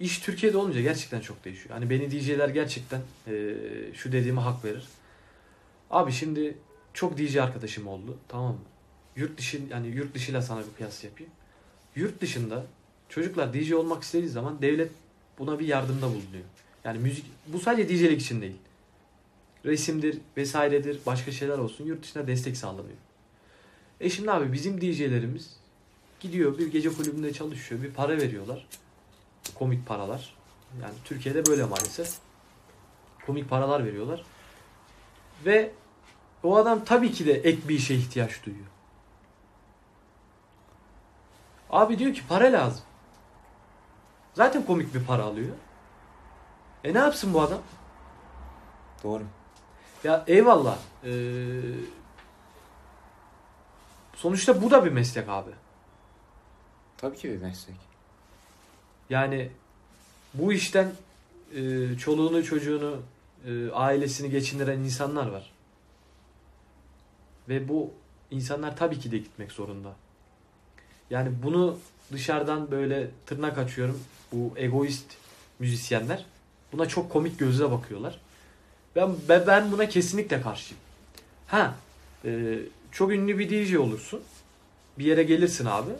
iş 0.00 0.18
Türkiye'de 0.18 0.56
olunca 0.56 0.80
gerçekten 0.80 1.20
çok 1.20 1.44
değişiyor. 1.44 1.74
Hani 1.74 1.90
beni 1.90 2.10
DJ'ler 2.10 2.48
gerçekten 2.48 3.00
e, 3.26 3.54
şu 3.94 4.12
dediğime 4.12 4.40
hak 4.40 4.64
verir. 4.64 4.84
Abi 5.90 6.12
şimdi 6.12 6.56
çok 6.94 7.18
DJ 7.18 7.36
arkadaşım 7.36 7.86
oldu 7.86 8.18
tamam 8.28 8.52
mı? 8.52 8.60
Yurt 9.16 9.38
dışı 9.38 9.60
yani 9.70 9.86
yurt 9.86 10.14
dışıyla 10.14 10.42
sana 10.42 10.60
bir 10.60 10.76
kıyas 10.76 11.04
yapayım. 11.04 11.32
Yurt 11.96 12.20
dışında 12.20 12.64
çocuklar 13.08 13.54
DJ 13.54 13.72
olmak 13.72 14.02
istediği 14.02 14.28
zaman 14.28 14.62
devlet 14.62 14.90
buna 15.38 15.58
bir 15.58 15.66
yardımda 15.66 16.06
bulunuyor. 16.06 16.44
Yani 16.84 16.98
müzik 16.98 17.24
bu 17.46 17.60
sadece 17.60 17.88
DJ'lik 17.88 18.20
için 18.20 18.42
değil 18.42 18.56
resimdir 19.64 20.18
vesairedir 20.36 21.00
başka 21.06 21.32
şeyler 21.32 21.58
olsun 21.58 21.84
yurt 21.84 22.02
dışına 22.02 22.26
destek 22.26 22.56
sağlanıyor. 22.56 22.98
E 24.00 24.10
şimdi 24.10 24.32
abi 24.32 24.52
bizim 24.52 24.80
DJ'lerimiz 24.80 25.56
gidiyor 26.20 26.58
bir 26.58 26.72
gece 26.72 26.88
kulübünde 26.88 27.32
çalışıyor 27.32 27.82
bir 27.82 27.90
para 27.90 28.16
veriyorlar. 28.16 28.66
Komik 29.54 29.86
paralar. 29.86 30.34
Yani 30.82 30.94
Türkiye'de 31.04 31.46
böyle 31.46 31.64
maalesef. 31.64 32.14
Komik 33.26 33.50
paralar 33.50 33.84
veriyorlar. 33.84 34.24
Ve 35.46 35.70
o 36.42 36.56
adam 36.56 36.84
tabii 36.84 37.12
ki 37.12 37.26
de 37.26 37.32
ek 37.32 37.68
bir 37.68 37.74
işe 37.74 37.94
ihtiyaç 37.94 38.46
duyuyor. 38.46 38.66
Abi 41.70 41.98
diyor 41.98 42.14
ki 42.14 42.22
para 42.28 42.52
lazım. 42.52 42.82
Zaten 44.34 44.66
komik 44.66 44.94
bir 44.94 45.04
para 45.04 45.22
alıyor. 45.22 45.56
E 46.84 46.94
ne 46.94 46.98
yapsın 46.98 47.34
bu 47.34 47.40
adam? 47.40 47.60
Doğru. 49.04 49.22
Ya 50.04 50.24
eyvallah. 50.26 50.78
Ee, 51.04 51.10
sonuçta 54.14 54.62
bu 54.62 54.70
da 54.70 54.84
bir 54.84 54.90
meslek 54.92 55.28
abi. 55.28 55.50
Tabii 56.96 57.16
ki 57.16 57.30
bir 57.30 57.38
meslek. 57.38 57.76
Yani 59.10 59.50
bu 60.34 60.52
işten 60.52 60.92
e, 61.54 61.88
çoluğunu 61.98 62.44
çocuğunu 62.44 63.02
e, 63.46 63.70
ailesini 63.70 64.30
geçindiren 64.30 64.78
insanlar 64.78 65.26
var. 65.26 65.52
Ve 67.48 67.68
bu 67.68 67.90
insanlar 68.30 68.76
tabii 68.76 68.98
ki 68.98 69.10
de 69.10 69.18
gitmek 69.18 69.52
zorunda. 69.52 69.92
Yani 71.10 71.32
bunu 71.42 71.78
dışarıdan 72.12 72.70
böyle 72.70 73.10
tırnak 73.26 73.58
açıyorum. 73.58 74.00
Bu 74.32 74.52
egoist 74.56 75.06
müzisyenler 75.58 76.26
buna 76.72 76.88
çok 76.88 77.12
komik 77.12 77.38
gözle 77.38 77.70
bakıyorlar. 77.70 78.20
Ben 78.96 79.16
ben- 79.28 79.72
buna 79.72 79.88
kesinlikle 79.88 80.42
karşıyım. 80.42 80.82
Ha, 81.46 81.74
e, 82.24 82.58
çok 82.92 83.12
ünlü 83.12 83.38
bir 83.38 83.50
DJ 83.50 83.74
olursun. 83.76 84.22
Bir 84.98 85.04
yere 85.04 85.22
gelirsin 85.22 85.66
abi. 85.66 85.90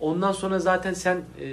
Ondan 0.00 0.32
sonra 0.32 0.58
zaten 0.58 0.94
sen 0.94 1.16
e, 1.40 1.46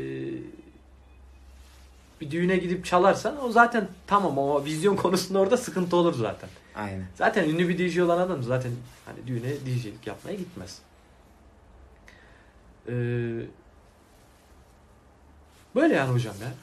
bir 2.21 2.31
düğüne 2.31 2.57
gidip 2.57 2.85
çalarsan 2.85 3.43
o 3.43 3.51
zaten 3.51 3.87
tamam 4.07 4.39
ama 4.39 4.65
vizyon 4.65 4.95
konusunda 5.05 5.39
orada 5.39 5.57
sıkıntı 5.57 5.95
olur 5.95 6.13
zaten. 6.13 6.49
Aynen. 6.75 7.05
Zaten 7.15 7.49
ünlü 7.49 7.69
bir 7.69 7.77
DJ 7.77 7.99
olan 7.99 8.17
adam 8.17 8.43
zaten 8.43 8.71
hani 9.05 9.27
düğüne 9.27 9.53
DJ'lik 9.65 10.07
yapmaya 10.07 10.35
gitmez. 10.35 10.79
Ee, 12.87 12.91
böyle 15.75 15.93
yani 15.93 16.11
hocam 16.13 16.35
ya. 16.41 16.53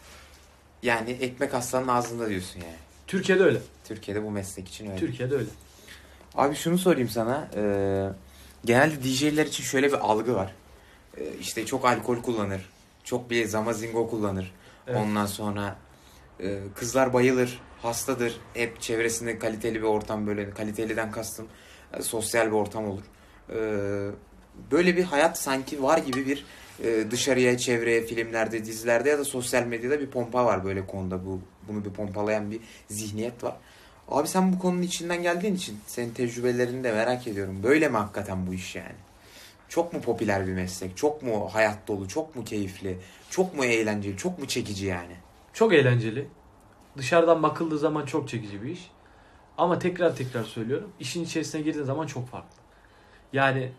Yani 0.82 1.10
ekmek 1.10 1.54
aslanın 1.54 1.88
ağzında 1.88 2.28
diyorsun 2.28 2.60
yani. 2.60 2.76
Türkiye'de 3.12 3.42
öyle. 3.42 3.58
Türkiye'de 3.84 4.22
bu 4.24 4.30
meslek 4.30 4.68
için 4.68 4.86
öyle. 4.86 4.96
Türkiye'de 4.96 5.34
öyle. 5.34 5.48
Abi 6.34 6.54
şunu 6.54 6.78
sorayım 6.78 7.08
sana. 7.08 7.48
Ee, 7.56 8.08
genelde 8.64 9.02
DJ'ler 9.02 9.46
için 9.46 9.64
şöyle 9.64 9.88
bir 9.88 9.98
algı 9.98 10.34
var. 10.34 10.54
Ee, 11.18 11.22
işte 11.40 11.66
çok 11.66 11.84
alkol 11.84 12.22
kullanır. 12.22 12.68
Çok 13.04 13.30
bir 13.30 13.46
zamazingo 13.46 14.10
kullanır. 14.10 14.54
Evet. 14.86 14.98
Ondan 15.00 15.26
sonra 15.26 15.76
e, 16.40 16.58
kızlar 16.74 17.12
bayılır, 17.12 17.60
hastadır. 17.82 18.36
Hep 18.54 18.80
çevresinde 18.80 19.38
kaliteli 19.38 19.74
bir 19.74 19.86
ortam 19.86 20.26
böyle. 20.26 20.50
Kaliteliden 20.50 21.10
kastım 21.10 21.46
e, 21.98 22.02
sosyal 22.02 22.46
bir 22.46 22.52
ortam 22.52 22.86
olur. 22.86 23.02
E, 23.50 23.58
böyle 24.70 24.96
bir 24.96 25.04
hayat 25.04 25.38
sanki 25.38 25.82
var 25.82 25.98
gibi 25.98 26.26
bir 26.26 26.44
e, 26.84 27.10
dışarıya, 27.10 27.58
çevreye, 27.58 28.06
filmlerde, 28.06 28.64
dizilerde 28.64 29.10
ya 29.10 29.18
da 29.18 29.24
sosyal 29.24 29.62
medyada 29.62 30.00
bir 30.00 30.10
pompa 30.10 30.44
var 30.44 30.64
böyle 30.64 30.86
konuda. 30.86 31.26
Bu 31.26 31.40
bunu 31.68 31.84
bir 31.84 31.90
pompalayan 31.90 32.50
bir 32.50 32.60
zihniyet 32.88 33.44
var. 33.44 33.56
Abi 34.08 34.28
sen 34.28 34.52
bu 34.52 34.58
konunun 34.58 34.82
içinden 34.82 35.22
geldiğin 35.22 35.54
için 35.54 35.80
senin 35.86 36.14
tecrübelerini 36.14 36.84
de 36.84 36.92
merak 36.92 37.26
ediyorum. 37.26 37.62
Böyle 37.62 37.88
mi 37.88 37.96
hakikaten 37.96 38.46
bu 38.46 38.54
iş 38.54 38.76
yani? 38.76 38.94
Çok 39.68 39.92
mu 39.92 40.00
popüler 40.00 40.46
bir 40.46 40.52
meslek? 40.52 40.96
Çok 40.96 41.22
mu 41.22 41.48
hayat 41.52 41.88
dolu? 41.88 42.08
Çok 42.08 42.36
mu 42.36 42.44
keyifli? 42.44 42.98
Çok 43.30 43.56
mu 43.56 43.64
eğlenceli? 43.64 44.16
Çok 44.16 44.38
mu 44.38 44.48
çekici 44.48 44.86
yani? 44.86 45.16
Çok 45.52 45.72
eğlenceli. 45.72 46.28
Dışarıdan 46.96 47.42
bakıldığı 47.42 47.78
zaman 47.78 48.06
çok 48.06 48.28
çekici 48.28 48.62
bir 48.62 48.70
iş. 48.70 48.90
Ama 49.58 49.78
tekrar 49.78 50.16
tekrar 50.16 50.44
söylüyorum. 50.44 50.92
işin 51.00 51.24
içerisine 51.24 51.60
girdiğin 51.62 51.84
zaman 51.84 52.06
çok 52.06 52.28
farklı. 52.28 52.56
Yani 53.32 53.72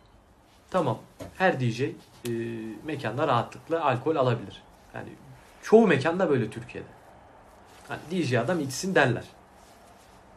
tamam 0.72 1.00
her 1.38 1.60
DJ 1.60 1.82
e, 1.82 1.92
mekanda 2.86 3.28
rahatlıkla 3.28 3.86
alkol 3.86 4.16
alabilir. 4.16 4.64
Yani 4.96 5.10
çoğu 5.64 5.88
mekanda 5.88 6.30
böyle 6.30 6.50
Türkiye'de. 6.50 6.88
Hani 7.88 8.02
DJ 8.12 8.34
adam 8.34 8.60
içsin 8.60 8.96
derler. 8.96 9.24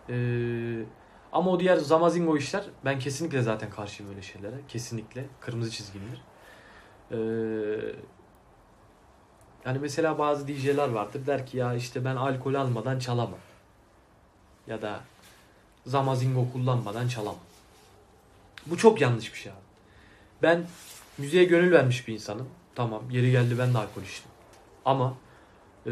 Ee, 0.09 0.85
ama 1.33 1.51
o 1.51 1.61
diğer 1.61 1.77
zamazingo 1.77 2.37
işler 2.37 2.65
ben 2.85 2.99
kesinlikle 2.99 3.43
zaten 3.43 3.71
karşıyım 3.71 4.13
öyle 4.13 4.23
şeylere. 4.23 4.57
Kesinlikle. 4.69 5.25
Kırmızı 5.41 5.71
çizgimdir. 5.71 6.21
Ee, 7.11 7.17
yani 9.65 9.79
mesela 9.79 10.19
bazı 10.19 10.49
DJ'ler 10.49 10.89
vardır 10.89 11.27
der 11.27 11.47
ki 11.47 11.57
ya 11.57 11.75
işte 11.75 12.05
ben 12.05 12.17
alkol 12.17 12.55
almadan 12.55 12.99
çalamam. 12.99 13.39
Ya 14.67 14.83
da 14.83 15.01
zamazingo 15.87 16.53
kullanmadan 16.53 17.09
çalamam. 17.09 17.41
Bu 18.67 18.77
çok 18.77 19.01
yanlış 19.01 19.33
bir 19.35 19.39
şey 19.39 19.53
abi. 19.53 19.59
Ben 20.43 20.67
müziğe 21.19 21.45
gönül 21.45 21.73
vermiş 21.73 22.09
bir 22.09 22.15
insanım. 22.15 22.49
Tamam 22.75 23.03
yeri 23.11 23.31
geldi 23.31 23.59
ben 23.59 23.75
de 23.75 23.79
alkol 23.79 24.03
içtim. 24.03 24.31
Ama 24.85 25.15
e, 25.87 25.91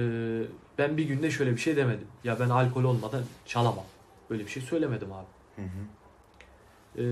ben 0.78 0.96
bir 0.96 1.04
günde 1.04 1.30
şöyle 1.30 1.52
bir 1.52 1.60
şey 1.60 1.76
demedim. 1.76 2.06
Ya 2.24 2.40
ben 2.40 2.48
alkol 2.48 2.84
olmadan 2.84 3.22
çalamam. 3.46 3.84
Böyle 4.30 4.44
bir 4.44 4.50
şey 4.50 4.62
söylemedim 4.62 5.08
abi. 5.12 5.26
Hı 5.56 5.62
hı. 5.62 7.02
E, 7.02 7.04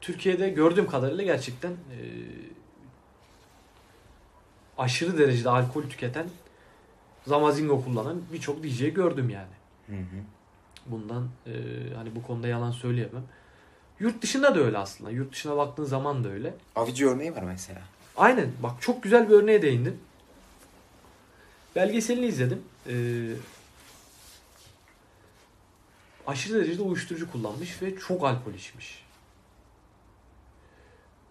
Türkiye'de 0.00 0.50
gördüğüm 0.50 0.86
kadarıyla 0.86 1.24
gerçekten 1.24 1.70
e, 1.70 1.98
aşırı 4.78 5.18
derecede 5.18 5.50
alkol 5.50 5.82
tüketen 5.82 6.26
zamazingo 7.26 7.84
kullanan 7.84 8.22
birçok 8.32 8.64
DJ 8.64 8.92
gördüm 8.94 9.30
yani. 9.30 9.52
Hı 9.86 9.92
hı. 9.96 10.22
Bundan 10.86 11.28
e, 11.46 11.52
hani 11.96 12.14
bu 12.16 12.22
konuda 12.22 12.48
yalan 12.48 12.70
söyleyemem. 12.70 13.22
Yurt 14.00 14.22
dışında 14.22 14.54
da 14.54 14.60
öyle 14.60 14.78
aslında. 14.78 15.10
Yurt 15.10 15.32
dışına 15.32 15.56
baktığın 15.56 15.84
zaman 15.84 16.24
da 16.24 16.28
öyle. 16.28 16.54
Avici 16.76 17.08
örneği 17.08 17.34
var 17.34 17.42
mesela. 17.42 17.80
Aynen. 18.16 18.48
Bak 18.62 18.72
çok 18.80 19.02
güzel 19.02 19.28
bir 19.28 19.34
örneğe 19.34 19.62
değindin. 19.62 20.00
Belgeselini 21.76 22.26
izledim. 22.26 22.62
Ee, 22.88 23.32
aşırı 26.26 26.54
derecede 26.58 26.82
uyuşturucu 26.82 27.32
kullanmış 27.32 27.82
ve 27.82 27.96
çok 27.98 28.24
alkol 28.24 28.54
içmiş. 28.54 29.04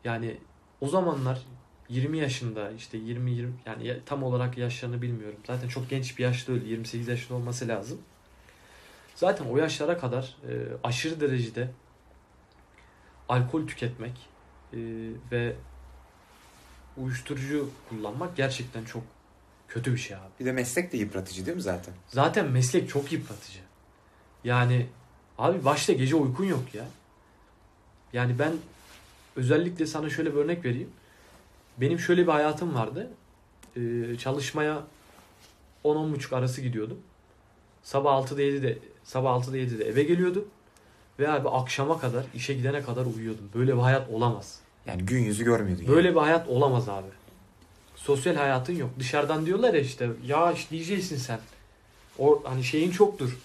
Yani 0.03 0.37
o 0.81 0.87
zamanlar 0.87 1.41
20 1.89 2.17
yaşında 2.17 2.71
işte 2.71 2.97
20 2.97 3.31
20 3.31 3.53
yani 3.65 3.87
ya- 3.87 4.05
tam 4.05 4.23
olarak 4.23 4.57
yaşlarını 4.57 5.01
bilmiyorum. 5.01 5.39
Zaten 5.47 5.67
çok 5.67 5.89
genç 5.89 6.17
bir 6.17 6.23
yaşta 6.23 6.51
öyle 6.53 6.65
28 6.67 7.07
yaşında 7.07 7.37
olması 7.37 7.67
lazım. 7.67 8.01
Zaten 9.15 9.45
o 9.45 9.57
yaşlara 9.57 9.97
kadar 9.97 10.35
e, 10.49 10.53
aşırı 10.83 11.19
derecede 11.21 11.71
alkol 13.29 13.67
tüketmek 13.67 14.13
e, 14.73 14.77
ve 15.31 15.55
uyuşturucu 16.97 17.69
kullanmak 17.89 18.37
gerçekten 18.37 18.85
çok 18.85 19.03
kötü 19.73 19.93
bir 19.93 19.97
şey 19.97 20.17
abi. 20.17 20.29
Bir 20.39 20.45
de 20.45 20.51
meslek 20.51 20.91
de 20.93 20.97
yıpratıcı 20.97 21.45
değil 21.45 21.57
mi 21.57 21.63
zaten? 21.63 21.93
Zaten 22.07 22.49
meslek 22.51 22.89
çok 22.89 23.11
yıpratıcı. 23.11 23.59
Yani 24.43 24.87
abi 25.37 25.65
başta 25.65 25.93
gece 25.93 26.15
uykun 26.15 26.45
yok 26.45 26.75
ya. 26.75 26.85
Yani 28.13 28.39
ben 28.39 28.53
özellikle 29.35 29.85
sana 29.85 30.09
şöyle 30.09 30.33
bir 30.33 30.37
örnek 30.39 30.65
vereyim. 30.65 30.89
Benim 31.77 31.99
şöyle 31.99 32.21
bir 32.27 32.31
hayatım 32.31 32.75
vardı. 32.75 33.09
Ee, 33.77 34.17
çalışmaya 34.17 34.83
10-10.30 35.83 36.35
arası 36.35 36.61
gidiyordum. 36.61 36.99
Sabah 37.83 38.27
6'da 38.27 38.41
7'de 38.41 38.77
sabah 39.03 39.43
6'da 39.43 39.57
7'de 39.57 39.85
eve 39.85 40.03
geliyordum. 40.03 40.45
Ve 41.19 41.29
abi 41.31 41.49
akşama 41.49 41.99
kadar 41.99 42.25
işe 42.35 42.53
gidene 42.53 42.81
kadar 42.81 43.05
uyuyordum. 43.05 43.49
Böyle 43.55 43.75
bir 43.75 43.81
hayat 43.81 44.09
olamaz. 44.09 44.59
Yani 44.85 45.05
gün 45.05 45.19
yüzü 45.19 45.43
görmüyordun. 45.43 45.83
yani. 45.83 45.95
Böyle 45.95 46.11
bir 46.15 46.19
hayat 46.19 46.47
olamaz 46.47 46.89
abi. 46.89 47.07
Sosyal 48.03 48.35
hayatın 48.35 48.75
yok. 48.75 48.89
Dışarıdan 48.99 49.45
diyorlar 49.45 49.73
ya 49.73 49.79
işte 49.79 50.09
ya 50.25 50.51
işte 50.51 50.79
DJ'sin 50.79 51.17
sen. 51.17 51.39
O 52.19 52.41
hani 52.45 52.63
şeyin 52.63 52.91
çoktur. 52.91 53.37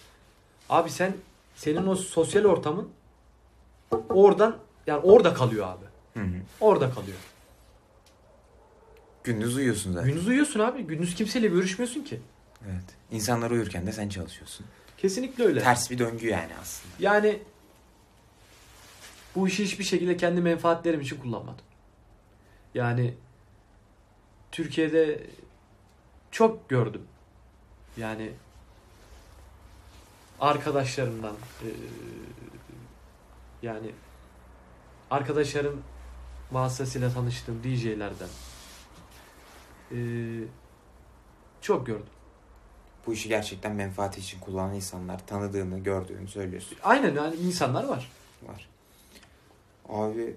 Abi 0.69 0.91
sen 0.91 1.17
senin 1.57 1.87
o 1.87 1.97
sosyal 1.97 2.45
ortamın 2.45 2.89
oradan 4.09 4.57
yani 4.87 5.01
orada 5.01 5.35
kalıyor 5.35 5.67
abi. 5.67 5.85
Hı 6.21 6.27
hı. 6.27 6.41
Orada 6.61 6.91
kalıyor. 6.91 7.17
Gündüz 9.25 9.57
uyuyorsun 9.57 9.93
zaten. 9.93 10.09
Gündüz 10.09 10.29
uyuyorsun 10.29 10.61
abi. 10.61 10.83
Gündüz 10.83 11.15
kimseyle 11.15 11.47
görüşmüyorsun 11.49 12.03
ki. 12.03 12.21
Evet. 12.65 12.85
İnsanlar 13.11 13.51
uyurken 13.51 13.87
de 13.87 13.93
sen 13.93 14.09
çalışıyorsun. 14.09 14.67
Kesinlikle 14.99 15.45
öyle. 15.45 15.61
Ters 15.61 15.91
bir 15.91 15.99
döngü 15.99 16.29
yani 16.29 16.53
aslında. 16.63 16.95
Yani 17.01 17.39
bu 19.35 19.49
işi 19.49 19.65
hiçbir 19.65 19.85
şekilde 19.85 20.17
kendi 20.17 20.41
menfaatlerim 20.41 21.01
için 21.01 21.17
kullanmadım. 21.17 21.65
Yani 22.75 23.15
Türkiye'de 24.61 25.27
çok 26.31 26.69
gördüm. 26.69 27.03
Yani 27.97 28.33
arkadaşlarımdan 30.41 31.37
eee, 31.65 31.71
yani 33.63 33.91
arkadaşlarım 35.11 35.83
vasıtasıyla 36.53 37.13
tanıştığım 37.13 37.65
DJ'lerden 37.65 38.29
eee, 39.91 40.49
çok 41.61 41.87
gördüm. 41.87 42.07
Bu 43.07 43.13
işi 43.13 43.29
gerçekten 43.29 43.73
menfaati 43.73 44.21
için 44.21 44.41
kullanan 44.41 44.75
insanlar 44.75 45.27
tanıdığını, 45.27 45.79
gördüğünü 45.79 46.29
söylüyorsun. 46.29 46.79
Aynen 46.83 47.15
yani 47.15 47.35
insanlar 47.37 47.85
var. 47.85 48.11
Var. 48.43 48.69
Abi 49.89 50.37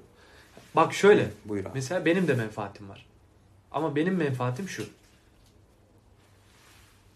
Bak 0.76 0.94
şöyle. 0.94 1.32
buyur 1.46 1.66
abi. 1.66 1.72
Mesela 1.74 2.06
benim 2.06 2.28
de 2.28 2.34
menfaatim 2.34 2.90
var. 2.90 3.09
Ama 3.72 3.96
benim 3.96 4.16
menfaatim 4.16 4.70
şu. 4.70 4.86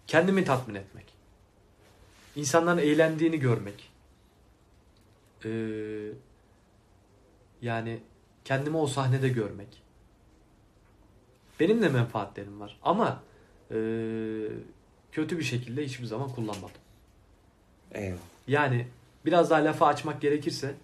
Kendimi 0.08 0.43
tatmin 0.43 0.76
etmek. 0.76 1.06
İnsanların 2.36 2.78
eğlendiğini 2.78 3.39
görmek. 3.39 3.91
Ee, 5.45 5.49
yani 7.62 7.99
kendimi 8.45 8.78
o 8.78 8.88
sahnede 8.88 9.30
görmek. 9.30 9.82
Benim 11.60 11.82
de 11.82 11.89
menfaatlerim 11.89 12.60
var. 12.60 12.80
Ama 12.84 13.24
ee, 13.72 14.47
kötü 15.12 15.39
bir 15.39 15.43
şekilde 15.43 15.86
hiçbir 15.86 16.06
zaman 16.06 16.30
kullanmadım. 16.30 16.82
Eyvallah. 17.91 18.20
Yani 18.47 18.88
biraz 19.26 19.49
daha 19.49 19.66
lafı 19.66 19.86
açmak 19.86 20.22
gerekirse 20.22 20.76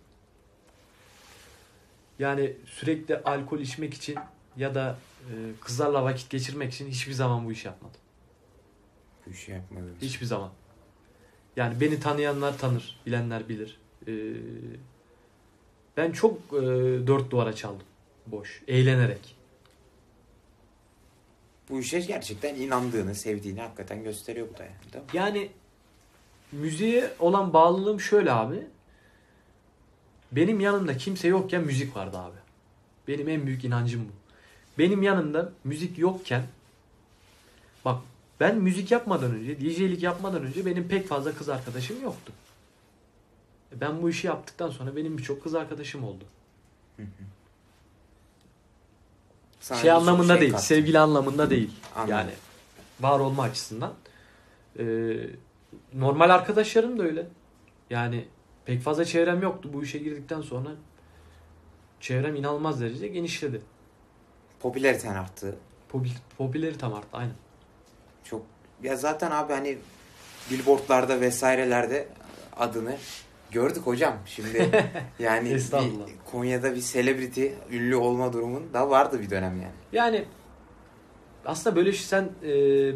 yani 2.19 2.53
sürekli 2.65 3.17
alkol 3.17 3.59
içmek 3.59 3.93
için 3.93 4.15
ya 4.57 4.75
da 4.75 4.89
e, 4.89 5.08
kızlarla 5.61 6.03
vakit 6.03 6.29
geçirmek 6.29 6.73
için 6.73 6.89
hiçbir 6.89 7.13
zaman 7.13 7.45
bu 7.45 7.51
işi 7.51 7.67
yapmadım. 7.67 8.01
Bu 9.25 9.31
işi 9.31 9.51
yapmadığımız. 9.51 10.01
Hiçbir 10.01 10.25
zaman. 10.25 10.51
Yani 11.55 11.81
beni 11.81 11.99
tanıyanlar 11.99 12.57
tanır, 12.57 12.99
bilenler 13.05 13.49
bilir. 13.49 13.79
E, 14.07 14.13
ben 15.97 16.11
çok 16.11 16.37
e, 16.53 16.61
dört 17.07 17.31
duvara 17.31 17.53
çaldım. 17.53 17.87
Boş, 18.27 18.63
eğlenerek. 18.67 19.35
Bu 21.69 21.79
işe 21.79 21.99
gerçekten 21.99 22.55
inandığını, 22.55 23.15
sevdiğini 23.15 23.61
hakikaten 23.61 24.03
gösteriyor 24.03 24.47
bu 24.53 24.57
da 24.57 24.63
yani. 24.63 24.93
Değil 24.93 25.03
mi? 25.03 25.09
Yani 25.13 25.51
müziğe 26.51 27.11
olan 27.19 27.53
bağlılığım 27.53 27.99
şöyle 27.99 28.31
abi. 28.31 28.67
Benim 30.31 30.59
yanımda 30.59 30.97
kimse 30.97 31.27
yokken 31.27 31.63
müzik 31.63 31.95
vardı 31.95 32.17
abi. 32.17 32.37
Benim 33.07 33.29
en 33.29 33.47
büyük 33.47 33.65
inancım 33.65 34.05
bu. 34.09 34.11
Benim 34.79 35.03
yanımda 35.03 35.51
müzik 35.63 35.97
yokken 35.97 36.43
bak 37.85 38.01
ben 38.39 38.57
müzik 38.57 38.91
yapmadan 38.91 39.31
önce, 39.31 39.59
DJ'lik 39.59 40.03
yapmadan 40.03 40.43
önce 40.43 40.65
benim 40.65 40.87
pek 40.87 41.07
fazla 41.07 41.33
kız 41.33 41.49
arkadaşım 41.49 42.03
yoktu. 42.03 42.33
Ben 43.71 44.01
bu 44.01 44.09
işi 44.09 44.27
yaptıktan 44.27 44.69
sonra 44.69 44.95
benim 44.95 45.17
birçok 45.17 45.43
kız 45.43 45.55
arkadaşım 45.55 46.03
oldu. 46.03 46.23
Şey 49.81 49.91
anlamında 49.91 50.33
şey 50.33 50.41
değil, 50.41 50.51
kattı. 50.51 50.65
sevgili 50.65 50.99
anlamında 50.99 51.49
değil. 51.49 51.71
Anladım. 51.95 52.11
Yani 52.11 52.31
var 52.99 53.19
olma 53.19 53.43
açısından. 53.43 53.93
Ee, 54.79 55.17
normal 55.93 56.29
arkadaşlarım 56.29 56.99
da 56.99 57.03
öyle. 57.03 57.27
Yani 57.89 58.25
pek 58.65 58.81
fazla 58.81 59.05
çevrem 59.05 59.41
yoktu 59.41 59.69
bu 59.73 59.83
işe 59.83 59.97
girdikten 59.97 60.41
sonra. 60.41 60.69
Çevrem 61.99 62.35
inanılmaz 62.35 62.81
derecede 62.81 63.07
genişledi. 63.07 63.61
Popülariten 64.59 65.15
arttı. 65.15 65.55
Popül 65.89 66.09
popülaritem 66.37 66.93
arttı 66.93 67.07
aynen. 67.13 67.35
Çok 68.23 68.45
ya 68.83 68.95
zaten 68.95 69.31
abi 69.31 69.53
hani 69.53 69.77
billboardlarda 70.51 71.21
vesairelerde 71.21 72.07
adını 72.57 72.95
gördük 73.51 73.81
hocam. 73.87 74.17
Şimdi 74.25 74.69
yani 75.19 75.55
bir 75.55 75.63
Konya'da 76.31 76.75
bir 76.75 76.81
celebrity 76.81 77.47
ünlü 77.71 77.95
olma 77.95 78.33
durumun 78.33 78.73
da 78.73 78.89
vardı 78.89 79.21
bir 79.21 79.29
dönem 79.29 79.61
yani. 79.61 79.73
Yani 79.91 80.25
aslında 81.45 81.75
böyle 81.75 81.91
şey- 81.91 82.05
sen 82.05 82.29
e, 82.43 82.49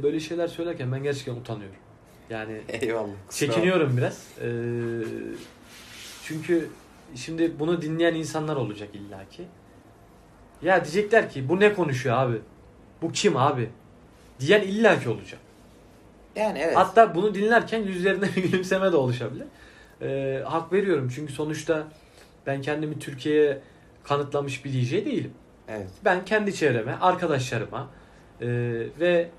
böyle 0.03 0.19
şeyler 0.19 0.47
söylerken 0.47 0.91
ben 0.91 1.03
gerçekten 1.03 1.35
utanıyorum. 1.35 1.75
Yani 2.29 2.61
Eyvallah. 2.67 3.09
çekiniyorum 3.29 3.97
biraz. 3.97 4.27
E, 4.41 4.49
çünkü 6.23 6.69
şimdi 7.15 7.59
bunu 7.59 7.81
dinleyen 7.81 8.15
insanlar 8.15 8.55
olacak 8.55 8.89
illaki. 8.93 9.45
Ya 10.63 10.83
diyecekler 10.85 11.29
ki 11.29 11.49
bu 11.49 11.59
ne 11.59 11.73
konuşuyor 11.73 12.17
abi? 12.17 12.41
Bu 13.01 13.11
kim 13.11 13.37
abi? 13.37 13.69
Diyen 14.39 14.61
illaki 14.61 15.09
olacak. 15.09 15.39
Yani 16.35 16.59
evet. 16.59 16.77
Hatta 16.77 17.15
bunu 17.15 17.35
dinlerken 17.35 17.83
yüzlerinde 17.83 18.25
bir 18.35 18.43
gülümseme 18.51 18.91
de 18.91 18.95
oluşabilir. 18.95 19.45
E, 20.01 20.41
hak 20.43 20.73
veriyorum 20.73 21.11
çünkü 21.15 21.33
sonuçta 21.33 21.83
ben 22.47 22.61
kendimi 22.61 22.99
Türkiye'ye 22.99 23.61
kanıtlamış 24.03 24.65
bir 24.65 24.73
DJ 24.73 24.91
değilim. 24.91 25.33
evet. 25.67 25.89
Ben 26.05 26.25
kendi 26.25 26.55
çevreme, 26.55 26.95
arkadaşlarıma 27.01 27.89
e, 28.41 28.47
ve 28.99 29.29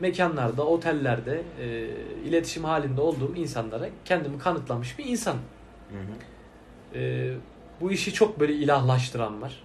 mekanlarda, 0.00 0.66
otellerde 0.66 1.42
e, 1.60 1.88
iletişim 2.28 2.64
halinde 2.64 3.00
olduğum 3.00 3.36
insanlara 3.36 3.88
kendimi 4.04 4.38
kanıtlamış 4.38 4.98
bir 4.98 5.04
insan. 5.04 5.34
Hı 5.34 5.96
hı. 5.96 6.98
E, 6.98 7.32
bu 7.80 7.92
işi 7.92 8.12
çok 8.12 8.40
böyle 8.40 8.52
ilahlaştıran 8.52 9.42
var 9.42 9.63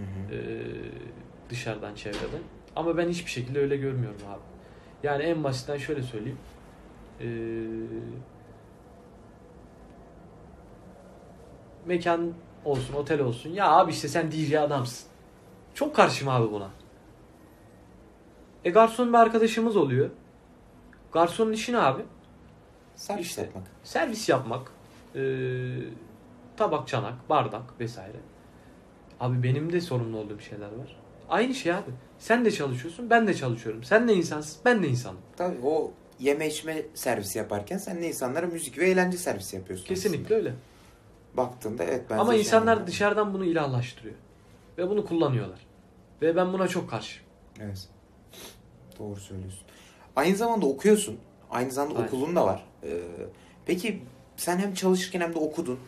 Hı 0.00 0.34
e, 0.34 0.38
dışarıdan, 1.50 1.94
çevreden. 1.94 2.42
Ama 2.76 2.96
ben 2.96 3.08
hiçbir 3.08 3.30
şekilde 3.30 3.58
öyle 3.60 3.76
görmüyorum 3.76 4.20
abi. 4.28 4.40
Yani 5.02 5.22
en 5.22 5.44
basitten 5.44 5.76
şöyle 5.76 6.02
söyleyeyim. 6.02 6.38
E, 7.20 7.26
mekan 11.86 12.32
olsun, 12.64 12.94
otel 12.94 13.20
olsun. 13.20 13.50
Ya 13.50 13.70
abi 13.70 13.90
işte 13.90 14.08
sen 14.08 14.32
DJ 14.32 14.54
adamsın. 14.54 15.08
Çok 15.74 15.96
karşıyım 15.96 16.34
abi 16.34 16.52
buna. 16.52 16.70
E 18.64 18.70
garson 18.70 19.08
bir 19.08 19.18
arkadaşımız 19.18 19.76
oluyor. 19.76 20.10
Garsonun 21.12 21.52
işi 21.52 21.72
ne 21.72 21.78
abi? 21.78 22.02
Servis 22.94 23.26
İşte. 23.26 23.42
yapmak. 23.42 23.64
Servis 23.84 24.28
yapmak. 24.28 24.72
e, 25.14 25.20
tabak, 26.56 26.88
çanak, 26.88 27.28
bardak 27.30 27.80
vesaire. 27.80 28.16
Abi 29.20 29.42
benim 29.42 29.72
de 29.72 29.80
sorumlu 29.80 30.18
olduğum 30.18 30.40
şeyler 30.40 30.66
var. 30.66 30.96
Aynı 31.28 31.54
şey 31.54 31.72
abi. 31.72 31.90
Sen 32.18 32.44
de 32.44 32.50
çalışıyorsun, 32.50 33.10
ben 33.10 33.26
de 33.26 33.34
çalışıyorum. 33.34 33.84
Sen 33.84 34.08
de 34.08 34.14
insansın, 34.14 34.60
ben 34.64 34.82
de 34.82 34.88
insanım. 34.88 35.18
Tabii 35.36 35.56
o 35.64 35.92
yeme 36.20 36.48
içme 36.48 36.82
servisi 36.94 37.38
yaparken 37.38 37.78
sen 37.78 38.02
de 38.02 38.08
insanlara 38.08 38.46
müzik 38.46 38.78
ve 38.78 38.90
eğlence 38.90 39.16
servisi 39.18 39.56
yapıyorsun. 39.56 39.86
Kesinlikle 39.86 40.34
öyle. 40.34 40.48
aslında. 40.48 40.60
Baktığında 41.36 41.84
evet 41.84 42.04
ben 42.10 42.18
Ama 42.18 42.34
insanlar 42.34 42.72
anladım. 42.72 42.86
dışarıdan 42.86 43.34
bunu 43.34 43.44
ilahlaştırıyor. 43.44 44.14
Ve 44.78 44.90
bunu 44.90 45.06
kullanıyorlar. 45.06 45.58
Ve 46.22 46.36
ben 46.36 46.52
buna 46.52 46.68
çok 46.68 46.90
karşıyım. 46.90 47.26
Evet. 47.60 47.88
Doğru 48.98 49.20
söylüyorsun. 49.20 49.62
Aynı 50.16 50.36
zamanda 50.36 50.66
okuyorsun. 50.66 51.18
Aynı 51.50 51.70
zamanda 51.70 51.98
Aynen. 51.98 52.08
okulun 52.08 52.36
da 52.36 52.46
var. 52.46 52.66
Ee, 52.84 53.00
peki 53.66 54.02
sen 54.36 54.58
hem 54.58 54.74
çalışırken 54.74 55.20
hem 55.20 55.34
de 55.34 55.38
okudun. 55.38 55.78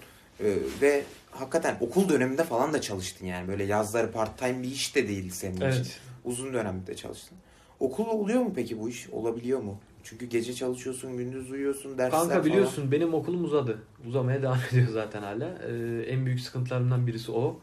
Ee, 0.41 0.57
ve 0.81 1.03
hakikaten 1.33 1.77
okul 1.81 2.09
döneminde 2.09 2.45
falan 2.45 2.73
da 2.73 2.81
çalıştın 2.81 3.27
yani. 3.27 3.49
Böyle 3.49 3.65
yazları 3.65 4.13
part 4.13 4.39
time 4.39 4.63
bir 4.63 4.69
iş 4.69 4.97
de 4.97 5.09
değil 5.09 5.31
senin 5.31 5.55
için. 5.57 5.65
Evet. 5.67 6.01
Uzun 6.25 6.53
dönemde 6.53 6.97
çalıştın. 6.97 7.39
Okul 7.81 8.07
oluyor 8.07 8.41
mu 8.41 8.53
peki 8.55 8.81
bu 8.81 8.89
iş? 8.89 9.11
Olabiliyor 9.11 9.61
mu? 9.61 9.79
Çünkü 10.05 10.27
gece 10.27 10.55
çalışıyorsun, 10.55 11.17
gündüz 11.17 11.51
uyuyorsun, 11.51 11.99
dersler 11.99 12.11
Kanka 12.21 12.35
falan. 12.35 12.45
biliyorsun 12.45 12.93
benim 12.93 13.15
okulum 13.15 13.45
uzadı. 13.45 13.83
Uzamaya 14.09 14.43
devam 14.43 14.59
ediyor 14.71 14.89
zaten 14.89 15.23
hala. 15.23 15.59
Ee, 15.69 16.03
en 16.09 16.27
büyük 16.27 16.41
sıkıntılarımdan 16.41 17.07
birisi 17.07 17.33
o. 17.33 17.61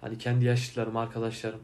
Hani 0.00 0.18
kendi 0.18 0.44
yaşlılarım, 0.44 0.96
arkadaşlarım 0.96 1.60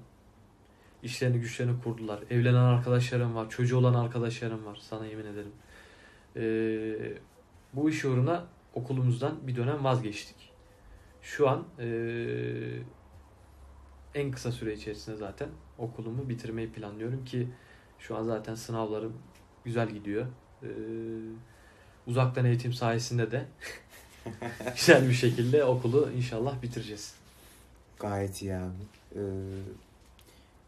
işlerini 1.03 1.41
güçlerini 1.41 1.83
kurdular. 1.83 2.21
Evlenen 2.31 2.55
arkadaşlarım 2.55 3.35
var, 3.35 3.51
çocuğu 3.51 3.79
olan 3.79 3.95
arkadaşlarım 3.95 4.67
var. 4.67 4.79
Sana 4.91 5.07
yemin 5.07 5.25
ederim. 5.25 5.53
Ee, 6.37 7.13
bu 7.75 7.91
iş 7.91 8.05
uğruna 8.05 8.45
okulumuzdan 8.75 9.35
bir 9.47 9.57
dönem 9.57 9.85
vazgeçtik. 9.85 10.37
Şu 11.37 11.49
an 11.49 11.65
ee, 11.79 12.79
en 14.15 14.31
kısa 14.31 14.53
süre 14.53 14.75
içerisinde 14.75 15.17
zaten 15.17 15.49
okulumu 15.79 16.29
bitirmeyi 16.29 16.73
planlıyorum 16.73 17.25
ki 17.25 17.49
şu 17.99 18.17
an 18.17 18.23
zaten 18.23 18.55
sınavlarım 18.55 19.13
güzel 19.65 19.91
gidiyor. 19.91 20.27
Ee, 20.63 20.67
uzaktan 22.07 22.45
eğitim 22.45 22.73
sayesinde 22.73 23.31
de 23.31 23.47
güzel 24.77 25.09
bir 25.09 25.15
şekilde 25.15 25.65
okulu 25.65 26.11
inşallah 26.17 26.63
bitireceğiz. 26.63 27.15
Gayet 27.99 28.43
iyi 28.43 28.55
abi. 28.55 28.83
Ee, 29.15 29.21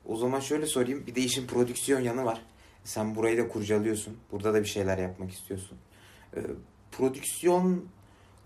o 0.07 0.17
zaman 0.17 0.41
şöyle 0.41 0.67
sorayım. 0.67 1.07
Bir 1.07 1.15
de 1.15 1.21
işin 1.21 1.47
prodüksiyon 1.47 2.01
yanı 2.01 2.25
var. 2.25 2.43
Sen 2.85 3.17
burayı 3.17 3.39
da 3.39 3.49
kurcalıyorsun. 3.49 4.17
Burada 4.33 4.55
da 4.55 4.61
bir 4.61 4.69
şeyler 4.69 4.99
yapmak 4.99 5.33
istiyorsun. 5.33 5.79
Ee, 6.37 6.41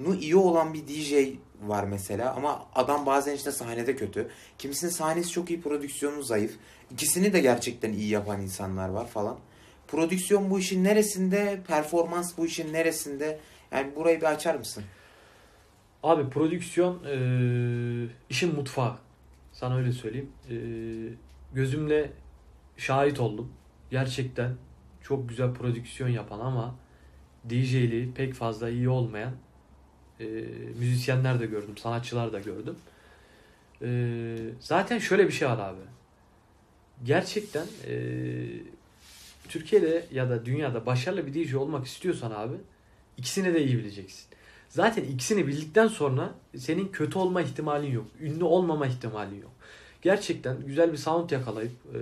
prodüksiyonu 0.00 0.14
iyi 0.14 0.36
olan 0.36 0.74
bir 0.74 0.86
DJ 0.88 1.38
var 1.62 1.84
mesela 1.84 2.34
ama 2.34 2.66
adam 2.74 3.06
bazen 3.06 3.34
işte 3.34 3.52
sahnede 3.52 3.96
kötü. 3.96 4.28
Kimisinin 4.58 4.90
sahnesi 4.90 5.30
çok 5.30 5.50
iyi, 5.50 5.60
prodüksiyonu 5.60 6.22
zayıf. 6.22 6.56
İkisini 6.92 7.32
de 7.32 7.40
gerçekten 7.40 7.92
iyi 7.92 8.08
yapan 8.08 8.40
insanlar 8.40 8.88
var 8.88 9.06
falan. 9.06 9.38
Prodüksiyon 9.88 10.50
bu 10.50 10.58
işin 10.58 10.84
neresinde? 10.84 11.60
Performans 11.68 12.38
bu 12.38 12.46
işin 12.46 12.72
neresinde? 12.72 13.38
Yani 13.72 13.96
burayı 13.96 14.20
bir 14.20 14.26
açar 14.26 14.54
mısın? 14.54 14.84
Abi 16.02 16.30
prodüksiyon 16.30 17.04
eee, 17.04 18.08
işin 18.30 18.54
mutfağı. 18.54 18.96
Sana 19.52 19.76
öyle 19.76 19.92
söyleyeyim. 19.92 20.30
Eee, 20.50 20.56
gözümle 21.54 22.12
şahit 22.76 23.20
oldum. 23.20 23.52
Gerçekten 23.90 24.54
çok 25.02 25.28
güzel 25.28 25.54
prodüksiyon 25.54 26.08
yapan 26.08 26.40
ama 26.40 26.74
DJ'liği 27.50 28.12
pek 28.14 28.34
fazla 28.34 28.70
iyi 28.70 28.88
olmayan 28.88 29.32
eee, 30.20 30.44
müzisyenler 30.78 31.40
de 31.40 31.46
gördüm, 31.46 31.76
sanatçılar 31.76 32.32
da 32.32 32.40
gördüm. 32.40 32.76
Eee, 33.82 34.36
zaten 34.60 34.98
şöyle 34.98 35.26
bir 35.26 35.32
şey 35.32 35.48
var 35.48 35.58
abi. 35.58 35.80
Gerçekten 37.04 37.66
eee, 37.88 38.62
Türkiye'de 39.48 40.06
ya 40.12 40.30
da 40.30 40.44
dünyada 40.46 40.86
başarılı 40.86 41.26
bir 41.26 41.34
DJ 41.34 41.54
olmak 41.54 41.86
istiyorsan 41.86 42.30
abi 42.30 42.54
ikisini 43.16 43.54
de 43.54 43.64
iyi 43.64 43.78
bileceksin. 43.78 44.26
Zaten 44.68 45.04
ikisini 45.04 45.46
bildikten 45.46 45.88
sonra 45.88 46.34
senin 46.56 46.88
kötü 46.88 47.18
olma 47.18 47.42
ihtimalin 47.42 47.90
yok. 47.92 48.06
Ünlü 48.20 48.44
olmama 48.44 48.86
ihtimalin 48.86 49.40
yok. 49.42 49.50
Gerçekten 50.02 50.66
güzel 50.66 50.92
bir 50.92 50.96
sound 50.96 51.30
yakalayıp 51.30 51.72
e, 51.94 52.00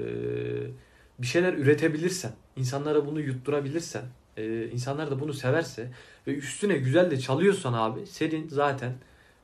bir 1.18 1.26
şeyler 1.26 1.52
üretebilirsen, 1.52 2.32
insanlara 2.56 3.06
bunu 3.06 3.20
yutturabilirsen, 3.20 4.04
e, 4.37 4.68
insanlar 4.68 5.11
da 5.11 5.20
bunu 5.20 5.33
severse 5.33 5.91
ve 6.26 6.35
üstüne 6.35 6.76
güzel 6.76 7.11
de 7.11 7.18
çalıyorsan 7.18 7.72
abi 7.72 8.07
senin 8.07 8.49
zaten 8.49 8.95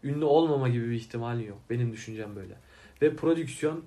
ünlü 0.04 0.24
olmama 0.24 0.68
gibi 0.68 0.90
bir 0.90 0.94
ihtimalin 0.94 1.46
yok. 1.46 1.58
Benim 1.70 1.92
düşüncem 1.92 2.36
böyle. 2.36 2.54
Ve 3.02 3.16
prodüksiyon 3.16 3.84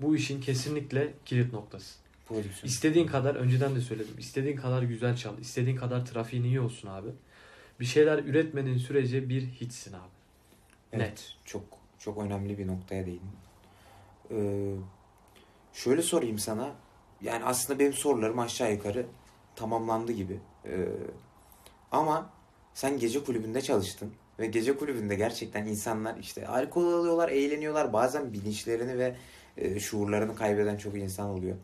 bu 0.00 0.16
işin 0.16 0.40
kesinlikle 0.40 1.12
kilit 1.24 1.52
noktası. 1.52 1.94
Prodüksiyon. 2.28 2.68
İstediğin 2.68 3.06
kadar 3.06 3.34
önceden 3.34 3.74
de 3.74 3.80
söyledim. 3.80 4.14
İstediğin 4.18 4.56
kadar 4.56 4.82
güzel 4.82 5.16
çal. 5.16 5.38
istediğin 5.38 5.76
kadar 5.76 6.06
trafiğin 6.06 6.44
iyi 6.44 6.60
olsun 6.60 6.88
abi. 6.88 7.08
Bir 7.80 7.84
şeyler 7.84 8.18
üretmediğin 8.18 8.78
sürece 8.78 9.28
bir 9.28 9.42
hiçsin 9.46 9.92
abi. 9.92 10.12
Evet, 10.92 11.10
Net. 11.10 11.34
Çok 11.44 11.62
çok 11.98 12.18
önemli 12.18 12.58
bir 12.58 12.66
noktaya 12.66 13.06
değindin. 13.06 13.36
Ee, 14.30 14.74
şöyle 15.72 16.02
sorayım 16.02 16.38
sana. 16.38 16.74
Yani 17.20 17.44
aslında 17.44 17.78
benim 17.78 17.92
sorularım 17.92 18.38
aşağı 18.38 18.72
yukarı 18.72 19.06
tamamlandı 19.56 20.12
gibi. 20.12 20.40
Ee, 20.66 20.88
ama 21.90 22.30
sen 22.74 22.98
gece 22.98 23.24
kulübünde 23.24 23.60
çalıştın 23.60 24.12
ve 24.38 24.46
gece 24.46 24.76
kulübünde 24.76 25.14
gerçekten 25.14 25.66
insanlar 25.66 26.16
işte 26.16 26.48
alkol 26.48 26.92
alıyorlar, 26.92 27.28
eğleniyorlar. 27.28 27.92
Bazen 27.92 28.32
bilinçlerini 28.32 28.98
ve 28.98 29.14
e, 29.56 29.80
şuurlarını 29.80 30.36
kaybeden 30.36 30.76
çok 30.76 30.94
insan 30.96 31.28
oluyor. 31.28 31.56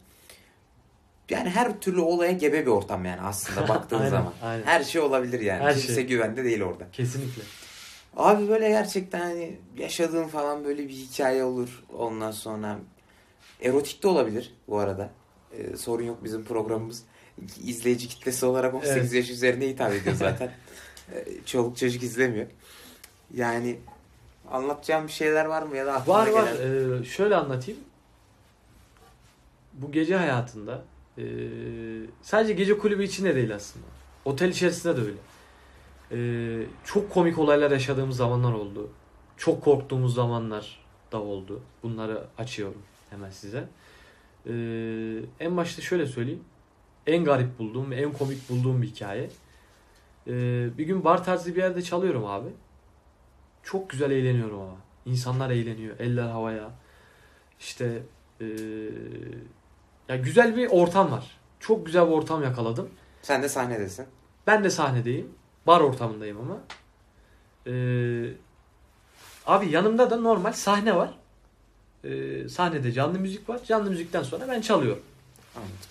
Yani 1.31 1.51
her 1.51 1.81
türlü 1.81 2.01
olaya 2.01 2.33
gebe 2.33 2.63
bir 2.63 2.71
ortam 2.71 3.05
yani 3.05 3.21
aslında 3.21 3.69
baktığın 3.75 3.99
Aynen, 3.99 4.11
zaman. 4.11 4.33
aynen. 4.43 4.63
Her 4.65 4.85
şey 4.85 5.01
olabilir 5.01 5.41
yani. 5.41 5.63
Her 5.63 5.75
Kimse 5.75 5.95
şey. 5.95 6.07
güvende 6.07 6.45
değil 6.45 6.63
orada. 6.63 6.91
Kesinlikle. 6.93 7.43
Abi 8.17 8.49
böyle 8.49 8.69
gerçekten 8.69 9.21
hani 9.21 9.57
yaşadığın 9.77 10.29
falan 10.29 10.65
böyle 10.65 10.89
bir 10.89 10.93
hikaye 10.93 11.45
olur. 11.45 11.85
Ondan 11.99 12.31
sonra 12.31 12.79
Erotik 13.63 14.03
de 14.03 14.09
olabilir 14.09 14.55
bu 14.69 14.79
arada. 14.79 15.11
Ee, 15.53 15.77
sorun 15.77 16.05
yok 16.05 16.25
bizim 16.25 16.45
programımız. 16.45 17.03
İzleyici 17.65 18.09
kitlesi 18.09 18.47
olarak 18.47 18.75
18 18.75 18.97
Evet. 18.97 19.13
yaş 19.13 19.31
üzerine 19.31 19.69
hitap 19.69 19.93
ediyor 19.93 20.17
zaten. 20.19 20.53
Ee, 21.13 21.25
Çoluk 21.47 21.77
çocuk 21.77 22.03
izlemiyor. 22.03 22.47
Yani 23.35 23.79
anlatacağım 24.51 25.07
bir 25.07 25.13
şeyler 25.13 25.45
var 25.45 25.63
mı 25.63 25.77
ya 25.77 25.87
da 25.87 25.93
aklına 25.95 26.17
Var 26.19 26.27
var. 26.31 26.53
gelen? 26.53 27.01
Ee, 27.03 27.05
şöyle 27.05 27.37
anlatayım. 27.37 27.81
Bu 29.73 29.93
gece 29.93 30.17
hayatında 30.17 30.83
ee, 31.19 31.23
sadece 32.23 32.53
gece 32.53 32.79
kulübü 32.79 33.05
içinde 33.05 33.35
değil 33.35 33.55
aslında. 33.55 33.87
Otel 34.25 34.49
içerisinde 34.49 34.97
de 34.97 35.01
öyle. 35.01 35.17
Ee, 36.13 36.67
çok 36.85 37.11
komik 37.11 37.39
olaylar 37.39 37.71
yaşadığımız 37.71 38.17
zamanlar 38.17 38.53
oldu. 38.53 38.91
Çok 39.37 39.65
korktuğumuz 39.65 40.15
zamanlar 40.15 40.81
da 41.13 41.21
oldu. 41.21 41.61
Bunları 41.83 42.25
açıyorum 42.39 42.83
hemen 43.11 43.31
size. 43.31 43.69
Ee, 44.47 44.53
en 45.41 45.57
başta 45.57 45.83
şöyle 45.83 46.07
söyleyeyim. 46.07 46.45
En 47.07 47.25
garip 47.25 47.59
bulduğum 47.59 47.91
ve 47.91 47.97
en 47.97 48.13
komik 48.13 48.51
bulduğum 48.51 48.83
bir 48.83 48.87
hikaye. 48.87 49.31
Ee, 50.27 50.79
bir 50.79 50.87
gün 50.87 51.05
bar 51.05 51.25
tarzı 51.25 51.57
bir 51.57 51.63
yerde 51.63 51.83
çalıyorum 51.83 52.27
abi. 52.27 52.49
Çok 53.63 53.91
güzel 53.91 54.11
eğleniyorum 54.11 54.61
ama. 54.61 54.77
İnsanlar 55.07 55.51
eğleniyor. 55.51 55.99
Eller 55.99 56.29
havaya. 56.29 56.71
İşte 57.61 58.03
ee, 58.41 58.47
ya 60.09 60.17
güzel 60.17 60.57
bir 60.57 60.69
ortam 60.71 61.13
var. 61.13 61.39
Çok 61.61 61.87
güzel 61.87 62.07
bir 62.07 62.13
ortam 62.13 62.43
yakaladım. 62.43 62.91
Sen 63.23 63.43
de 63.43 63.49
sahnedesin. 63.49 64.07
Ben 64.47 64.65
de 64.65 64.71
sahnedeyim. 64.71 65.33
Bar 65.67 65.81
ortamındayım 65.81 66.39
ama. 66.41 66.61
Ee, 67.67 68.31
abi 69.47 69.71
yanımda 69.71 70.11
da 70.11 70.17
normal 70.17 70.53
sahne 70.53 70.97
var. 70.97 71.11
Ee, 72.05 72.49
sahnede 72.49 72.93
canlı 72.93 73.19
müzik 73.19 73.49
var. 73.49 73.61
Canlı 73.65 73.91
müzikten 73.91 74.23
sonra 74.23 74.49
ben 74.49 74.61
çalıyorum. 74.61 75.03
Anladım. 75.57 75.88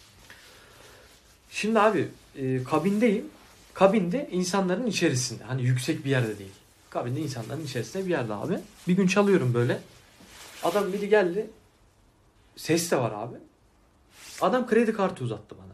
Şimdi 1.49 1.79
abi 1.79 2.07
e, 2.35 2.63
kabindeyim. 2.63 3.25
Kabinde 3.73 4.29
insanların 4.31 4.87
içerisinde. 4.87 5.43
Hani 5.43 5.63
yüksek 5.63 6.05
bir 6.05 6.09
yerde 6.09 6.39
değil. 6.39 6.51
Kabinde 6.89 7.21
insanların 7.21 7.63
içerisinde 7.63 8.05
bir 8.05 8.09
yerde 8.09 8.33
abi. 8.33 8.59
Bir 8.87 8.93
gün 8.93 9.07
çalıyorum 9.07 9.53
böyle. 9.53 9.79
Adam 10.63 10.93
biri 10.93 11.09
geldi. 11.09 11.49
Ses 12.55 12.91
de 12.91 12.97
var 12.97 13.11
abi. 13.11 13.35
Adam 14.41 14.67
kredi 14.67 14.93
kartı 14.93 15.23
uzattı 15.23 15.55
bana. 15.57 15.73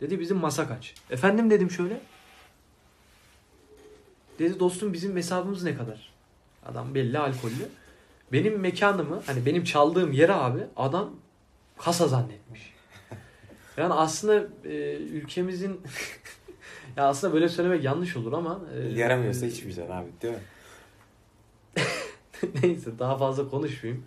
Dedi 0.00 0.20
bizim 0.20 0.36
masa 0.36 0.68
kaç? 0.68 0.94
Efendim 1.10 1.50
dedim 1.50 1.70
şöyle. 1.70 2.00
Dedi 4.38 4.60
dostum 4.60 4.92
bizim 4.92 5.16
hesabımız 5.16 5.62
ne 5.62 5.76
kadar? 5.76 6.12
Adam 6.66 6.94
belli 6.94 7.18
alkollü. 7.18 7.68
Benim 8.32 8.60
mekanımı 8.60 9.22
hani 9.26 9.46
benim 9.46 9.64
çaldığım 9.64 10.12
yere 10.12 10.32
abi 10.32 10.60
adam 10.76 11.10
kasa 11.78 12.08
zannetmiş. 12.08 12.74
Yani 13.80 13.94
aslında 13.94 14.46
e, 14.64 14.96
ülkemizin 14.96 15.80
ya 16.96 17.04
aslında 17.04 17.34
böyle 17.34 17.48
söylemek 17.48 17.84
yanlış 17.84 18.16
olur 18.16 18.32
ama 18.32 18.60
e, 18.74 18.98
Yaramıyorsa 18.98 19.46
içmeyeceksin 19.46 19.92
abi 19.92 20.08
değil 20.22 20.34
mi? 20.34 20.40
Neyse 22.62 22.98
daha 22.98 23.16
fazla 23.18 23.48
konuşmayayım. 23.48 24.04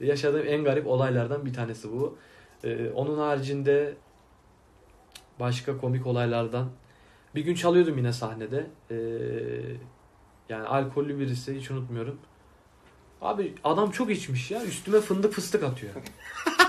Yaşadığım 0.00 0.46
en 0.46 0.64
garip 0.64 0.86
olaylardan 0.86 1.46
bir 1.46 1.54
tanesi 1.54 1.92
bu. 1.92 2.18
Ee, 2.64 2.90
onun 2.90 3.18
haricinde 3.18 3.94
başka 5.40 5.78
komik 5.78 6.06
olaylardan 6.06 6.70
bir 7.34 7.44
gün 7.44 7.54
çalıyordum 7.54 7.98
yine 7.98 8.12
sahnede. 8.12 8.66
Ee, 8.90 8.96
yani 10.48 10.66
alkollü 10.66 11.18
birisi 11.18 11.56
hiç 11.56 11.70
unutmuyorum. 11.70 12.18
Abi 13.22 13.54
adam 13.64 13.90
çok 13.90 14.10
içmiş 14.10 14.50
ya. 14.50 14.64
Üstüme 14.64 15.00
fındık 15.00 15.32
fıstık 15.32 15.62
atıyor. 15.62 15.92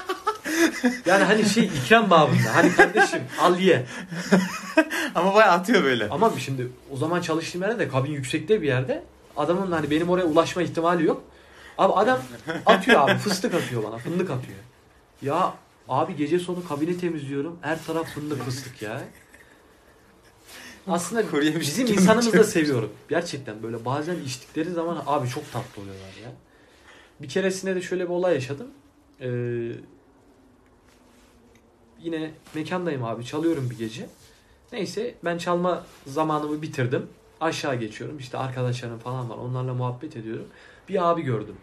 yani 1.05 1.24
hani 1.24 1.45
şey 1.45 1.63
ikram 1.63 2.09
babında. 2.09 2.55
Hani 2.55 2.74
kardeşim 2.76 3.22
al 3.41 3.59
ye. 3.59 3.86
Ama 5.15 5.34
bayağı 5.34 5.51
atıyor 5.51 5.84
böyle. 5.84 6.09
Ama 6.09 6.32
şimdi 6.39 6.68
o 6.91 6.97
zaman 6.97 7.22
çalıştığım 7.22 7.61
yerde 7.61 7.80
de 7.80 7.88
kabin 7.88 8.11
yüksekte 8.11 8.61
bir 8.61 8.68
yerde. 8.68 9.03
Adamın 9.38 9.72
hani 9.72 9.91
benim 9.91 10.09
oraya 10.09 10.26
ulaşma 10.26 10.61
ihtimali 10.61 11.05
yok. 11.05 11.24
Abi 11.78 11.93
adam 11.93 12.20
atıyor 12.65 13.09
abi 13.09 13.18
fıstık 13.18 13.53
atıyor 13.53 13.84
bana 13.84 13.97
fındık 13.97 14.30
atıyor. 14.30 14.57
Ya 15.22 15.53
abi 15.89 16.15
gece 16.15 16.39
sonu 16.39 16.68
kabini 16.68 16.99
temizliyorum. 16.99 17.59
Her 17.61 17.86
taraf 17.86 18.07
fındık 18.07 18.43
fıstık 18.43 18.82
ya. 18.82 19.01
Aslında 20.88 21.43
yemiş 21.43 21.68
bizim 21.68 21.88
insanımızı 21.88 22.34
da 22.34 22.43
seviyorum. 22.43 22.89
Gerçekten 23.09 23.63
böyle 23.63 23.86
bazen 23.86 24.15
içtikleri 24.15 24.70
zaman 24.70 25.03
abi 25.07 25.28
çok 25.28 25.51
tatlı 25.51 25.82
oluyorlar 25.82 26.13
ya. 26.24 26.32
Bir 27.22 27.30
keresinde 27.30 27.76
de 27.76 27.82
şöyle 27.82 28.03
bir 28.03 28.09
olay 28.09 28.34
yaşadım. 28.34 28.68
Ee, 29.22 29.28
yine 32.04 32.32
mekandayım 32.56 33.04
abi 33.04 33.26
çalıyorum 33.26 33.70
bir 33.70 33.78
gece. 33.78 34.10
Neyse 34.72 35.16
ben 35.26 35.38
çalma 35.38 35.84
zamanımı 36.08 36.62
bitirdim. 36.62 37.08
Aşağı 37.41 37.76
geçiyorum. 37.76 38.20
İşte 38.20 38.38
arkadaşlarım 38.38 39.00
falan 39.00 39.30
var. 39.30 39.38
Onlarla 39.38 39.74
muhabbet 39.74 40.16
ediyorum. 40.18 40.48
Bir 40.89 41.10
abi 41.12 41.22
gördüm. 41.22 41.56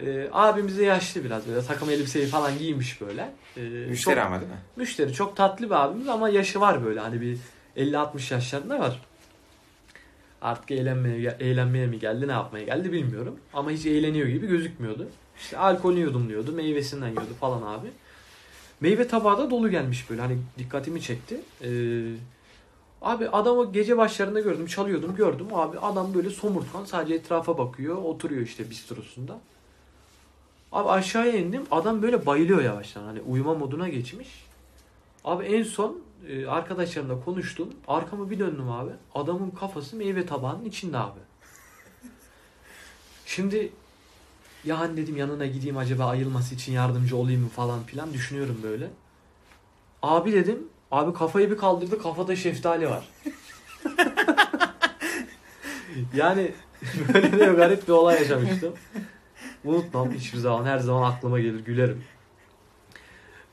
Ee, 0.00 0.28
abimiz 0.32 0.78
de 0.78 0.84
yaşlı 0.84 1.24
biraz 1.24 1.48
böyle 1.48 1.66
takım 1.66 1.90
elbiseyi 1.90 2.26
falan 2.26 2.58
giymiş 2.58 3.00
böyle. 3.00 3.32
Ee, 3.56 3.60
Müşteri 3.60 4.14
çok- 4.16 4.24
ama 4.26 4.40
değil 4.40 4.52
mi? 4.52 4.58
Müşteri 4.76 5.12
çok 5.12 5.36
tatlı 5.36 5.66
bir 5.66 5.84
abimiz 5.84 6.08
ama 6.08 6.28
yaşı 6.28 6.60
var 6.60 6.84
böyle 6.84 7.00
hani 7.00 7.20
bir 7.20 7.38
50-60 7.76 8.34
yaşlarında 8.34 8.78
var. 8.78 9.00
Artık 10.42 10.70
eğlenmeye, 10.70 11.36
eğlenmeye 11.40 11.86
mi 11.86 11.98
geldi 11.98 12.28
ne 12.28 12.32
yapmaya 12.32 12.64
geldi 12.64 12.92
bilmiyorum. 12.92 13.36
Ama 13.54 13.70
hiç 13.70 13.86
eğleniyor 13.86 14.28
gibi 14.28 14.46
gözükmüyordu. 14.46 15.08
İşte 15.38 15.58
alkolünü 15.58 16.00
yudumluyordu 16.00 16.52
meyvesinden 16.52 17.08
yiyordu 17.08 17.34
falan 17.40 17.62
abi. 17.62 17.88
Meyve 18.82 19.08
tabağı 19.08 19.38
da 19.38 19.50
dolu 19.50 19.70
gelmiş 19.70 20.10
böyle 20.10 20.20
hani 20.20 20.38
dikkatimi 20.58 21.02
çekti. 21.02 21.40
Ee, 21.62 22.14
abi 23.02 23.28
adamı 23.28 23.72
gece 23.72 23.96
başlarında 23.96 24.40
gördüm 24.40 24.66
çalıyordum 24.66 25.16
gördüm. 25.16 25.46
Abi 25.52 25.78
adam 25.78 26.14
böyle 26.14 26.30
somurtkan 26.30 26.84
sadece 26.84 27.14
etrafa 27.14 27.58
bakıyor 27.58 27.96
oturuyor 27.96 28.42
işte 28.42 28.70
bistrosunda. 28.70 29.40
Abi 30.72 30.88
aşağıya 30.88 31.32
indim 31.32 31.62
adam 31.70 32.02
böyle 32.02 32.26
bayılıyor 32.26 32.62
yavaştan 32.62 33.02
hani 33.02 33.20
uyuma 33.20 33.54
moduna 33.54 33.88
geçmiş. 33.88 34.28
Abi 35.24 35.44
en 35.44 35.62
son 35.62 35.98
e, 36.28 36.46
arkadaşlarımla 36.46 37.24
konuştum. 37.24 37.68
Arkamı 37.88 38.30
bir 38.30 38.38
döndüm 38.38 38.70
abi. 38.70 38.90
Adamın 39.14 39.50
kafası 39.50 39.96
meyve 39.96 40.26
tabağının 40.26 40.64
içinde 40.64 40.98
abi. 40.98 41.20
Şimdi 43.26 43.72
ya 44.64 44.78
hani 44.78 44.96
dedim 44.96 45.16
yanına 45.16 45.46
gideyim 45.46 45.76
acaba 45.76 46.04
ayılması 46.04 46.54
için 46.54 46.72
yardımcı 46.72 47.16
olayım 47.16 47.42
mı 47.42 47.48
falan 47.48 47.82
filan 47.82 48.12
düşünüyorum 48.12 48.60
böyle. 48.62 48.90
Abi 50.02 50.32
dedim. 50.32 50.58
Abi 50.90 51.12
kafayı 51.12 51.50
bir 51.50 51.56
kaldırdı 51.56 52.02
kafada 52.02 52.36
şeftali 52.36 52.88
var. 52.88 53.08
yani 56.14 56.52
böyle 57.14 57.32
de 57.32 57.46
garip 57.46 57.88
bir 57.88 57.92
olay 57.92 58.18
yaşamıştım. 58.18 58.74
Unutmam 59.64 60.12
hiçbir 60.12 60.38
zaman. 60.38 60.64
Her 60.64 60.78
zaman 60.78 61.10
aklıma 61.10 61.40
gelir 61.40 61.64
gülerim. 61.64 62.04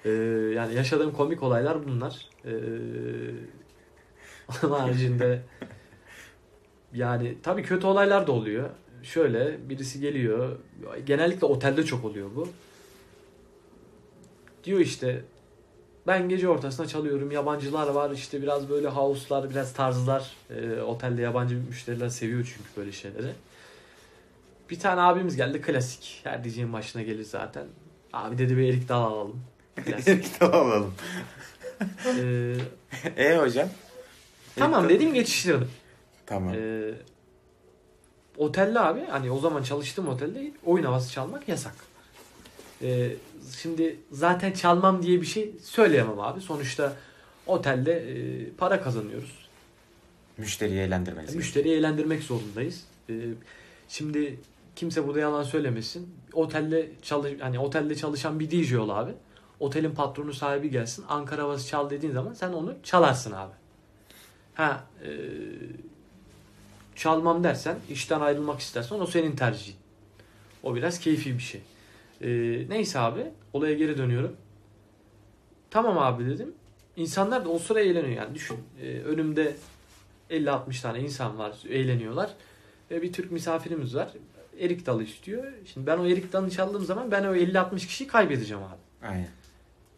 Ee, 0.06 0.10
yani 0.56 0.74
yaşadığım 0.76 1.12
komik 1.12 1.44
olaylar 1.44 1.88
bunlar. 1.88 2.30
Ee, 2.46 2.52
onun 4.64 4.80
haricinde 4.80 5.42
yani 6.94 7.38
tabii 7.44 7.64
kötü 7.64 7.88
olaylar 7.88 8.28
da 8.28 8.32
oluyor. 8.32 8.70
Şöyle 9.04 9.70
birisi 9.70 10.00
geliyor. 10.00 10.56
Genellikle 11.06 11.48
otelde 11.48 11.86
çok 11.86 12.06
oluyor 12.06 12.30
bu. 12.36 12.48
Diyor 14.64 14.80
işte 14.80 15.22
ben 16.08 16.30
gece 16.30 16.50
ortasına 16.50 16.88
çalıyorum. 16.88 17.32
Yabancılar 17.32 17.88
var 17.88 18.12
işte 18.12 18.42
biraz 18.42 18.70
böyle 18.70 18.88
house'lar, 18.88 19.50
biraz 19.50 19.74
tarzlar. 19.74 20.32
Ee, 20.50 20.82
otelde 20.82 21.22
yabancı 21.22 21.56
müşteriler 21.56 22.10
seviyor 22.10 22.44
çünkü 22.58 22.70
böyle 22.78 22.92
şeyleri. 22.92 23.32
Bir 24.70 24.80
tane 24.80 25.02
abimiz 25.02 25.36
geldi 25.36 25.62
klasik. 25.62 26.22
Her 26.24 26.44
diyeceğin 26.44 26.74
başına 26.74 27.02
gelir 27.02 27.24
zaten. 27.24 27.66
Abi 28.14 28.38
dedi 28.38 28.58
bir 28.58 28.70
erik 28.70 28.90
dal 28.90 29.04
alalım. 29.04 29.42
Klasik. 29.86 30.24
Kitap 30.24 30.54
alalım. 30.56 30.94
Ee, 32.06 32.56
E 33.18 33.38
hocam? 33.38 33.70
tamam 34.56 34.90
dedim 34.90 35.14
geçiştirdim. 35.14 35.70
Tamam. 36.26 36.54
Ee, 36.58 36.92
otelde 38.40 38.80
abi 38.80 39.06
hani 39.10 39.32
o 39.32 39.40
zaman 39.40 39.64
çalıştığım 39.64 40.08
otelde 40.08 40.52
oyun 40.66 40.84
havası 40.84 41.12
çalmak 41.12 41.50
yasak. 41.50 41.76
Ee, 42.82 43.12
şimdi 43.62 43.98
zaten 44.12 44.52
çalmam 44.52 45.04
diye 45.04 45.22
bir 45.22 45.26
şey 45.26 45.52
söyleyemem 45.64 46.20
abi. 46.20 46.42
Sonuçta 46.42 46.96
otelde 47.48 47.94
e, 47.94 48.50
para 48.58 48.82
kazanıyoruz. 48.82 49.50
Müşteriyi 50.38 50.80
eğlendirmelisin. 50.80 51.38
Müşteriyi 51.38 51.76
eğlendirmek 51.76 52.24
zorundayız. 52.24 52.84
Ee, 53.10 53.14
şimdi 53.90 54.40
kimse 54.76 55.08
burada 55.08 55.20
yalan 55.20 55.44
söylemesin. 55.44 56.16
Otelde 56.34 56.90
çalış 57.02 57.34
hani 57.40 57.60
otelde 57.60 57.96
çalışan 57.96 58.40
bir 58.40 58.52
DJ 58.52 58.74
ol 58.74 58.90
abi. 58.90 59.12
Otelin 59.60 59.92
patronu 59.92 60.34
sahibi 60.34 60.70
gelsin. 60.70 61.06
Ankara 61.10 61.44
havası 61.44 61.68
çal 61.68 61.90
dediğin 61.90 62.14
zaman 62.14 62.34
sen 62.34 62.54
onu 62.54 62.76
çalarsın 62.84 63.32
abi. 63.32 63.54
Ha 64.54 64.84
e, 65.04 65.10
çalmam 67.00 67.44
dersen, 67.44 67.78
işten 67.90 68.20
ayrılmak 68.20 68.60
istersen 68.60 69.00
o 69.00 69.06
senin 69.06 69.36
tercihin. 69.36 69.76
O 70.64 70.76
biraz 70.76 71.00
keyfi 71.00 71.34
bir 71.38 71.44
şey. 71.44 71.62
Ee, 72.22 72.70
neyse 72.70 73.00
abi 73.00 73.26
olaya 73.54 73.74
geri 73.74 73.98
dönüyorum. 73.98 74.36
Tamam 75.72 75.98
abi 75.98 76.26
dedim. 76.26 76.54
İnsanlar 76.96 77.46
da 77.46 77.50
o 77.50 77.60
sıra 77.60 77.80
eğleniyor 77.80 78.18
yani 78.22 78.36
düşün. 78.36 78.58
Ee, 78.82 79.00
önümde 79.00 79.56
50-60 80.30 80.82
tane 80.82 81.00
insan 81.00 81.38
var 81.38 81.54
eğleniyorlar. 81.70 82.34
Ve 82.92 83.02
bir 83.02 83.14
Türk 83.14 83.32
misafirimiz 83.32 83.96
var. 83.96 84.10
Erik 84.60 84.86
dalı 84.86 85.04
istiyor. 85.04 85.44
Şimdi 85.74 85.88
ben 85.88 85.98
o 85.98 86.06
erik 86.06 86.34
dalını 86.34 86.52
çaldığım 86.52 86.86
zaman 86.86 87.12
ben 87.12 87.24
o 87.24 87.36
50-60 87.36 87.78
kişiyi 87.78 88.08
kaybedeceğim 88.08 88.64
abi. 88.64 89.08
Aynen. 89.08 89.30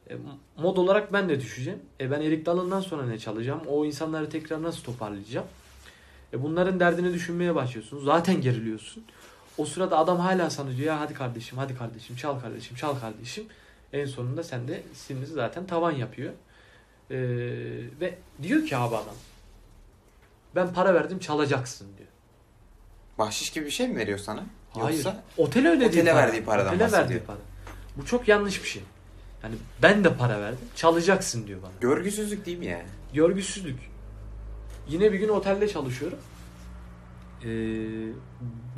E, 0.09 0.15
mod 0.57 0.77
olarak 0.77 1.13
ben 1.13 1.29
de 1.29 1.39
düşeceğim. 1.39 1.79
E 2.01 2.11
ben 2.11 2.21
erik 2.21 2.45
dalından 2.45 2.81
sonra 2.81 3.05
ne 3.05 3.19
çalacağım? 3.19 3.61
O 3.67 3.85
insanları 3.85 4.29
tekrar 4.29 4.63
nasıl 4.63 4.83
toparlayacağım? 4.83 5.47
E 6.33 6.43
bunların 6.43 6.79
derdini 6.79 7.13
düşünmeye 7.13 7.55
başlıyorsun. 7.55 8.05
Zaten 8.05 8.41
geriliyorsun. 8.41 9.03
O 9.57 9.65
sırada 9.65 9.97
adam 9.97 10.19
hala 10.19 10.49
sana 10.49 10.69
diyor 10.69 10.79
ya 10.87 10.99
hadi 10.99 11.13
kardeşim 11.13 11.57
hadi 11.57 11.75
kardeşim 11.77 12.15
çal 12.15 12.39
kardeşim 12.39 12.75
çal 12.77 12.99
kardeşim. 12.99 13.43
En 13.93 14.05
sonunda 14.05 14.43
sen 14.43 14.67
de 14.67 14.83
sinirinizi 14.93 15.33
zaten 15.33 15.65
tavan 15.67 15.91
yapıyor. 15.91 16.33
E, 17.11 17.17
ve 18.01 18.15
diyor 18.43 18.65
ki 18.65 18.77
abi 18.77 18.95
adam 18.95 19.15
ben 20.55 20.73
para 20.73 20.93
verdim 20.93 21.19
çalacaksın 21.19 21.87
diyor. 21.97 22.09
Bahşiş 23.19 23.49
gibi 23.49 23.65
bir 23.65 23.71
şey 23.71 23.87
mi 23.87 23.95
veriyor 23.97 24.19
sana? 24.19 24.43
Hayır. 24.73 24.95
Yoksa 24.95 25.23
Otele 25.37 25.69
ödediği 25.69 25.87
Otele 25.89 26.11
para. 26.13 26.21
verdiği 26.27 26.43
paradan 26.43 26.67
Otele 26.67 26.79
bahsediyor. 26.83 27.03
verdiği 27.09 27.19
para. 27.25 27.37
Bu 27.97 28.05
çok 28.05 28.27
yanlış 28.27 28.63
bir 28.63 28.67
şey. 28.67 28.81
Yani 29.43 29.55
ben 29.81 30.03
de 30.03 30.13
para 30.15 30.41
verdim. 30.41 30.59
Çalacaksın 30.75 31.47
diyor 31.47 31.61
bana. 31.63 31.71
görgüsüzlük 31.81 32.45
değil 32.45 32.57
mi 32.57 32.65
ya? 32.65 32.81
Görgüsüzlük. 33.13 33.79
Yine 34.91 35.11
bir 35.11 35.19
gün 35.19 35.29
otelde 35.29 35.67
çalışıyorum. 35.67 36.19
Ee, 37.43 37.47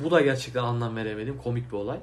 bu 0.04 0.10
da 0.10 0.20
gerçekten 0.20 0.62
anlam 0.62 0.96
veremedim. 0.96 1.38
Komik 1.38 1.72
bir 1.72 1.76
olay. 1.76 1.98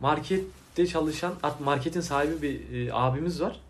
Markette 0.00 0.86
çalışan, 0.86 1.34
marketin 1.64 2.00
sahibi 2.00 2.42
bir 2.42 2.86
e, 2.88 2.92
abimiz 2.94 3.40
var. 3.40 3.60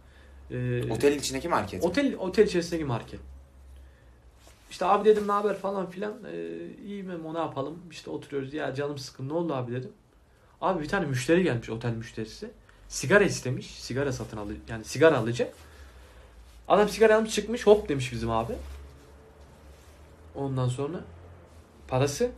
Ee, 0.51 0.93
Otelin 0.93 1.19
içindeki 1.19 1.49
market. 1.49 1.85
Otel 1.85 2.15
otel 2.19 2.47
içerisindeki 2.47 2.85
market. 2.85 3.21
İşte 4.71 4.87
abi 4.87 5.05
dedim 5.05 5.29
ne 5.29 5.33
haber 5.33 5.57
falan 5.57 5.91
filan. 5.91 6.15
Ee, 6.33 6.59
iyi 6.87 7.03
Memo 7.03 7.35
ne 7.35 7.39
yapalım? 7.39 7.79
İşte 7.91 8.11
oturuyoruz. 8.11 8.55
Ya 8.55 8.75
canım 8.75 8.99
sıkın. 8.99 9.29
Ne 9.29 9.33
oldu 9.33 9.55
abi 9.55 9.73
dedim. 9.73 9.93
Abi 10.61 10.83
bir 10.83 10.89
tane 10.89 11.07
müşteri 11.07 11.43
gelmiş 11.43 11.71
otel 11.71 11.93
müşterisi. 11.93 12.51
Sigara 12.89 13.25
istemiş. 13.25 13.67
Sigara 13.67 14.13
satın 14.13 14.37
alı 14.37 14.53
yani 14.69 14.85
sigara 14.85 15.19
alacak. 15.19 15.55
Adam 16.69 16.89
sigara 16.89 17.17
almış 17.17 17.35
çıkmış. 17.35 17.67
Hop 17.67 17.89
demiş 17.89 18.13
bizim 18.13 18.31
abi. 18.31 18.53
Ondan 20.37 20.69
sonra 20.69 21.01
parası 21.89 22.31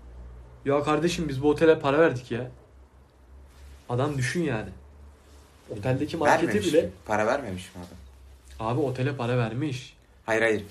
ya 0.64 0.82
kardeşim 0.82 1.28
biz 1.28 1.42
bu 1.42 1.50
otele 1.50 1.78
para 1.78 1.98
verdik 1.98 2.30
ya. 2.30 2.50
Adam 3.88 4.18
düşün 4.18 4.42
yani. 4.42 4.68
Oteldeki 5.78 6.16
marketi 6.16 6.46
Vermemiş 6.48 6.72
bile 6.72 6.82
mi? 6.82 6.90
Para 7.06 7.26
vermemiş 7.26 7.74
mi 7.74 7.80
adam? 7.80 8.68
abi 8.70 8.80
otele 8.80 9.16
para 9.16 9.38
vermiş. 9.38 9.96
Hayır 10.26 10.42
hayır. 10.42 10.64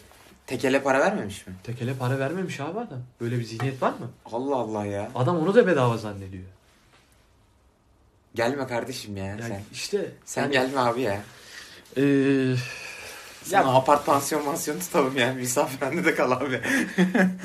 Tekele 0.48 0.84
para 0.84 1.00
vermemiş 1.00 1.48
mi? 1.48 1.54
Tekele 1.64 1.94
para 1.94 2.20
vermemiş 2.20 2.60
abi 2.60 2.80
adam. 2.80 3.00
Böyle 3.22 3.40
bir 3.40 3.44
zihniyet 3.44 3.82
var 3.82 3.90
mı? 3.92 4.12
Allah 4.26 4.56
Allah 4.56 4.86
ya. 4.86 5.12
Adam 5.16 5.38
onu 5.40 5.56
da 5.56 5.68
bedava 5.68 5.98
zannediyor. 5.98 6.44
Gelme 8.36 8.68
kardeşim 8.68 9.18
ya 9.18 9.26
Yani 9.26 9.42
sen. 9.42 9.62
işte 9.74 10.12
Sen 10.26 10.42
yani, 10.42 10.52
gelme 10.52 10.80
abi 10.80 11.02
ya. 11.02 11.22
eee, 11.96 12.56
Sana 13.50 13.76
apart 13.76 14.06
pansiyon 14.06 14.45
mansiyon 14.45 14.80
tutalım 14.80 15.18
yani. 15.18 15.36
Misafirhanede 15.38 16.16
kal 16.16 16.32
abi. 16.32 16.54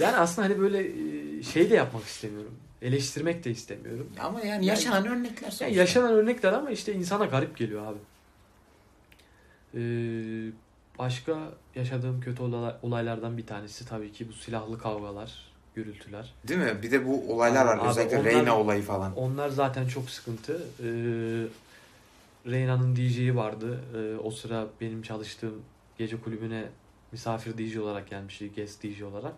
yani 0.01 0.17
aslında 0.17 0.49
hani 0.49 0.59
böyle 0.61 0.89
eee, 0.95 1.43
şey 1.43 1.71
de 1.71 1.75
yapmak 1.75 2.05
istemiyorum. 2.05 2.55
Eleştirmek 2.83 3.45
de 3.45 3.51
istemiyorum. 3.51 4.11
Ama 4.21 4.41
yani 4.41 4.67
yaşanan 4.67 5.07
örnekler 5.07 5.41
sonuçta. 5.49 5.65
Yani 5.65 5.77
yaşanan 5.77 6.13
örnekler 6.13 6.53
ama 6.53 6.71
işte 6.71 6.93
insana 6.95 7.25
garip 7.25 7.57
geliyor 7.57 7.87
abi. 7.87 7.99
Eee, 9.75 10.53
başka 10.99 11.39
yaşadığım 11.75 12.21
kötü 12.21 12.43
olay- 12.43 12.75
olaylardan 12.83 13.39
bir 13.39 13.47
tanesi 13.47 13.87
tabii 13.87 14.13
ki 14.13 14.29
bu 14.29 14.33
silahlı 14.33 14.79
kavgalar, 14.79 15.33
gürültüler. 15.75 16.35
Değil 16.49 16.61
mi? 16.61 16.83
Bir 16.83 16.91
de 16.91 17.07
bu 17.07 17.35
olaylar 17.35 17.65
var. 17.67 17.79
Abi 17.79 17.89
Özellikle 17.89 18.17
onlar- 18.19 18.25
Reyna 18.33 18.59
olayı 18.61 18.83
falan. 18.83 19.17
Onlar 19.17 19.49
zaten 19.49 19.89
çok 19.89 20.11
sıkıntı. 20.11 20.63
Ee, 20.81 20.87
Reyna'nın 22.51 22.97
DJ'yi 22.97 23.37
vardı. 23.37 23.81
Ee, 23.97 24.17
o 24.25 24.31
sıra 24.31 24.67
benim 24.81 25.03
çalıştığım 25.03 25.63
gece 26.03 26.21
kulübüne 26.21 26.65
misafir 27.13 27.59
DJ 27.59 27.77
olarak 27.77 28.11
gelmişti. 28.11 28.53
Guest 28.57 28.83
DJ 28.83 29.03
olarak. 29.03 29.35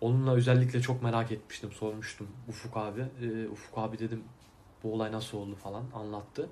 Onunla 0.00 0.34
özellikle 0.34 0.80
çok 0.80 1.02
merak 1.02 1.32
etmiştim. 1.32 1.72
Sormuştum 1.72 2.28
Ufuk 2.48 2.76
abi. 2.76 3.00
Ee, 3.00 3.48
Ufuk 3.48 3.78
abi 3.78 3.98
dedim 3.98 4.24
bu 4.82 4.94
olay 4.94 5.12
nasıl 5.12 5.38
oldu 5.38 5.54
falan 5.54 5.84
anlattı. 5.94 6.48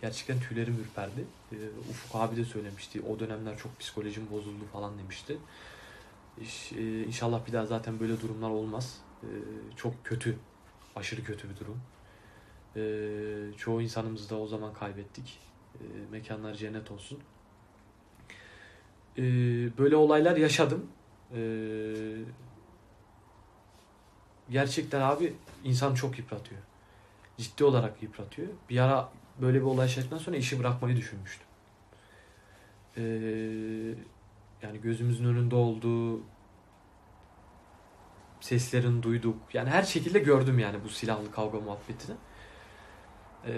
Gerçekten 0.00 0.40
tüylerim 0.40 0.74
ürperdi. 0.80 1.24
Ee, 1.52 1.56
Ufuk 1.90 2.20
abi 2.20 2.36
de 2.36 2.44
söylemişti. 2.44 3.02
O 3.02 3.18
dönemler 3.18 3.58
çok 3.58 3.80
psikolojim 3.80 4.30
bozuldu 4.30 4.64
falan 4.72 4.98
demişti. 4.98 5.38
İş, 6.40 6.72
e, 6.72 7.04
inşallah 7.04 7.46
bir 7.46 7.52
daha 7.52 7.66
zaten 7.66 8.00
böyle 8.00 8.20
durumlar 8.20 8.50
olmaz. 8.50 8.98
Ee, 9.22 9.26
çok 9.76 10.04
kötü 10.04 10.36
aşırı 10.96 11.24
kötü 11.24 11.48
bir 11.50 11.56
durum. 11.56 11.80
Ee, 12.76 13.58
çoğu 13.58 13.82
insanımızı 13.82 14.30
da 14.30 14.38
o 14.38 14.46
zaman 14.46 14.74
kaybettik. 14.74 15.38
Ee, 15.74 15.84
mekanlar 16.10 16.54
cennet 16.54 16.90
olsun. 16.90 17.18
Ee, 19.18 19.22
böyle 19.78 19.96
olaylar 19.96 20.36
yaşadım. 20.36 20.86
Ee, 21.36 21.38
gerçekten 24.50 25.00
abi 25.00 25.34
insan 25.64 25.94
çok 25.94 26.18
yıpratıyor. 26.18 26.60
Ciddi 27.36 27.64
olarak 27.64 28.02
yıpratıyor. 28.02 28.48
Bir 28.70 28.78
ara 28.78 29.12
böyle 29.40 29.58
bir 29.58 29.64
olay 29.64 29.86
yaşadıktan 29.86 30.18
sonra 30.18 30.36
işi 30.36 30.58
bırakmayı 30.58 30.96
düşünmüştüm. 30.96 31.46
Ee, 32.96 33.02
yani 34.62 34.80
gözümüzün 34.82 35.24
önünde 35.24 35.54
olduğu 35.54 36.20
seslerini 38.40 39.02
duyduk. 39.02 39.36
Yani 39.52 39.70
her 39.70 39.82
şekilde 39.82 40.18
gördüm 40.18 40.58
yani 40.58 40.76
bu 40.84 40.88
silahlı 40.88 41.32
kavga 41.32 41.60
muhabbetini. 41.60 42.16
Ee, 43.46 43.52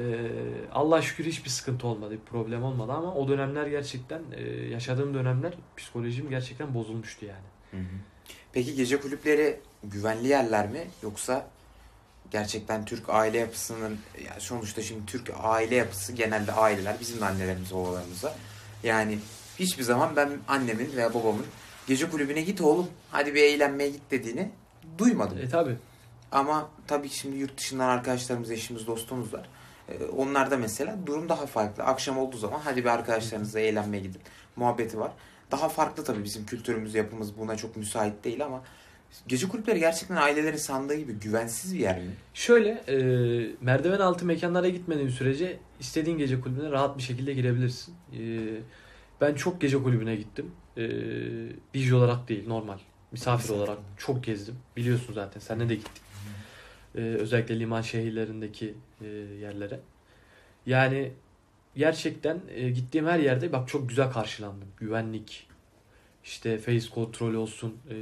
Allah 0.73 1.03
şükür 1.03 1.25
hiçbir 1.25 1.51
sıkıntı 1.51 1.87
olmadı, 1.87 2.11
bir 2.13 2.31
problem 2.31 2.63
olmadı 2.63 2.93
ama 2.93 3.15
o 3.15 3.29
dönemler 3.29 3.67
gerçekten 3.67 4.23
e, 4.37 4.43
yaşadığım 4.67 5.15
dönemler 5.15 5.53
psikolojim 5.77 6.31
gerçekten 6.31 6.75
bozulmuştu 6.75 7.27
yani. 7.27 7.47
Hı 7.71 7.77
hı. 7.77 7.99
Peki 8.53 8.75
gece 8.75 9.01
kulüpleri 9.01 9.61
güvenli 9.85 10.29
yerler 10.29 10.69
mi? 10.69 10.87
Yoksa 11.03 11.47
gerçekten 12.31 12.85
Türk 12.85 13.09
aile 13.09 13.39
yapısının 13.39 13.99
ya 14.25 14.37
sonuçta 14.39 14.83
şimdi 14.83 15.07
Türk 15.07 15.31
aile 15.41 15.75
yapısı 15.75 16.13
genelde 16.13 16.53
aileler 16.53 16.97
bizim 17.01 17.21
de 17.21 17.25
annelerimiz 17.25 17.75
babalarımıza. 17.75 18.35
Yani 18.83 19.19
hiçbir 19.59 19.83
zaman 19.83 20.17
ben 20.17 20.31
annemin 20.49 20.97
veya 20.97 21.15
babamın 21.15 21.47
gece 21.87 22.11
kulübüne 22.11 22.43
git 22.43 22.61
oğlum 22.61 22.89
hadi 23.11 23.35
bir 23.35 23.43
eğlenmeye 23.43 23.91
git 23.91 24.11
dediğini 24.11 24.51
duymadım. 24.99 25.39
E 25.39 25.49
tabi. 25.49 25.77
Ama 26.33 26.71
tabii 26.87 27.09
şimdi 27.09 27.37
yurt 27.37 27.59
dışından 27.59 27.89
arkadaşlarımız, 27.89 28.51
eşimiz, 28.51 28.87
dostumuz 28.87 29.35
var. 29.35 29.49
Ee, 29.89 30.05
Onlarda 30.05 30.57
mesela 30.57 30.97
durum 31.07 31.29
daha 31.29 31.47
farklı. 31.47 31.85
Akşam 31.85 32.19
olduğu 32.19 32.37
zaman 32.37 32.61
hadi 32.65 32.85
bir 32.85 32.89
arkadaşlarınızla 32.89 33.61
eğlenmeye 33.61 34.03
gidin. 34.03 34.21
Muhabbeti 34.57 34.99
var. 34.99 35.13
Daha 35.51 35.69
farklı 35.69 36.05
tabii 36.05 36.25
bizim 36.25 36.47
kültürümüz, 36.47 36.95
yapımız 36.95 37.39
buna 37.39 37.57
çok 37.57 37.77
müsait 37.77 38.25
değil 38.25 38.45
ama 38.45 38.63
gece 39.27 39.49
kulüpleri 39.49 39.81
gerçekten 39.81 40.17
ailelerin 40.17 40.57
sandığı 40.57 40.95
gibi 40.95 41.13
güvensiz 41.13 41.75
bir 41.75 41.79
yer 41.79 41.99
mi? 41.99 42.11
Şöyle 42.35 42.71
e, 42.71 42.97
merdiven 43.61 44.01
altı 44.01 44.25
mekanlara 44.25 44.69
gitmediğin 44.69 45.09
sürece 45.09 45.59
istediğin 45.81 46.19
gece 46.19 46.41
kulübüne 46.41 46.71
rahat 46.71 46.99
bir 46.99 47.03
şekilde 47.03 47.35
girebilirsin. 47.35 47.95
E, 48.13 48.21
ben 49.21 49.35
çok 49.35 49.61
gece 49.61 49.83
kulübüne 49.83 50.17
gittim. 50.17 50.51
E, 50.77 50.83
DJ 51.75 51.93
olarak 51.93 52.29
değil 52.29 52.49
normal. 52.49 52.79
Misafir 53.13 53.51
olarak 53.51 53.79
çok 53.97 54.25
gezdim. 54.25 54.57
Biliyorsun 54.77 55.15
zaten. 55.15 55.41
Seninle 55.41 55.69
de 55.69 55.75
gittik. 55.75 56.03
E, 56.95 57.01
özellikle 57.01 57.61
liman 57.61 57.83
şehirlerindeki 57.83 58.75
e, 59.03 59.07
yerlere. 59.41 59.81
Yani 60.67 61.13
gerçekten 61.77 62.41
e, 62.55 62.71
gittiğim 62.71 63.07
her 63.07 63.19
yerde 63.19 63.53
bak 63.53 63.69
çok 63.69 63.89
güzel 63.89 64.13
karşılandım. 64.13 64.69
Güvenlik, 64.77 65.49
işte 66.25 66.59
face 66.59 66.91
kontrol 66.91 67.35
olsun. 67.35 67.77
E, 67.91 67.97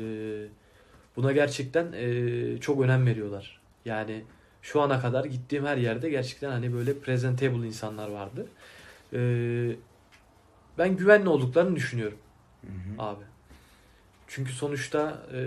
buna 1.17 1.33
gerçekten 1.33 1.93
e, 1.93 2.59
çok 2.61 2.81
önem 2.83 3.07
veriyorlar. 3.07 3.61
Yani 3.85 4.25
şu 4.63 4.81
ana 4.81 5.01
kadar 5.01 5.25
gittiğim 5.25 5.67
her 5.67 5.77
yerde 5.77 6.11
gerçekten 6.11 6.51
hani 6.51 6.73
böyle 6.73 6.99
presentable 6.99 7.67
insanlar 7.67 8.09
vardı. 8.09 8.47
E, 9.13 9.21
ben 10.79 10.97
güvenli 10.97 11.29
olduklarını 11.29 11.77
düşünüyorum 11.77 12.19
Hı 12.61 12.67
hı. 12.67 13.03
abi. 13.03 13.25
Çünkü 14.29 14.53
sonuçta 14.53 15.23
e, 15.33 15.41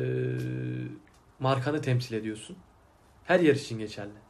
markanı 1.39 1.82
temsil 1.82 2.16
ediyorsun. 2.16 2.58
Her 3.26 3.39
yer 3.39 3.56
için 3.56 3.80
geçerli. 3.80 4.28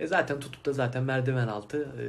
E 0.00 0.06
zaten 0.06 0.40
tutup 0.40 0.66
da 0.66 0.72
zaten 0.72 1.02
merdiven 1.02 1.48
altı 1.48 1.78
e, 1.78 2.06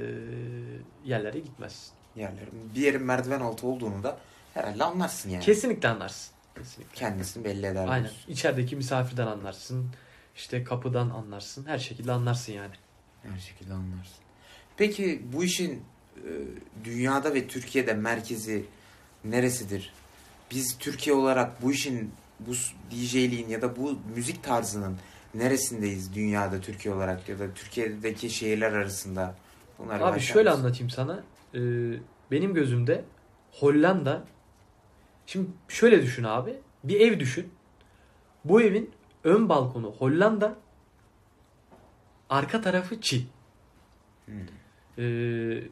yerlere 1.09 1.39
gitmezsin. 1.39 1.93
Yerlerin. 2.15 2.71
Bir 2.75 2.81
yerin 2.81 3.03
merdiven 3.03 3.39
altı 3.39 3.67
olduğunu 3.67 4.03
da 4.03 4.17
herhalde 4.53 4.83
anlarsın 4.83 5.29
yani. 5.29 5.43
Kesinlikle 5.43 5.89
anlarsın. 5.89 6.33
Kesinlikle. 6.55 6.95
Kendisini 6.95 7.43
belli 7.45 7.65
eder. 7.65 7.87
Aynen. 7.87 8.11
İçerideki 8.27 8.75
misafirden 8.75 9.27
anlarsın. 9.27 9.89
İşte 10.35 10.63
kapıdan 10.63 11.09
anlarsın. 11.09 11.65
Her 11.65 11.77
şekilde 11.79 12.11
anlarsın 12.11 12.53
yani. 12.53 12.73
Her 13.23 13.39
şekilde 13.39 13.73
anlarsın. 13.73 14.15
Peki 14.77 15.21
bu 15.33 15.43
işin 15.43 15.83
e, 16.17 16.29
dünyada 16.83 17.33
ve 17.33 17.47
Türkiye'de 17.47 17.93
merkezi 17.93 18.65
neresidir? 19.23 19.93
Biz 20.51 20.77
Türkiye 20.77 21.15
olarak 21.15 21.61
bu 21.61 21.71
işin 21.71 22.11
bu 22.39 22.53
DJ'liğin 22.91 23.49
ya 23.49 23.61
da 23.61 23.75
bu 23.75 23.99
müzik 24.15 24.43
tarzının 24.43 24.97
neresindeyiz 25.35 26.15
dünyada 26.15 26.61
Türkiye 26.61 26.93
olarak 26.93 27.29
ya 27.29 27.39
da 27.39 27.53
Türkiye'deki 27.53 28.29
şehirler 28.29 28.71
arasında? 28.71 29.35
Bunları 29.79 30.05
Abi 30.05 30.19
şöyle 30.19 30.49
mısın? 30.49 30.63
anlatayım 30.63 30.89
sana. 30.89 31.23
Ee, 31.53 31.59
benim 32.31 32.53
gözümde 32.53 33.05
Hollanda 33.51 34.23
Şimdi 35.25 35.49
şöyle 35.67 36.01
düşün 36.01 36.23
abi. 36.23 36.55
Bir 36.83 36.99
ev 36.99 37.19
düşün. 37.19 37.53
Bu 38.45 38.61
evin 38.61 38.91
ön 39.23 39.49
balkonu 39.49 39.91
Hollanda. 39.91 40.55
Arka 42.29 42.61
tarafı 42.61 43.01
Çin. 43.01 43.29
Hmm. 44.25 44.35
Ee, 44.97 45.63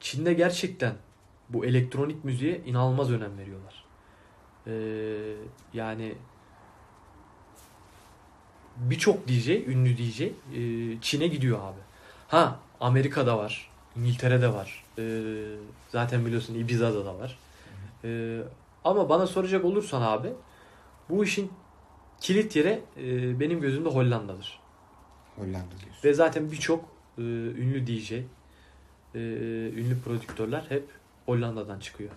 Çin'de 0.00 0.32
gerçekten 0.34 0.94
bu 1.48 1.64
elektronik 1.64 2.24
müziğe 2.24 2.62
inanılmaz 2.66 3.10
önem 3.10 3.38
veriyorlar. 3.38 3.84
Ee, 4.66 4.72
yani 5.72 6.14
birçok 8.80 9.28
DJ, 9.28 9.48
ünlü 9.48 9.98
DJ 9.98 10.20
e, 10.20 10.30
Çin'e 11.00 11.26
gidiyor 11.26 11.58
abi. 11.58 11.80
Ha 12.28 12.58
Amerika'da 12.80 13.38
var, 13.38 13.70
İngiltere'de 13.96 14.52
var. 14.52 14.84
Ee, 14.98 15.22
zaten 15.88 16.26
biliyorsun 16.26 16.54
Ibiza'da 16.54 17.04
da 17.04 17.18
var. 17.18 17.38
Ee, 18.04 18.40
ama 18.84 19.08
bana 19.08 19.26
soracak 19.26 19.64
olursan 19.64 20.02
abi 20.02 20.32
bu 21.08 21.24
işin 21.24 21.52
kilit 22.20 22.56
yeri 22.56 22.80
e, 22.96 23.40
benim 23.40 23.60
gözümde 23.60 23.88
Hollanda'dır. 23.88 24.60
Hollanda 25.36 25.70
diyorsun. 25.80 26.04
Ve 26.04 26.14
zaten 26.14 26.52
birçok 26.52 26.84
e, 27.18 27.22
ünlü 27.22 27.86
DJ, 27.86 28.12
e, 28.12 28.24
ünlü 29.76 30.00
prodüktörler 30.04 30.64
hep 30.68 30.84
Hollanda'dan 31.26 31.80
çıkıyor. 31.80 32.10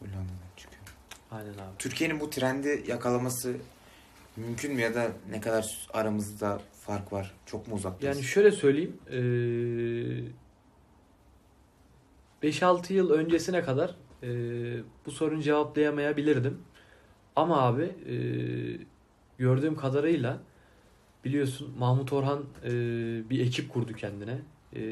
Hollanda'dan 0.00 0.54
çıkıyor. 0.56 0.82
Aynen 1.30 1.52
abi. 1.52 1.78
Türkiye'nin 1.78 2.20
bu 2.20 2.30
trendi 2.30 2.84
yakalaması 2.86 3.56
mümkün 4.36 4.74
mü 4.74 4.80
ya 4.80 4.94
da 4.94 5.12
ne 5.30 5.40
kadar 5.40 5.88
aramızda 5.92 6.60
fark 6.80 7.12
var? 7.12 7.34
Çok 7.46 7.68
mu 7.68 7.74
uzaktayız? 7.74 8.16
Yani 8.16 8.26
şöyle 8.26 8.50
söyleyeyim. 8.50 8.96
e, 12.42 12.48
5-6 12.48 12.92
yıl 12.92 13.10
öncesine 13.10 13.62
kadar 13.62 13.94
e, 14.22 14.28
bu 15.06 15.10
sorunu 15.10 15.42
cevaplayamayabilirdim. 15.42 16.58
Ama 17.36 17.62
abi 17.62 17.82
e, 17.82 18.16
gördüğüm 19.38 19.76
kadarıyla 19.76 20.40
biliyorsun 21.24 21.74
Mahmut 21.78 22.12
Orhan 22.12 22.44
e, 22.64 22.70
bir 23.30 23.40
ekip 23.40 23.72
kurdu 23.72 23.92
kendine. 23.92 24.38
E, 24.76 24.82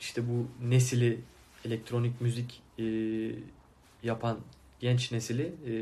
işte 0.00 0.22
bu 0.28 0.66
nesili 0.68 1.20
elektronik 1.64 2.20
müzik 2.20 2.62
e, 2.78 2.84
yapan 4.02 4.38
genç 4.80 5.12
nesili 5.12 5.42
e, 5.42 5.74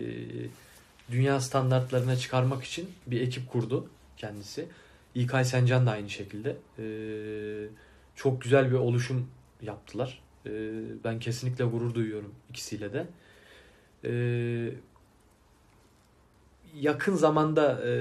dünya 1.10 1.40
standartlarına 1.40 2.16
çıkarmak 2.16 2.64
için 2.64 2.90
bir 3.06 3.20
ekip 3.20 3.48
kurdu 3.48 3.88
kendisi. 4.16 4.68
İlkay 5.14 5.44
Sencan 5.44 5.86
da 5.86 5.90
aynı 5.90 6.10
şekilde. 6.10 6.56
E, 6.78 6.84
çok 8.14 8.42
güzel 8.42 8.70
bir 8.70 8.76
oluşum 8.76 9.28
yaptılar. 9.62 10.22
E, 10.46 10.50
ben 11.04 11.18
kesinlikle 11.18 11.64
gurur 11.64 11.94
duyuyorum 11.94 12.34
ikisiyle 12.50 12.92
de. 12.92 13.06
E, 14.04 14.12
yakın 16.74 17.14
zamanda 17.14 17.86
e, 17.86 17.92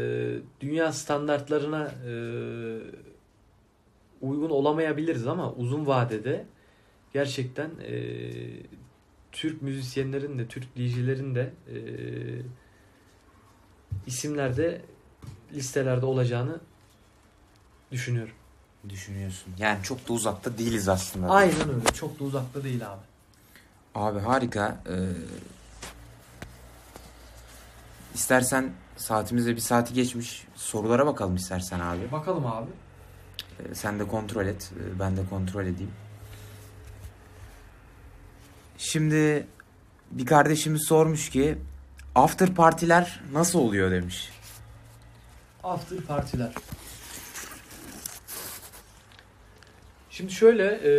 dünya 0.62 0.92
standartlarına 0.92 1.92
e, 2.08 2.14
uygun 4.22 4.50
olamayabiliriz 4.50 5.28
ama 5.28 5.54
uzun 5.54 5.88
vadede 5.88 6.46
gerçekten 7.14 7.72
e, 7.86 7.96
Türk 9.32 9.62
müzisyenlerin 9.62 10.40
de 10.40 10.48
Türk 10.48 10.76
DJ'lerin 10.76 11.36
de 11.36 11.54
e, 11.68 11.78
isimlerde 14.08 14.82
listelerde 15.54 16.06
olacağını 16.06 16.60
düşünüyorum. 17.92 18.34
Düşünüyorsun. 18.90 19.54
Yani 19.58 19.84
çok 19.84 20.10
da 20.10 20.14
uzakta 20.14 20.58
değiliz 20.58 20.90
aslında. 20.90 21.30
Aynen 21.30 21.70
öyle. 21.70 21.86
Çok 21.94 22.20
da 22.20 22.24
uzakta 22.24 22.64
değil 22.64 22.92
abi. 22.92 23.02
Abi 23.96 24.20
harika. 24.20 24.84
Ee, 24.90 24.94
istersen 28.14 28.74
saatimizde 28.98 29.56
bir 29.56 29.62
saati 29.62 29.94
geçmiş. 29.94 30.48
Sorulara 30.56 31.06
bakalım 31.06 31.36
istersen 31.36 31.80
abi. 31.80 32.12
Bakalım 32.12 32.46
abi. 32.46 32.70
Ee, 33.60 33.76
sen 33.76 34.00
de 34.00 34.08
kontrol 34.08 34.46
et. 34.46 34.72
ee, 34.76 35.00
ben 35.00 35.18
de 35.18 35.22
kontrol 35.30 35.66
edeyim. 35.66 35.92
Şimdi 38.78 39.48
bir 40.12 40.26
kardeşimiz 40.26 40.86
sormuş 40.88 41.30
ki 41.30 41.58
after 42.16 42.54
partiler 42.56 43.20
nasıl 43.34 43.60
oluyor 43.60 43.92
demiş. 43.92 44.30
After 45.64 45.98
partiler. 45.98 46.52
Şimdi 50.10 50.32
şöyle 50.34 50.64
e, 50.66 50.94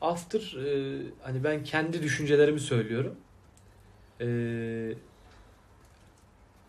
after 0.00 0.40
e, 0.40 1.02
hani 1.22 1.44
ben 1.44 1.64
kendi 1.64 2.02
düşüncelerimi 2.02 2.60
söylüyorum. 2.60 3.16
E, 4.20 4.26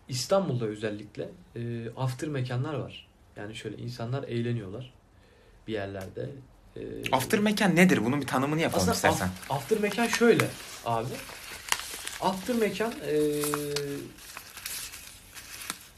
İstanbul'da 0.08 0.64
özellikle 0.66 1.28
e, 1.56 1.60
after 1.96 2.28
mekanlar 2.28 2.74
var. 2.74 3.08
Yani 3.36 3.54
şöyle 3.54 3.76
insanlar 3.76 4.22
eğleniyorlar 4.22 4.92
bir 5.66 5.72
yerlerde. 5.72 6.28
E, 6.76 6.80
After 7.12 7.40
mekan 7.40 7.76
nedir? 7.76 8.04
Bunun 8.04 8.20
bir 8.20 8.26
tanımını 8.26 8.60
yapalım 8.60 8.82
aslında 8.90 8.94
istersen. 9.14 9.26
af- 9.26 9.50
after 9.56 9.78
mekan 9.78 10.06
şöyle 10.06 10.44
abi. 10.86 11.08
After 12.22 12.54
mekan 12.54 12.92
e, 13.06 13.42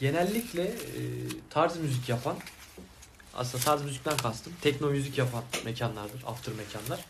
genellikle 0.00 0.62
e, 0.62 1.00
tarz 1.50 1.76
müzik 1.76 2.08
yapan 2.08 2.36
aslında 3.34 3.64
tarz 3.64 3.82
müzikten 3.82 4.16
kastım 4.16 4.52
tekno 4.60 4.90
müzik 4.90 5.18
yapan 5.18 5.44
mekanlardır. 5.64 6.22
After 6.26 6.54
mekanlar. 6.54 7.04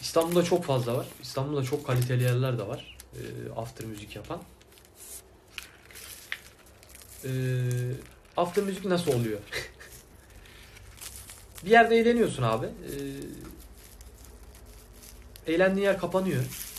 İstanbul'da 0.00 0.44
çok 0.44 0.64
fazla 0.64 0.96
var. 0.96 1.06
İstanbul'da 1.22 1.62
çok 1.62 1.86
kaliteli 1.86 2.22
yerler 2.22 2.58
de 2.58 2.68
var. 2.68 2.96
E, 3.14 3.20
after 3.56 3.86
müzik 3.86 4.16
yapan. 4.16 4.42
E, 7.24 7.30
after 8.36 8.64
müzik 8.64 8.84
nasıl 8.84 9.12
oluyor? 9.12 9.40
bir 11.64 11.70
yerde 11.70 11.96
eğleniyorsun 11.96 12.42
abi. 12.42 12.66
E, 12.66 12.72
eğlendiğin 15.52 15.86
yer 15.86 15.98
kapanıyor. 15.98 16.71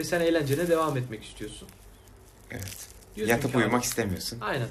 Ve 0.00 0.04
sen 0.04 0.20
eğlencene 0.20 0.68
devam 0.68 0.96
etmek 0.96 1.24
istiyorsun. 1.24 1.68
Evet. 2.50 2.88
Diyorsun 3.16 3.34
Yatıp 3.34 3.52
ki 3.52 3.58
uyumak 3.58 3.80
abi- 3.80 3.84
istemiyorsun. 3.86 4.40
Aynen. 4.40 4.68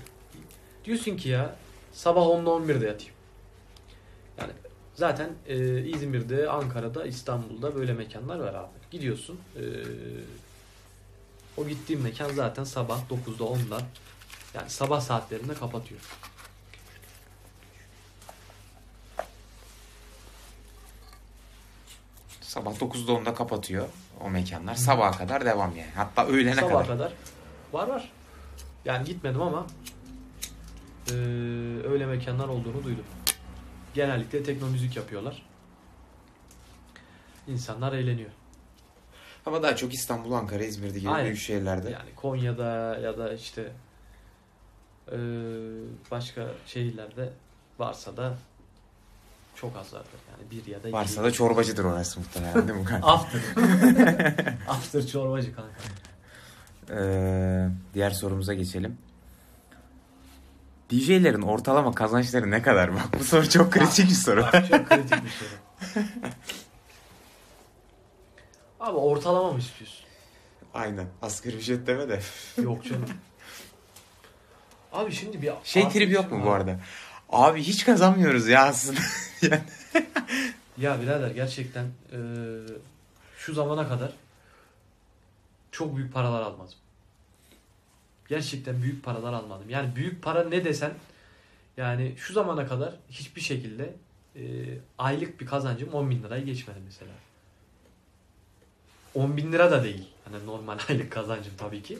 Diyorsun 0.85 1.17
ki 1.17 1.29
ya 1.29 1.55
sabah 1.93 2.21
10'da 2.21 2.49
11'de 2.49 2.85
yatayım. 2.87 3.13
Yani 4.37 4.51
zaten 4.95 5.29
e, 5.47 5.81
İzmir'de, 5.85 6.49
Ankara'da, 6.49 7.05
İstanbul'da 7.05 7.75
böyle 7.75 7.93
mekanlar 7.93 8.39
var 8.39 8.53
abi. 8.53 8.69
Gidiyorsun. 8.91 9.39
e, 9.55 9.61
o 11.57 11.67
gittiğin 11.67 12.01
mekan 12.01 12.29
zaten 12.33 12.63
sabah 12.63 12.99
9'da 13.09 13.43
10'da 13.43 13.81
yani 14.53 14.69
sabah 14.69 15.01
saatlerinde 15.01 15.53
kapatıyor. 15.53 16.01
Sabah 22.41 22.71
9'da 22.79 23.11
10'da 23.11 23.33
kapatıyor 23.33 23.87
o 24.25 24.29
mekanlar. 24.29 24.75
Sabaha 24.75 25.17
kadar 25.17 25.45
devam 25.45 25.75
yani. 25.75 25.91
Hatta 25.95 26.25
öğlene 26.27 26.55
Sabaha 26.55 26.69
kadar. 26.73 26.87
kadar. 26.87 27.13
Var 27.73 27.87
var. 27.87 28.11
Yani 28.85 29.05
gitmedim 29.05 29.41
ama 29.41 29.67
e, 31.11 31.13
öyle 31.89 32.05
mekanlar 32.05 32.47
olduğunu 32.47 32.83
duydum. 32.83 33.05
Genellikle 33.93 34.43
tekno 34.43 34.67
müzik 34.69 34.95
yapıyorlar. 34.95 35.43
İnsanlar 37.47 37.93
eğleniyor. 37.93 38.29
Ama 39.45 39.63
daha 39.63 39.75
çok 39.75 39.93
İstanbul, 39.93 40.31
Ankara, 40.31 40.63
İzmir'de 40.63 40.99
gibi 40.99 41.09
Aynen. 41.09 41.25
büyük 41.25 41.39
şehirlerde. 41.39 41.89
Yani 41.89 42.15
Konya'da 42.15 42.99
ya 42.99 43.17
da 43.17 43.33
işte 43.33 43.71
e, 45.11 45.17
başka 46.11 46.47
şehirlerde 46.65 47.29
varsa 47.79 48.17
da 48.17 48.37
çok 49.61 49.77
az 49.77 49.93
vardır. 49.93 50.09
Yani 50.31 50.51
bir 50.51 50.71
ya 50.71 50.83
da 50.83 50.87
iki. 50.87 50.93
Varsa 50.93 51.23
da 51.23 51.31
çorbacıdır 51.31 51.85
orası 51.85 52.19
muhtemelen 52.19 52.67
değil 52.67 52.79
mi 52.79 52.85
kanka? 52.85 53.07
After. 53.11 53.41
After 54.67 55.07
çorbacı 55.07 55.55
kanka. 55.55 55.71
Ee, 56.91 57.69
diğer 57.93 58.11
sorumuza 58.11 58.53
geçelim. 58.53 58.97
DJ'lerin 60.91 61.41
ortalama 61.41 61.91
kazançları 61.95 62.51
ne 62.51 62.61
kadar? 62.61 62.93
Bak 62.93 63.19
bu 63.19 63.23
soru 63.23 63.49
çok 63.49 63.71
kritik 63.73 64.09
bir 64.09 64.13
soru. 64.15 64.41
Bak, 64.41 64.67
çok 64.69 64.89
kritik 64.89 65.23
bir 65.23 65.29
soru. 65.29 65.49
Abi 68.79 68.97
ortalama 68.97 69.51
mı 69.51 69.59
istiyorsun? 69.59 70.05
Aynen. 70.73 71.05
Asgari 71.21 71.55
ücret 71.55 71.87
deme 71.87 72.09
de. 72.09 72.19
Yok 72.61 72.83
canım. 72.85 73.09
Abi 74.93 75.11
şimdi 75.11 75.41
bir 75.41 75.51
Şey 75.63 75.89
tribi 75.89 76.13
yok 76.13 76.31
mu 76.31 76.37
var. 76.39 76.45
bu 76.45 76.51
arada? 76.51 76.79
Abi 77.29 77.63
hiç 77.63 77.85
kazanmıyoruz 77.85 78.47
ya 78.47 78.65
aslında. 78.65 78.99
Yani 79.41 79.61
Ya 80.77 81.01
birader 81.01 81.31
gerçekten 81.31 81.85
eee, 82.11 82.19
şu 83.37 83.53
zamana 83.53 83.87
kadar 83.89 84.11
çok 85.71 85.95
büyük 85.97 86.13
paralar 86.13 86.41
almadım. 86.41 86.73
Gerçekten 88.29 88.81
büyük 88.81 89.03
paralar 89.03 89.33
almadım. 89.33 89.69
Yani 89.69 89.95
büyük 89.95 90.23
para 90.23 90.43
ne 90.43 90.65
desen 90.65 90.91
yani 91.77 92.13
şu 92.17 92.33
zamana 92.33 92.67
kadar 92.67 92.93
hiçbir 93.11 93.41
şekilde 93.41 93.93
eee, 94.35 94.79
aylık 94.97 95.41
bir 95.41 95.45
kazancım 95.45 95.89
10 95.93 96.09
bin 96.09 96.23
lirayı 96.23 96.45
geçmedi 96.45 96.79
mesela. 96.85 97.11
10 99.15 99.37
bin 99.37 99.51
lira 99.51 99.71
da 99.71 99.83
değil. 99.83 100.07
Hani 100.25 100.45
normal 100.45 100.77
aylık 100.89 101.11
kazancım 101.11 101.53
tabii 101.57 101.83
ki. 101.83 101.97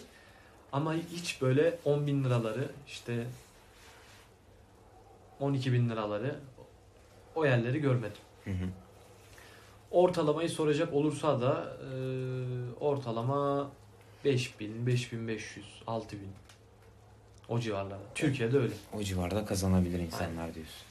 Ama 0.72 0.94
hiç 0.94 1.42
böyle 1.42 1.78
10 1.86 2.08
bin 2.08 2.24
liraları 2.24 2.70
işte 2.88 3.26
12 5.40 5.74
bin 5.74 5.90
liraları 5.90 6.40
o 7.36 7.46
yerleri 7.46 7.80
görmedim. 7.80 8.22
Hı 8.44 8.52
hı. 8.52 8.70
Ortalamayı 9.92 10.50
soracak 10.50 10.94
olursa 10.94 11.42
da 11.42 11.78
e, 11.84 11.90
ortalama 12.80 13.72
5000, 14.26 14.88
5500, 14.88 15.66
6000 15.88 16.28
o 17.50 17.60
civarlarda. 17.60 18.04
Türkiye'de 18.16 18.58
öyle. 18.58 18.74
o 18.94 19.04
civarda 19.04 19.46
kazanabilir 19.46 20.00
insanlar 20.00 20.56
diyorsun. 20.56 20.82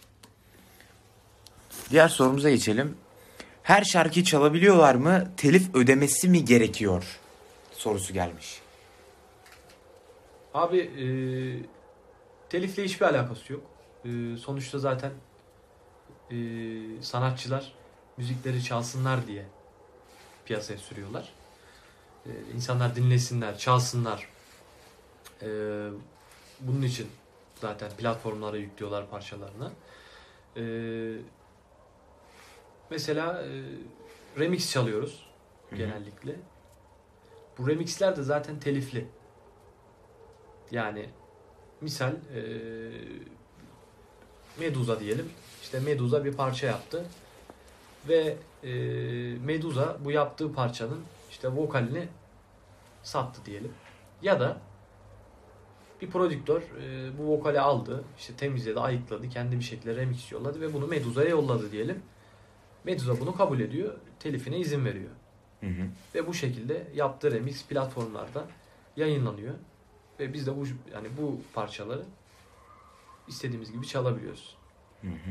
Diğer 1.90 2.08
sorumuza 2.08 2.50
geçelim. 2.50 2.96
Her 3.62 3.84
şarkıyı 3.84 4.24
çalabiliyorlar 4.24 4.94
mı? 4.94 5.30
Telif 5.36 5.74
ödemesi 5.74 6.28
mi 6.28 6.44
gerekiyor? 6.44 7.18
Sorusu 7.72 8.12
gelmiş. 8.12 8.60
Abi 10.54 10.78
e, 10.78 11.06
telifle 12.50 12.84
hiçbir 12.84 13.06
alakası 13.06 13.52
yok. 13.52 13.62
E, 14.08 14.36
sonuçta 14.36 14.78
zaten 14.78 15.12
e, 16.30 16.36
sanatçılar 17.02 17.72
müzikleri 18.16 18.64
çalsınlar 18.64 19.26
diye 19.26 19.46
piyasaya 20.44 20.78
sürüyorlar. 20.78 21.32
E, 22.26 22.30
insanlar 22.54 22.96
dinlesinler, 22.96 23.58
çalsınlar. 23.58 24.28
E, 25.42 25.48
bunun 26.60 26.82
için 26.82 27.08
zaten 27.54 27.90
platformlara 27.90 28.56
yüklüyorlar 28.56 29.10
parçalarını. 29.10 29.70
E, 30.56 30.62
mesela 32.90 33.42
e, 33.42 33.62
remix 34.38 34.72
çalıyoruz 34.72 35.26
Hı 35.70 35.74
hı. 35.74 35.78
genellikle. 35.78 36.36
Bu 37.58 37.68
remixler 37.68 38.16
de 38.16 38.22
zaten 38.22 38.60
telifli. 38.60 39.08
Yani 40.70 41.10
misal 41.80 42.12
e, 42.12 42.40
Medusa 44.60 45.00
diyelim. 45.00 45.28
İşte 45.62 45.80
Medusa 45.80 46.24
bir 46.24 46.32
parça 46.32 46.66
yaptı. 46.66 47.04
Ve 48.08 48.36
e, 48.64 48.70
Medusa 49.44 49.96
bu 50.04 50.10
yaptığı 50.10 50.52
parçanın 50.52 51.00
işte 51.30 51.48
vokalini 51.48 52.08
sattı 53.02 53.40
diyelim. 53.46 53.72
Ya 54.22 54.40
da 54.40 54.56
bir 56.02 56.10
prodüktör 56.10 56.62
e, 56.62 57.18
bu 57.18 57.22
vokali 57.22 57.60
aldı, 57.60 58.04
işte 58.18 58.34
temizledi, 58.34 58.80
ayıkladı, 58.80 59.28
kendi 59.28 59.58
bir 59.58 59.64
şekilde 59.64 59.96
remix 59.96 60.32
yolladı 60.32 60.60
ve 60.60 60.74
bunu 60.74 60.86
Medusa'ya 60.86 61.28
yolladı 61.28 61.72
diyelim. 61.72 62.02
Medusa 62.84 63.20
bunu 63.20 63.36
kabul 63.36 63.60
ediyor, 63.60 63.94
telifine 64.20 64.58
izin 64.58 64.84
veriyor. 64.84 65.10
Hı 65.60 65.66
hı. 65.66 65.86
Ve 66.14 66.26
bu 66.26 66.34
şekilde 66.34 66.86
yaptığı 66.94 67.30
remix 67.32 67.64
platformlarda 67.66 68.46
yayınlanıyor. 68.96 69.54
Ve 70.20 70.32
biz 70.32 70.46
de 70.46 70.56
bu 70.56 70.64
yani 70.94 71.08
bu 71.20 71.40
parçaları 71.54 72.02
istediğimiz 73.28 73.72
gibi 73.72 73.86
çalabiliyoruz. 73.86 74.56
Hı 75.02 75.08
hı. 75.08 75.30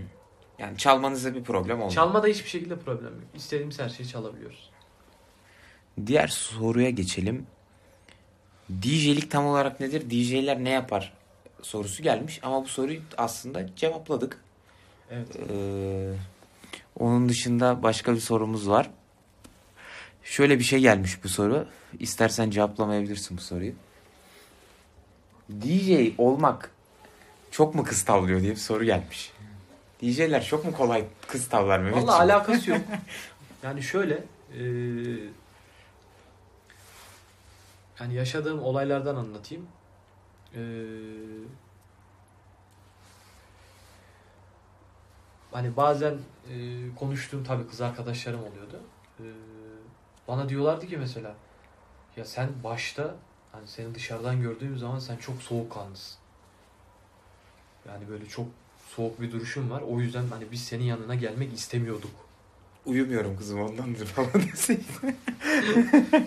Yani 0.60 0.78
çalmanızda 0.78 1.36
bir 1.36 1.44
problem 1.44 1.76
olmuyor. 1.76 1.92
Çalmada 1.92 2.28
hiçbir 2.28 2.50
şekilde 2.50 2.80
problem 2.80 3.14
yok. 3.14 3.24
İstediğimiz 3.36 3.80
her 3.80 3.90
şeyi 3.90 4.10
çalabiliyoruz. 4.10 4.70
Diğer 6.06 6.28
soruya 6.28 6.90
geçelim. 6.90 7.48
DJ'lik 8.82 9.32
tam 9.32 9.46
olarak 9.46 9.80
nedir? 9.80 10.10
DJ'ler 10.10 10.64
ne 10.64 10.70
yapar? 10.70 11.14
Sorusu 11.62 12.04
gelmiş 12.04 12.40
ama 12.44 12.64
bu 12.64 12.68
soruyu 12.68 13.02
aslında 13.18 13.76
cevapladık. 13.76 14.44
Evet. 15.12 15.36
Ee, 15.50 16.14
onun 17.00 17.30
dışında 17.30 17.84
başka 17.84 18.14
bir 18.14 18.20
sorumuz 18.20 18.70
var. 18.70 18.90
Şöyle 20.24 20.60
bir 20.60 20.64
şey 20.64 20.80
gelmiş 20.80 21.24
bu 21.24 21.30
soru. 21.30 21.68
İstersen 22.00 22.50
cevaplamayabilirsin 22.50 23.38
bu 23.38 23.42
soruyu. 23.42 23.74
DJ 25.50 26.14
olmak 26.18 26.72
çok 27.52 27.76
mu 27.76 27.84
kız 27.84 28.06
tavlıyor 28.06 28.42
diye 28.42 28.52
bir 28.52 28.58
soru 28.58 28.84
gelmiş. 28.84 29.34
DJ'ler 30.02 30.44
çok 30.44 30.66
mu 30.66 30.74
kolay 30.74 31.06
kız 31.28 31.50
tavlar 31.50 31.80
Mehmetciğim? 31.80 32.08
Vallahi 32.08 32.24
alakası 32.24 32.70
yok. 32.70 32.82
Yani 33.64 33.84
şöyle 33.84 34.24
e, 34.54 34.64
yani 38.00 38.14
yaşadığım 38.14 38.64
olaylardan 38.64 39.16
anlatayım. 39.16 39.68
E, 40.56 40.62
hani 45.52 45.78
bazen 45.78 46.18
e, 46.50 46.56
konuştuğum 46.96 47.44
tabii 47.44 47.68
kız 47.68 47.82
arkadaşlarım 47.82 48.40
oluyordu. 48.40 48.82
E, 49.20 49.26
bana 50.28 50.50
diyorlardı 50.50 50.88
ki 50.88 50.98
mesela 50.98 51.36
ya 52.18 52.26
sen 52.26 52.50
başta 52.64 53.16
hani 53.52 53.68
seni 53.68 53.96
dışarıdan 53.96 54.42
gördüğüm 54.42 54.78
zaman 54.78 55.00
sen 55.00 55.18
çok 55.18 55.42
soğukkanlısın. 55.42 56.18
Yani 57.88 58.10
böyle 58.10 58.26
çok 58.26 58.46
soğuk 58.96 59.22
bir 59.22 59.32
duruşun 59.32 59.70
var. 59.70 59.82
O 59.90 60.00
yüzden 60.00 60.24
hani 60.30 60.44
biz 60.52 60.64
senin 60.64 60.84
yanına 60.84 61.16
gelmek 61.16 61.54
istemiyorduk. 61.54 62.12
Uyumuyorum 62.86 63.38
kızım 63.38 63.62
ondandır 63.62 64.06
falan 64.06 64.30
deseydin. 64.54 64.86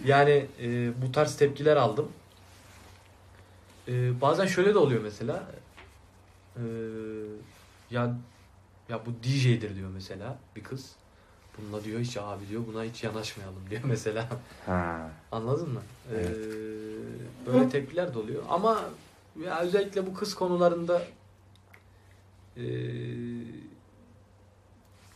Yani 0.07 0.47
e, 0.63 0.91
bu 1.03 1.13
tarz 1.13 1.37
tepkiler 1.37 1.77
aldım. 1.77 2.09
E, 3.89 4.21
bazen 4.21 4.47
şöyle 4.47 4.75
de 4.75 4.79
oluyor 4.79 5.03
mesela. 5.03 5.45
E, 6.57 6.63
ya 7.91 8.17
ya 8.89 9.01
bu 9.07 9.11
DJ'dir 9.23 9.77
diyor 9.77 9.91
mesela 9.95 10.39
bir 10.57 10.63
kız. 10.63 10.91
Bununla 11.59 11.85
diyor 11.85 12.01
hiç 12.01 12.17
abi 12.17 12.49
diyor 12.49 12.63
buna 12.73 12.85
hiç 12.85 13.05
yanaşmayalım 13.05 13.63
diyor 13.71 13.83
mesela. 13.85 14.29
Ha. 14.67 15.11
Anladın 15.33 15.71
mı? 15.71 15.83
E, 16.13 16.15
Evet. 16.17 16.37
böyle 17.47 17.69
tepkiler 17.69 18.15
de 18.15 18.19
oluyor. 18.19 18.43
Ama 18.49 18.81
ya 19.45 19.61
özellikle 19.61 20.07
bu 20.07 20.15
kız 20.15 20.35
konularında 20.35 21.03
e, 22.61 22.67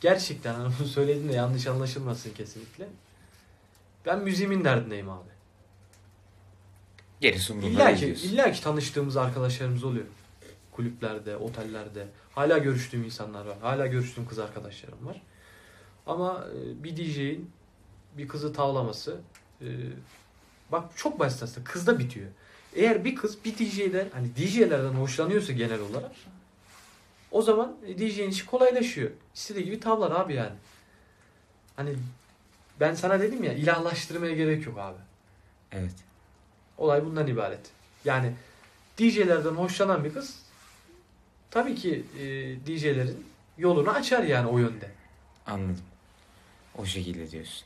gerçekten 0.01 0.55
bunu 0.79 0.89
söylediğinde 0.89 1.33
yanlış 1.33 1.67
anlaşılmasın 1.67 2.35
kesinlikle. 2.35 2.89
Ben 4.07 4.21
müziğimin 4.21 4.65
derdindeyim 4.65 5.11
abi. 5.11 5.29
Gerisi 7.21 7.53
umurumda 7.53 7.91
İlla 7.91 7.95
ki, 7.95 8.07
illa 8.07 8.53
ki 8.53 8.63
tanıştığımız 8.63 9.17
arkadaşlarımız 9.17 9.85
oluyor. 9.85 10.05
Kulüplerde, 10.73 11.37
otellerde. 11.37 12.09
Hala 12.35 12.59
görüştüğüm 12.59 13.05
insanlar 13.05 13.47
var. 13.47 13.57
Hala 13.61 13.87
görüştüğüm 13.87 14.29
kız 14.29 14.39
arkadaşlarım 14.39 15.07
var. 15.07 15.23
Ama 16.07 16.47
e, 16.55 16.85
bir 16.85 16.97
DJ'in 16.97 17.51
bir 18.19 18.29
kızı 18.29 18.53
tavlaması 18.53 19.21
e, 19.61 19.67
bak 20.73 20.85
çok 20.97 21.19
basit 21.19 21.43
aslında. 21.43 21.65
Kızda 21.65 21.99
bitiyor. 21.99 22.27
Eğer 22.75 23.05
bir 23.05 23.15
kız 23.15 23.45
bir 23.45 23.59
DJ'den 23.59 24.09
hani 24.13 24.37
DJ'lerden 24.37 24.93
hoşlanıyorsa 24.93 25.53
genel 25.53 25.81
olarak 25.81 26.13
o 27.35 27.43
zaman 27.43 27.77
DJ'in 27.99 28.31
işi 28.31 28.47
kolaylaşıyor. 28.47 29.11
İstediği 29.35 29.65
gibi 29.65 29.81
tavlar 29.81 30.11
abi 30.11 30.35
yani. 30.35 30.53
Hani 31.77 31.95
ben 32.81 32.95
sana 32.95 33.21
dedim 33.21 33.45
ya 33.45 33.53
ilahlaştırmaya 33.53 34.35
gerek 34.35 34.67
yok 34.67 34.79
abi. 34.79 34.99
Evet. 35.73 35.95
Olay 36.79 37.05
bundan 37.05 37.27
ibaret. 37.27 37.61
Yani 38.05 38.33
DJ'lerden 38.99 39.51
hoşlanan 39.51 40.05
bir 40.05 40.15
kız 40.15 40.39
tabii 41.51 41.75
ki 41.75 42.05
e, 42.19 42.23
DJ'lerin 42.67 43.27
yolunu 43.59 43.91
açar 43.91 44.23
yani 44.23 44.47
o 44.49 44.59
yönde. 44.59 44.91
Anladım. 45.47 45.85
O 46.79 46.85
şekilde 46.87 47.31
diyorsun. 47.31 47.65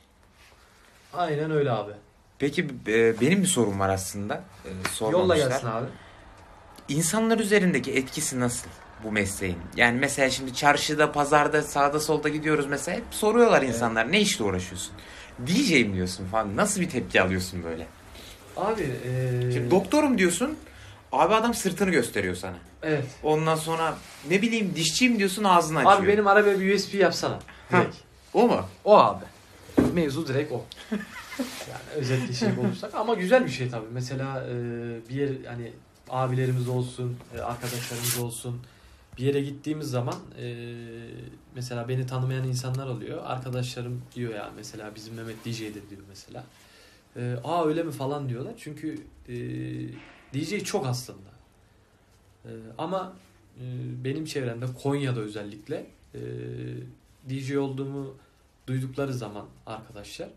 Aynen 1.13 1.51
öyle 1.51 1.71
abi. 1.71 1.91
Peki 2.39 2.67
e, 2.87 3.21
benim 3.21 3.41
bir 3.41 3.47
sorum 3.47 3.79
var 3.79 3.89
aslında. 3.89 4.43
E, 4.65 5.11
Yolla 5.11 5.37
gelsin 5.37 5.67
abi. 5.67 5.87
İnsanlar 6.87 7.39
üzerindeki 7.39 7.93
etkisi 7.93 8.39
nasıl 8.39 8.69
bu 9.03 9.11
mesleğin? 9.11 9.57
Yani 9.75 9.99
mesela 9.99 10.29
şimdi 10.29 10.53
çarşıda, 10.53 11.11
pazarda, 11.11 11.61
sağda 11.61 11.99
solda 11.99 12.29
gidiyoruz 12.29 12.65
mesela 12.65 12.97
hep 12.97 13.03
soruyorlar 13.11 13.61
Evet. 13.63 13.69
insanlar 13.75 14.11
ne 14.11 14.21
işle 14.21 14.43
uğraşıyorsun? 14.43 14.93
DJ'im 15.47 15.93
diyorsun 15.93 16.25
falan. 16.25 16.55
Nasıl 16.57 16.81
bir 16.81 16.89
tepki 16.89 17.21
alıyorsun 17.21 17.63
böyle? 17.63 17.87
Abi 18.57 18.81
e, 18.81 19.51
Şimdi 19.53 19.71
doktorum 19.71 20.17
diyorsun. 20.17 20.57
Abi 21.11 21.33
adam 21.33 21.53
sırtını 21.53 21.89
gösteriyor 21.91 22.35
sana. 22.35 22.55
evet. 22.83 23.05
Ondan 23.23 23.55
sonra 23.55 23.97
ne 24.29 24.41
bileyim 24.41 24.71
dişçiyim 24.75 25.19
diyorsun 25.19 25.43
ağzını 25.43 25.79
açıyor. 25.79 25.97
Abi 25.97 26.07
benim 26.07 26.27
arabaya 26.27 26.59
bir 26.59 26.75
USB 26.75 26.93
yapsana. 26.93 27.39
Direkt. 27.71 27.95
O 28.33 28.47
mu? 28.47 28.65
O 28.83 28.97
abi. 28.97 29.25
Mevzu 29.93 30.27
direkt 30.27 30.51
o. 30.51 30.65
Yani 31.39 31.81
özetleyecek 32.01 32.59
olursak 32.59 32.95
ama 32.95 33.13
güzel 33.13 33.45
bir 33.45 33.51
şey 33.51 33.69
tabii. 33.69 33.85
Mesela 33.93 34.43
e, 34.49 34.53
bir 35.09 35.15
yer 35.15 35.29
hani 35.47 35.71
abilerimiz 36.09 36.67
olsun, 36.69 37.17
arkadaşlarımız 37.43 38.17
olsun 38.17 38.61
bir 39.19 39.23
yere 39.23 39.41
gittiğimiz 39.41 39.89
zaman 39.89 40.15
e, 40.39 40.65
mesela 41.55 41.89
beni 41.89 42.05
tanımayan 42.07 42.47
insanlar 42.47 42.87
oluyor. 42.87 43.23
Arkadaşlarım 43.25 44.01
diyor 44.15 44.33
ya 44.33 44.51
mesela 44.55 44.95
bizim 44.95 45.13
Mehmet 45.13 45.45
DJ'dir 45.45 45.89
diyor 45.89 46.01
mesela. 46.09 46.43
E, 47.15 47.35
Aa 47.43 47.65
öyle 47.65 47.83
mi 47.83 47.91
falan 47.91 48.29
diyorlar. 48.29 48.53
Çünkü 48.57 48.97
e, 49.29 49.35
DJ 50.33 50.63
çok 50.63 50.85
aslında. 50.85 51.29
E, 52.45 52.51
ama 52.77 53.13
e, 53.57 53.63
benim 54.03 54.25
çevremde 54.25 54.65
Konya'da 54.83 55.19
özellikle 55.19 55.85
e, 56.15 56.19
DJ 57.29 57.55
olduğumu 57.55 58.15
duydukları 58.67 59.13
zaman 59.13 59.45
arkadaşlar 59.65 60.29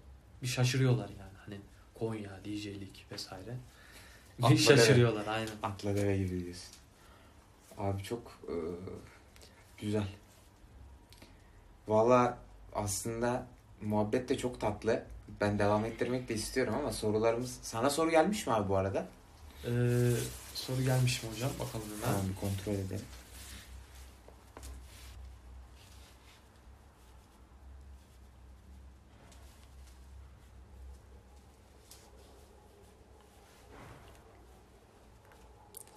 bir 0.43 0.49
şaşırıyorlar 0.49 1.09
yani. 1.09 1.37
Hani 1.47 1.57
Konya, 1.95 2.41
DJ'lik 2.45 3.07
vesaire. 3.13 3.57
Bir 4.51 4.57
şaşırıyorlar 4.57 5.27
aynen. 5.27 5.49
Akla 5.63 5.97
deve 5.97 6.19
gibi 6.19 6.45
diyorsun. 6.45 6.82
Abi 7.83 8.03
çok 8.03 8.21
e, 8.49 8.55
güzel. 9.79 10.09
Valla 11.89 12.39
aslında 12.75 13.47
muhabbet 13.81 14.29
de 14.29 14.39
çok 14.39 14.61
tatlı. 14.61 15.05
Ben 15.41 15.59
devam 15.59 15.85
ettirmek 15.85 16.29
de 16.29 16.35
istiyorum 16.35 16.75
ama 16.79 16.93
sorularımız... 16.93 17.59
Sana 17.63 17.91
soru 17.91 18.11
gelmiş 18.11 18.47
mi 18.47 18.53
abi 18.53 18.69
bu 18.69 18.77
arada? 18.77 19.07
Ee, 19.65 19.71
soru 20.55 20.83
gelmiş 20.83 21.23
mi 21.23 21.31
hocam? 21.31 21.51
Bakalım 21.61 21.85
hemen. 21.87 22.03
Tamam 22.05 22.29
bir 22.29 22.35
kontrol 22.35 22.73
edelim. 22.73 23.05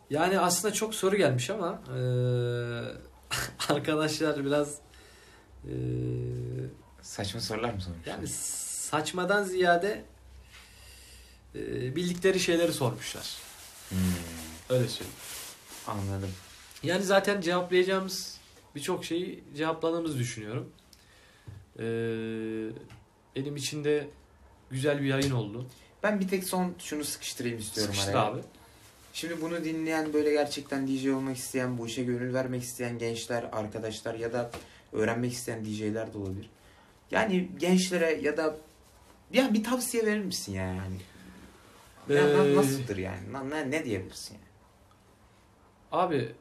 Yani 0.10 0.40
aslında 0.40 0.73
çok 0.73 0.95
soru 0.95 1.15
gelmiş 1.15 1.49
ama 1.49 1.82
eee, 1.88 2.84
arkadaşlar 3.69 4.45
biraz 4.45 4.77
eee, 5.68 5.73
Saçma 7.02 7.40
sorular 7.41 7.73
mı 7.73 7.82
sormuş? 7.82 8.07
yani 8.07 8.27
saçmadan 8.27 9.44
ziyade 9.44 10.06
eee, 11.56 11.95
bildikleri 11.95 12.40
şeyleri 12.40 12.73
sormuşlar. 12.73 13.36
Hmm, 13.90 13.98
Öyle 14.69 14.88
söyleyeyim. 14.88 15.18
anladım. 15.88 16.32
Yani 16.84 17.03
zaten 17.03 17.41
cevaplayacağımız 17.41 18.38
birçok 18.76 19.06
şeyi 19.06 19.44
cevapladığımızı 19.57 20.18
düşünüyorum. 20.19 20.72
Eee, 21.80 21.86
benim 23.36 23.56
için 23.56 23.84
de 23.84 24.07
güzel 24.72 25.02
bir 25.02 25.07
yayın 25.07 25.32
oldu. 25.32 25.68
Ben 26.03 26.19
bir 26.19 26.27
tek 26.27 26.44
son 26.44 26.76
şunu 26.80 27.03
sıkıştırayım 27.03 27.57
istiyorum 27.60 27.94
Sıkıştır 27.94 28.14
araya. 28.14 28.26
abi. 28.26 28.41
Şimdi 29.16 29.42
bunu 29.42 29.64
dinleyen 29.64 30.14
böyle 30.14 30.32
gerçekten 30.32 30.88
DJ 30.88 31.08
olmak 31.08 31.38
isteyen, 31.38 31.78
bu 31.78 31.88
işe 31.88 32.04
gönül 32.04 32.34
vermek 32.34 32.64
isteyen 32.64 32.98
gençler, 32.98 33.50
arkadaşlar 33.52 34.16
ya 34.16 34.34
da 34.34 34.52
öğrenmek 34.94 35.34
isteyen 35.34 35.66
DJ'ler 35.66 36.14
de 36.14 36.18
olabilir. 36.18 36.50
Yani 37.12 37.50
gençlere 37.58 38.14
ya 38.22 38.38
da 38.38 38.58
ya 39.32 39.54
bir 39.54 39.64
tavsiye 39.64 40.06
verir 40.06 40.24
misin 40.24 40.54
ya 40.54 40.66
yani? 40.66 40.98
Ya 42.10 42.30
Ee, 42.30 42.56
nasıldır 42.56 42.98
yani? 42.98 43.50
Ne, 43.50 43.72
ne 43.72 43.86
diyebilirsin 43.86 44.34
yani? 44.34 44.46
Abi 45.92 46.36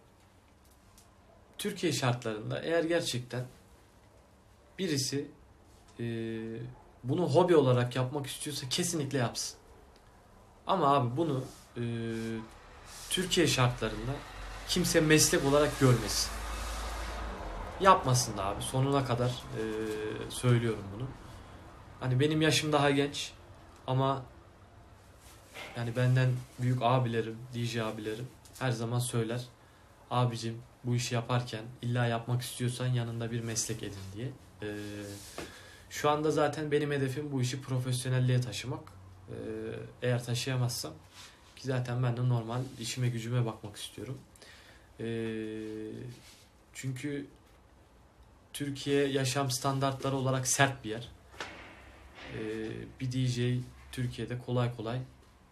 Türkiye 1.59 1.93
şartlarında 1.93 2.63
eğer 2.63 2.85
gerçekten 2.85 3.45
birisi 4.79 5.27
e, 6.01 6.05
bunu 7.05 7.29
hobi 7.29 7.57
olarak 7.57 7.97
yapmak 7.97 8.27
istiyorsa 8.27 8.69
kesinlikle 8.69 9.19
yapsın. 9.19 9.59
Ama 10.67 10.95
abi 10.95 11.17
bunu 11.17 11.45
e, 11.77 11.83
Türkiye 13.15 13.47
şartlarında 13.47 14.13
kimse 14.69 15.01
meslek 15.01 15.45
olarak 15.45 15.81
görmesin. 15.81 16.31
Yapmasın 17.81 18.37
da 18.37 18.45
abi 18.45 18.63
sonuna 18.63 19.05
kadar 19.05 19.29
e, 19.29 19.63
söylüyorum 20.31 20.85
bunu. 20.97 21.07
Hani 22.01 22.21
benim 22.21 22.43
yaşım 22.43 22.73
daha 22.73 22.91
genç 22.91 23.33
ama 23.87 24.23
yani 25.77 25.97
benden 25.97 26.33
büyük 26.59 26.79
abilerim, 26.83 27.39
DJ 27.55 27.77
abilerim 27.77 28.27
her 28.59 28.71
zaman 28.71 28.99
söyler. 28.99 29.45
Abicim 30.11 30.63
bu 30.85 30.95
işi 30.95 31.15
yaparken 31.15 31.65
illa 31.83 32.07
yapmak 32.07 32.43
istiyorsan 32.43 32.87
yanında 32.87 33.31
bir 33.31 33.41
meslek 33.41 33.83
edin 33.83 34.05
diye. 34.17 34.33
Ee, 34.63 34.77
şu 35.91 36.11
anda 36.11 36.31
zaten 36.31 36.71
benim 36.71 36.93
hedefim 36.93 37.33
bu 37.33 37.43
işi 37.43 37.63
profesyonelliğe 37.63 38.41
taşımak. 38.41 38.93
Ee, 39.29 39.35
eğer 40.03 40.25
taşıyamazsam 40.25 40.93
ki 41.65 41.69
zaten 41.69 42.03
ben 42.03 42.17
de 42.17 42.29
normal 42.29 42.61
işime 42.81 43.09
gücüme 43.09 43.47
bakmak 43.47 43.77
istiyorum. 43.77 44.19
Ee, 45.01 45.05
çünkü 46.75 47.27
Türkiye 48.53 49.07
yaşam 49.07 49.51
standartları 49.51 50.17
olarak 50.17 50.47
sert 50.47 50.85
bir 50.85 50.91
yer. 50.91 51.09
Ee, 52.35 52.71
bir 53.01 53.13
DJ 53.13 53.63
Türkiye'de 53.93 54.39
kolay 54.39 54.77
kolay 54.77 54.99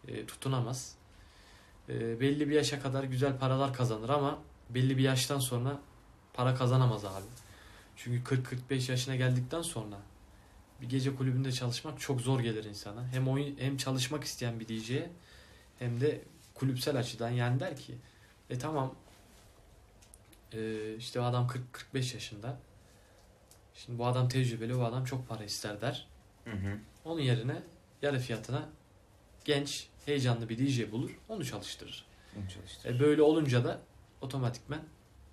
e, 0.09 0.27
tutunamaz. 0.27 0.95
E, 1.89 2.21
belli 2.21 2.49
bir 2.49 2.55
yaşa 2.55 2.83
kadar 2.83 3.05
güzel 3.05 3.39
paralar 3.39 3.75
kazanır 3.75 4.09
ama 4.09 4.39
belli 4.71 4.99
bir 4.99 5.03
yaştan 5.03 5.39
sonra 5.39 5.81
para 6.35 6.55
kazanamaz 6.55 7.05
abi. 7.05 7.27
Çünkü 7.97 8.35
40-45 8.71 8.91
yaşına 8.91 9.17
geldikten 9.17 9.63
sonra 9.63 9.97
bir 10.81 10.89
gece 10.89 11.17
kulübünde 11.17 11.53
çalışmak 11.53 12.01
çok 12.01 12.21
zor 12.21 12.41
gelir 12.41 12.65
insana. 12.65 13.09
Hem 13.13 13.29
oyun 13.29 13.57
hem 13.59 13.77
çalışmak 13.77 14.25
isteyen 14.25 14.61
bir 14.61 14.69
DJ'ye 14.69 15.11
hem 15.83 16.01
de 16.01 16.21
kulüpsel 16.55 16.97
açıdan 16.99 17.31
yani 17.31 17.61
der 17.61 17.77
ki 17.77 17.95
e 18.51 18.59
tamam 18.59 18.95
e, 20.53 20.95
işte 20.97 21.21
o 21.21 21.23
adam 21.23 21.49
40-45 21.95 22.15
yaşında. 22.15 22.59
Şimdi 23.75 23.99
bu 23.99 24.07
adam 24.07 24.29
tecrübeli, 24.29 24.79
bu 24.79 24.85
adam 24.85 25.05
çok 25.05 25.29
para 25.29 25.45
ister 25.45 25.81
der. 25.81 26.07
Hı 26.45 26.51
hı. 26.51 26.79
Onun 27.05 27.21
yerine 27.21 27.63
yarı 28.03 28.19
fiyatına 28.19 28.69
genç, 29.45 29.89
heyecanlı 30.07 30.49
bir 30.49 30.59
DJ 30.59 30.93
bulur, 30.93 31.11
onu 31.29 31.45
çalıştırır. 31.45 32.05
Bunu 32.37 32.49
çalıştır. 32.49 32.95
E 32.95 33.01
böyle 33.01 33.23
olunca 33.23 33.65
da 33.65 33.81
otomatikmen 34.21 34.81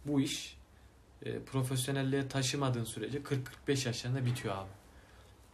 bu 0.05 0.21
iş 0.21 0.57
e, 1.25 1.39
profesyonelliğe 1.39 2.27
taşımadığın 2.27 2.83
sürece 2.83 3.17
40-45 3.67 3.87
yaşlarında 3.87 4.25
bitiyor 4.25 4.55
abi. 4.55 4.69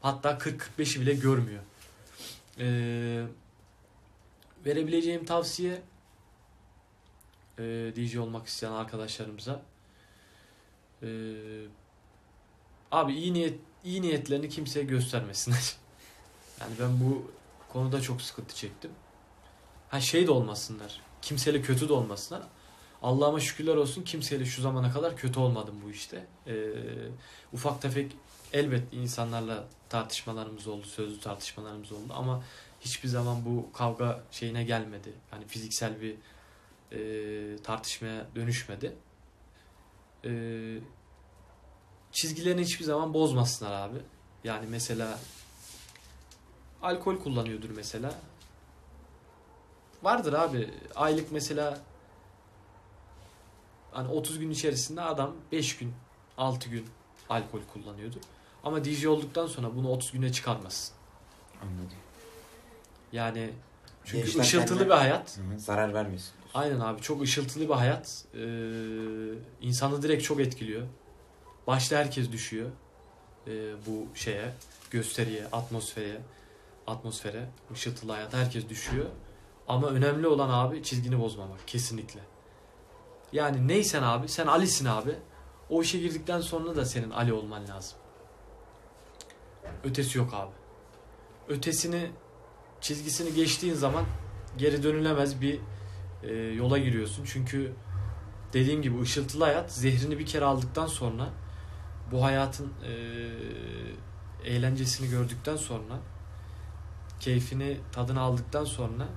Hatta 0.01 0.31
40-45'i 0.31 1.01
bile 1.01 1.13
görmüyor. 1.13 1.63
E, 2.59 3.25
verebileceğim 4.65 5.25
tavsiye 5.25 5.81
e, 7.59 7.63
DJ 7.95 8.15
olmak 8.15 8.47
isteyen 8.47 8.71
arkadaşlarımıza 8.71 9.61
e, 11.03 11.07
abi 12.91 13.13
iyi 13.13 13.33
niyet 13.33 13.59
iyi 13.83 14.01
niyetlerini 14.01 14.49
kimseye 14.49 14.85
göstermesinler. 14.85 15.75
yani 16.61 16.73
ben 16.79 16.99
bu 16.99 17.31
konuda 17.73 18.01
çok 18.01 18.21
sıkıntı 18.21 18.55
çektim. 18.55 18.91
Ha 19.89 20.01
şey 20.01 20.27
de 20.27 20.31
olmasınlar. 20.31 21.01
Kimseyle 21.21 21.61
kötü 21.61 21.89
de 21.89 21.93
olmasınlar. 21.93 22.43
Allah'ıma 23.01 23.39
şükürler 23.39 23.75
olsun 23.75 24.03
kimseyle 24.03 24.45
şu 24.45 24.61
zamana 24.61 24.91
kadar 24.91 25.17
kötü 25.17 25.39
olmadım 25.39 25.75
bu 25.85 25.91
işte. 25.91 26.25
Ee, 26.47 26.53
ufak 27.53 27.81
tefek 27.81 28.11
elbet 28.53 28.93
insanlarla 28.93 29.63
tartışmalarımız 29.89 30.67
oldu, 30.67 30.85
sözlü 30.85 31.19
tartışmalarımız 31.19 31.91
oldu 31.91 32.13
ama 32.13 32.43
hiçbir 32.85 33.09
zaman 33.09 33.45
bu 33.45 33.71
kavga 33.73 34.23
şeyine 34.31 34.63
gelmedi. 34.63 35.13
Yani 35.31 35.47
fiziksel 35.47 35.93
bir 36.01 36.15
e, 36.91 37.57
tartışmaya 37.63 38.25
dönüşmedi. 38.35 38.95
E, 40.25 40.31
çizgilerini 42.11 42.61
hiçbir 42.61 42.85
zaman 42.85 43.13
bozmasınlar 43.13 43.71
abi. 43.71 43.97
Yani 44.43 44.65
mesela 44.69 45.19
alkol 46.81 47.17
kullanıyordur 47.17 47.69
mesela. 47.69 48.15
Vardır 50.03 50.33
abi. 50.33 50.73
Aylık 50.95 51.31
mesela 51.31 51.79
hani 53.91 54.07
30 54.11 54.39
gün 54.39 54.51
içerisinde 54.51 55.01
adam 55.01 55.35
5 55.51 55.77
gün, 55.77 55.93
6 56.37 56.69
gün 56.69 56.85
alkol 57.29 57.59
kullanıyordur. 57.73 58.21
Ama 58.63 58.85
DJ 58.85 59.05
olduktan 59.05 59.47
sonra 59.47 59.75
bunu 59.75 59.91
30 59.91 60.11
güne 60.11 60.31
çıkarmazsın. 60.31 60.95
Anladım. 61.61 61.97
Yani 63.11 63.49
çünkü 64.05 64.25
Gençler 64.25 64.41
ışıltılı 64.41 64.85
bir 64.85 64.91
hayat. 64.91 65.37
Hı 65.37 65.55
hı. 65.55 65.59
Zarar 65.59 65.93
vermiyorsun. 65.93 66.31
Aynen 66.53 66.79
abi 66.79 67.01
çok 67.01 67.21
ışıltılı 67.21 67.69
bir 67.69 67.73
hayat. 67.73 68.25
Ee, 68.33 68.37
insanı 69.61 70.01
direkt 70.01 70.23
çok 70.23 70.39
etkiliyor. 70.39 70.81
Başta 71.67 71.97
herkes 71.97 72.31
düşüyor. 72.31 72.69
Ee, 73.47 73.51
bu 73.87 74.07
şeye, 74.15 74.53
gösteriye, 74.91 75.45
atmosfere, 75.51 76.17
atmosfere, 76.87 77.45
ışıltılı 77.73 78.11
hayata 78.11 78.37
herkes 78.37 78.69
düşüyor. 78.69 79.05
Ama 79.67 79.87
önemli 79.87 80.27
olan 80.27 80.49
abi 80.49 80.83
çizgini 80.83 81.19
bozmamak 81.19 81.67
kesinlikle. 81.67 82.19
Yani 83.31 83.67
neysen 83.67 84.03
abi, 84.03 84.27
sen 84.27 84.47
Ali'sin 84.47 84.85
abi. 84.85 85.15
O 85.69 85.81
işe 85.81 85.99
girdikten 85.99 86.41
sonra 86.41 86.75
da 86.75 86.85
senin 86.85 87.09
Ali 87.11 87.33
olman 87.33 87.67
lazım. 87.67 87.97
Ötesi 89.83 90.17
yok 90.17 90.33
abi. 90.33 90.51
Ötesini, 91.49 92.11
çizgisini 92.85 93.33
geçtiğin 93.33 93.73
zaman 93.73 94.05
geri 94.57 94.83
dönülemez 94.83 95.41
bir 95.41 95.59
e, 96.23 96.33
yola 96.33 96.77
giriyorsun. 96.77 97.25
Çünkü 97.25 97.73
dediğim 98.53 98.81
gibi 98.81 99.01
ışıltılı 99.01 99.43
hayat 99.43 99.71
zehrini 99.71 100.19
bir 100.19 100.25
kere 100.25 100.45
aldıktan 100.45 100.87
sonra 100.87 101.29
bu 102.11 102.23
hayatın 102.23 102.73
e, 102.83 102.91
eğlencesini 104.49 105.09
gördükten 105.09 105.55
sonra 105.55 105.99
keyfini 107.19 107.77
tadını 107.91 108.21
aldıktan 108.21 108.65
sonra 108.65 109.07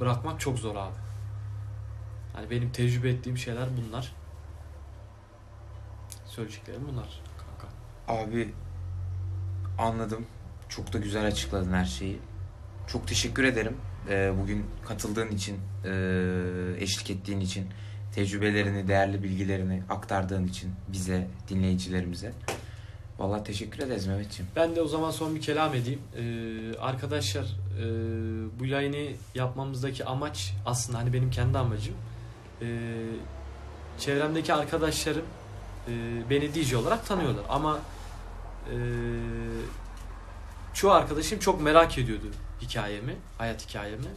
bırakmak 0.00 0.40
çok 0.40 0.58
zor 0.58 0.76
abi. 0.76 0.96
Hani 2.32 2.50
benim 2.50 2.72
tecrübe 2.72 3.10
ettiğim 3.10 3.38
şeyler 3.38 3.68
bunlar. 3.76 4.12
Söyleyeceklerim 6.26 6.82
bunlar 6.92 7.20
kanka. 7.38 8.22
Abi 8.22 8.54
anladım. 9.78 10.26
Çok 10.68 10.92
da 10.92 10.98
güzel 10.98 11.26
açıkladın 11.26 11.72
her 11.72 11.84
şeyi. 11.84 12.18
Çok 12.86 13.08
teşekkür 13.08 13.44
ederim. 13.44 13.76
Ee, 14.08 14.32
bugün 14.42 14.66
katıldığın 14.84 15.28
için, 15.28 15.60
e, 15.84 15.92
eşlik 16.78 17.10
ettiğin 17.10 17.40
için, 17.40 17.66
tecrübelerini, 18.14 18.88
değerli 18.88 19.22
bilgilerini 19.22 19.82
aktardığın 19.90 20.46
için 20.46 20.70
bize, 20.88 21.28
dinleyicilerimize. 21.48 22.32
Vallahi 23.18 23.44
teşekkür 23.44 23.82
ederiz 23.82 24.06
Mehmetciğim. 24.06 24.50
Ben 24.56 24.76
de 24.76 24.82
o 24.82 24.86
zaman 24.86 25.10
son 25.10 25.34
bir 25.34 25.40
kelam 25.40 25.74
edeyim. 25.74 26.00
Ee, 26.16 26.78
arkadaşlar 26.78 27.42
e, 27.42 27.84
bu 28.60 28.66
yayını 28.66 29.12
yapmamızdaki 29.34 30.04
amaç 30.04 30.54
aslında 30.66 30.98
hani 30.98 31.12
benim 31.12 31.30
kendi 31.30 31.58
amacım. 31.58 31.94
Ee, 32.62 32.66
çevremdeki 33.98 34.54
arkadaşlarım 34.54 35.24
e, 35.88 35.92
beni 36.30 36.54
DJ 36.54 36.74
olarak 36.74 37.06
tanıyorlar 37.06 37.44
ama 37.48 37.78
e, 38.66 38.76
çoğu 40.74 40.90
arkadaşım 40.90 41.38
çok 41.38 41.62
merak 41.62 41.98
ediyordu 41.98 42.26
hikayemi, 42.62 43.16
hayat 43.38 43.68
hikayemi. 43.68 44.08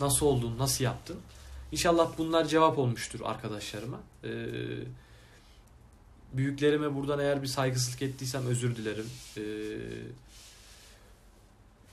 Nasıl 0.00 0.26
oldun, 0.26 0.58
nasıl 0.58 0.84
yaptın? 0.84 1.16
İnşallah 1.72 2.10
bunlar 2.18 2.44
cevap 2.44 2.78
olmuştur 2.78 3.20
arkadaşlarıma. 3.24 4.00
Ee, 4.24 4.28
büyüklerime 6.32 6.94
buradan 6.94 7.18
eğer 7.18 7.42
bir 7.42 7.46
saygısızlık 7.46 8.02
ettiysem 8.02 8.46
özür 8.46 8.76
dilerim. 8.76 9.10
Ee, 9.36 9.42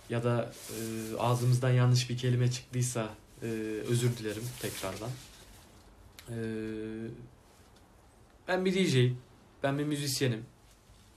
ya 0.09 0.23
da 0.23 0.53
e, 0.69 0.77
ağzımızdan 1.19 1.69
yanlış 1.69 2.09
bir 2.09 2.17
kelime 2.17 2.51
çıktıysa 2.51 3.09
e, 3.41 3.45
özür 3.87 4.17
dilerim 4.17 4.43
tekrardan. 4.61 5.09
Ee, 6.29 6.35
ben 8.47 8.65
bir 8.65 8.73
DJ'yim. 8.73 9.17
Ben 9.63 9.79
bir 9.79 9.83
müzisyenim. 9.83 10.45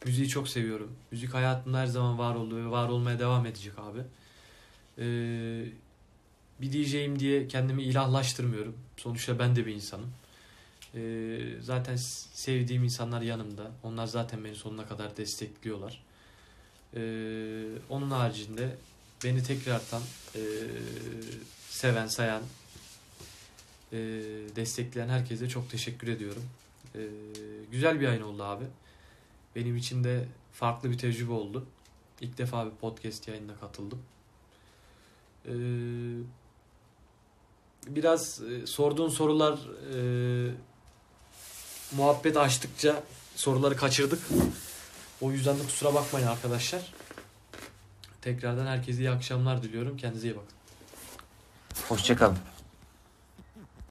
Müziği 0.05 0.29
çok 0.29 0.49
seviyorum. 0.49 0.93
Müzik 1.11 1.35
hayatımda 1.35 1.79
her 1.79 1.87
zaman 1.87 2.19
var 2.19 2.35
oldu 2.35 2.57
ve 2.57 2.71
var 2.71 2.89
olmaya 2.89 3.19
devam 3.19 3.47
edecek 3.47 3.79
abi. 3.79 4.01
Ee, 4.98 5.64
bir 6.60 6.73
DJ'yim 6.73 7.18
diye 7.18 7.48
kendimi 7.48 7.82
ilahlaştırmıyorum. 7.82 8.77
Sonuçta 8.97 9.39
ben 9.39 9.56
de 9.56 9.66
bir 9.66 9.74
insanım. 9.74 10.12
Ee, 10.94 11.39
zaten 11.60 11.97
sevdiğim 11.97 12.85
insanlar 12.85 13.23
yanımda. 13.23 13.70
Onlar 13.82 14.06
zaten 14.06 14.44
beni 14.44 14.55
sonuna 14.55 14.86
kadar 14.89 15.16
destekliyorlar. 15.16 16.02
Ee, 16.97 17.64
onun 17.89 18.10
haricinde 18.10 18.77
beni 19.24 19.43
tekrardan 19.43 20.02
e, 20.35 20.40
seven, 21.68 22.06
sayan, 22.06 22.43
e, 23.93 23.98
destekleyen 24.56 25.09
herkese 25.09 25.48
çok 25.48 25.70
teşekkür 25.70 26.09
ediyorum. 26.09 26.44
E, 26.94 27.01
güzel 27.73 28.01
bir 28.01 28.05
yayın 28.05 28.23
oldu 28.23 28.43
abi. 28.43 28.64
Benim 29.56 29.77
için 29.77 30.05
de 30.05 30.24
farklı 30.52 30.90
bir 30.90 30.98
tecrübe 30.98 31.32
oldu. 31.32 31.66
İlk 32.20 32.39
defa 32.39 32.66
bir 32.66 32.70
podcast 32.70 33.28
yayınına 33.28 33.56
katıldım. 33.56 34.02
E, 35.47 35.55
biraz 37.86 38.40
e, 38.43 38.66
sorduğun 38.66 39.09
sorular 39.09 39.59
e, 39.94 39.98
muhabbet 41.97 42.36
açtıkça 42.36 43.02
soruları 43.36 43.77
kaçırdık. 43.77 44.20
O 45.20 45.32
yüzden 45.32 45.59
de 45.59 45.62
kusura 45.62 45.94
bakmayın 45.94 46.27
arkadaşlar. 46.27 46.93
Tekrardan 48.23 48.66
herkese 48.66 48.98
iyi 48.98 49.10
akşamlar 49.10 49.62
diliyorum. 49.62 49.97
Kendinize 49.97 50.28
iyi 50.28 50.36
bakın. 50.36 50.56
Hoşçakalın. 51.89 52.39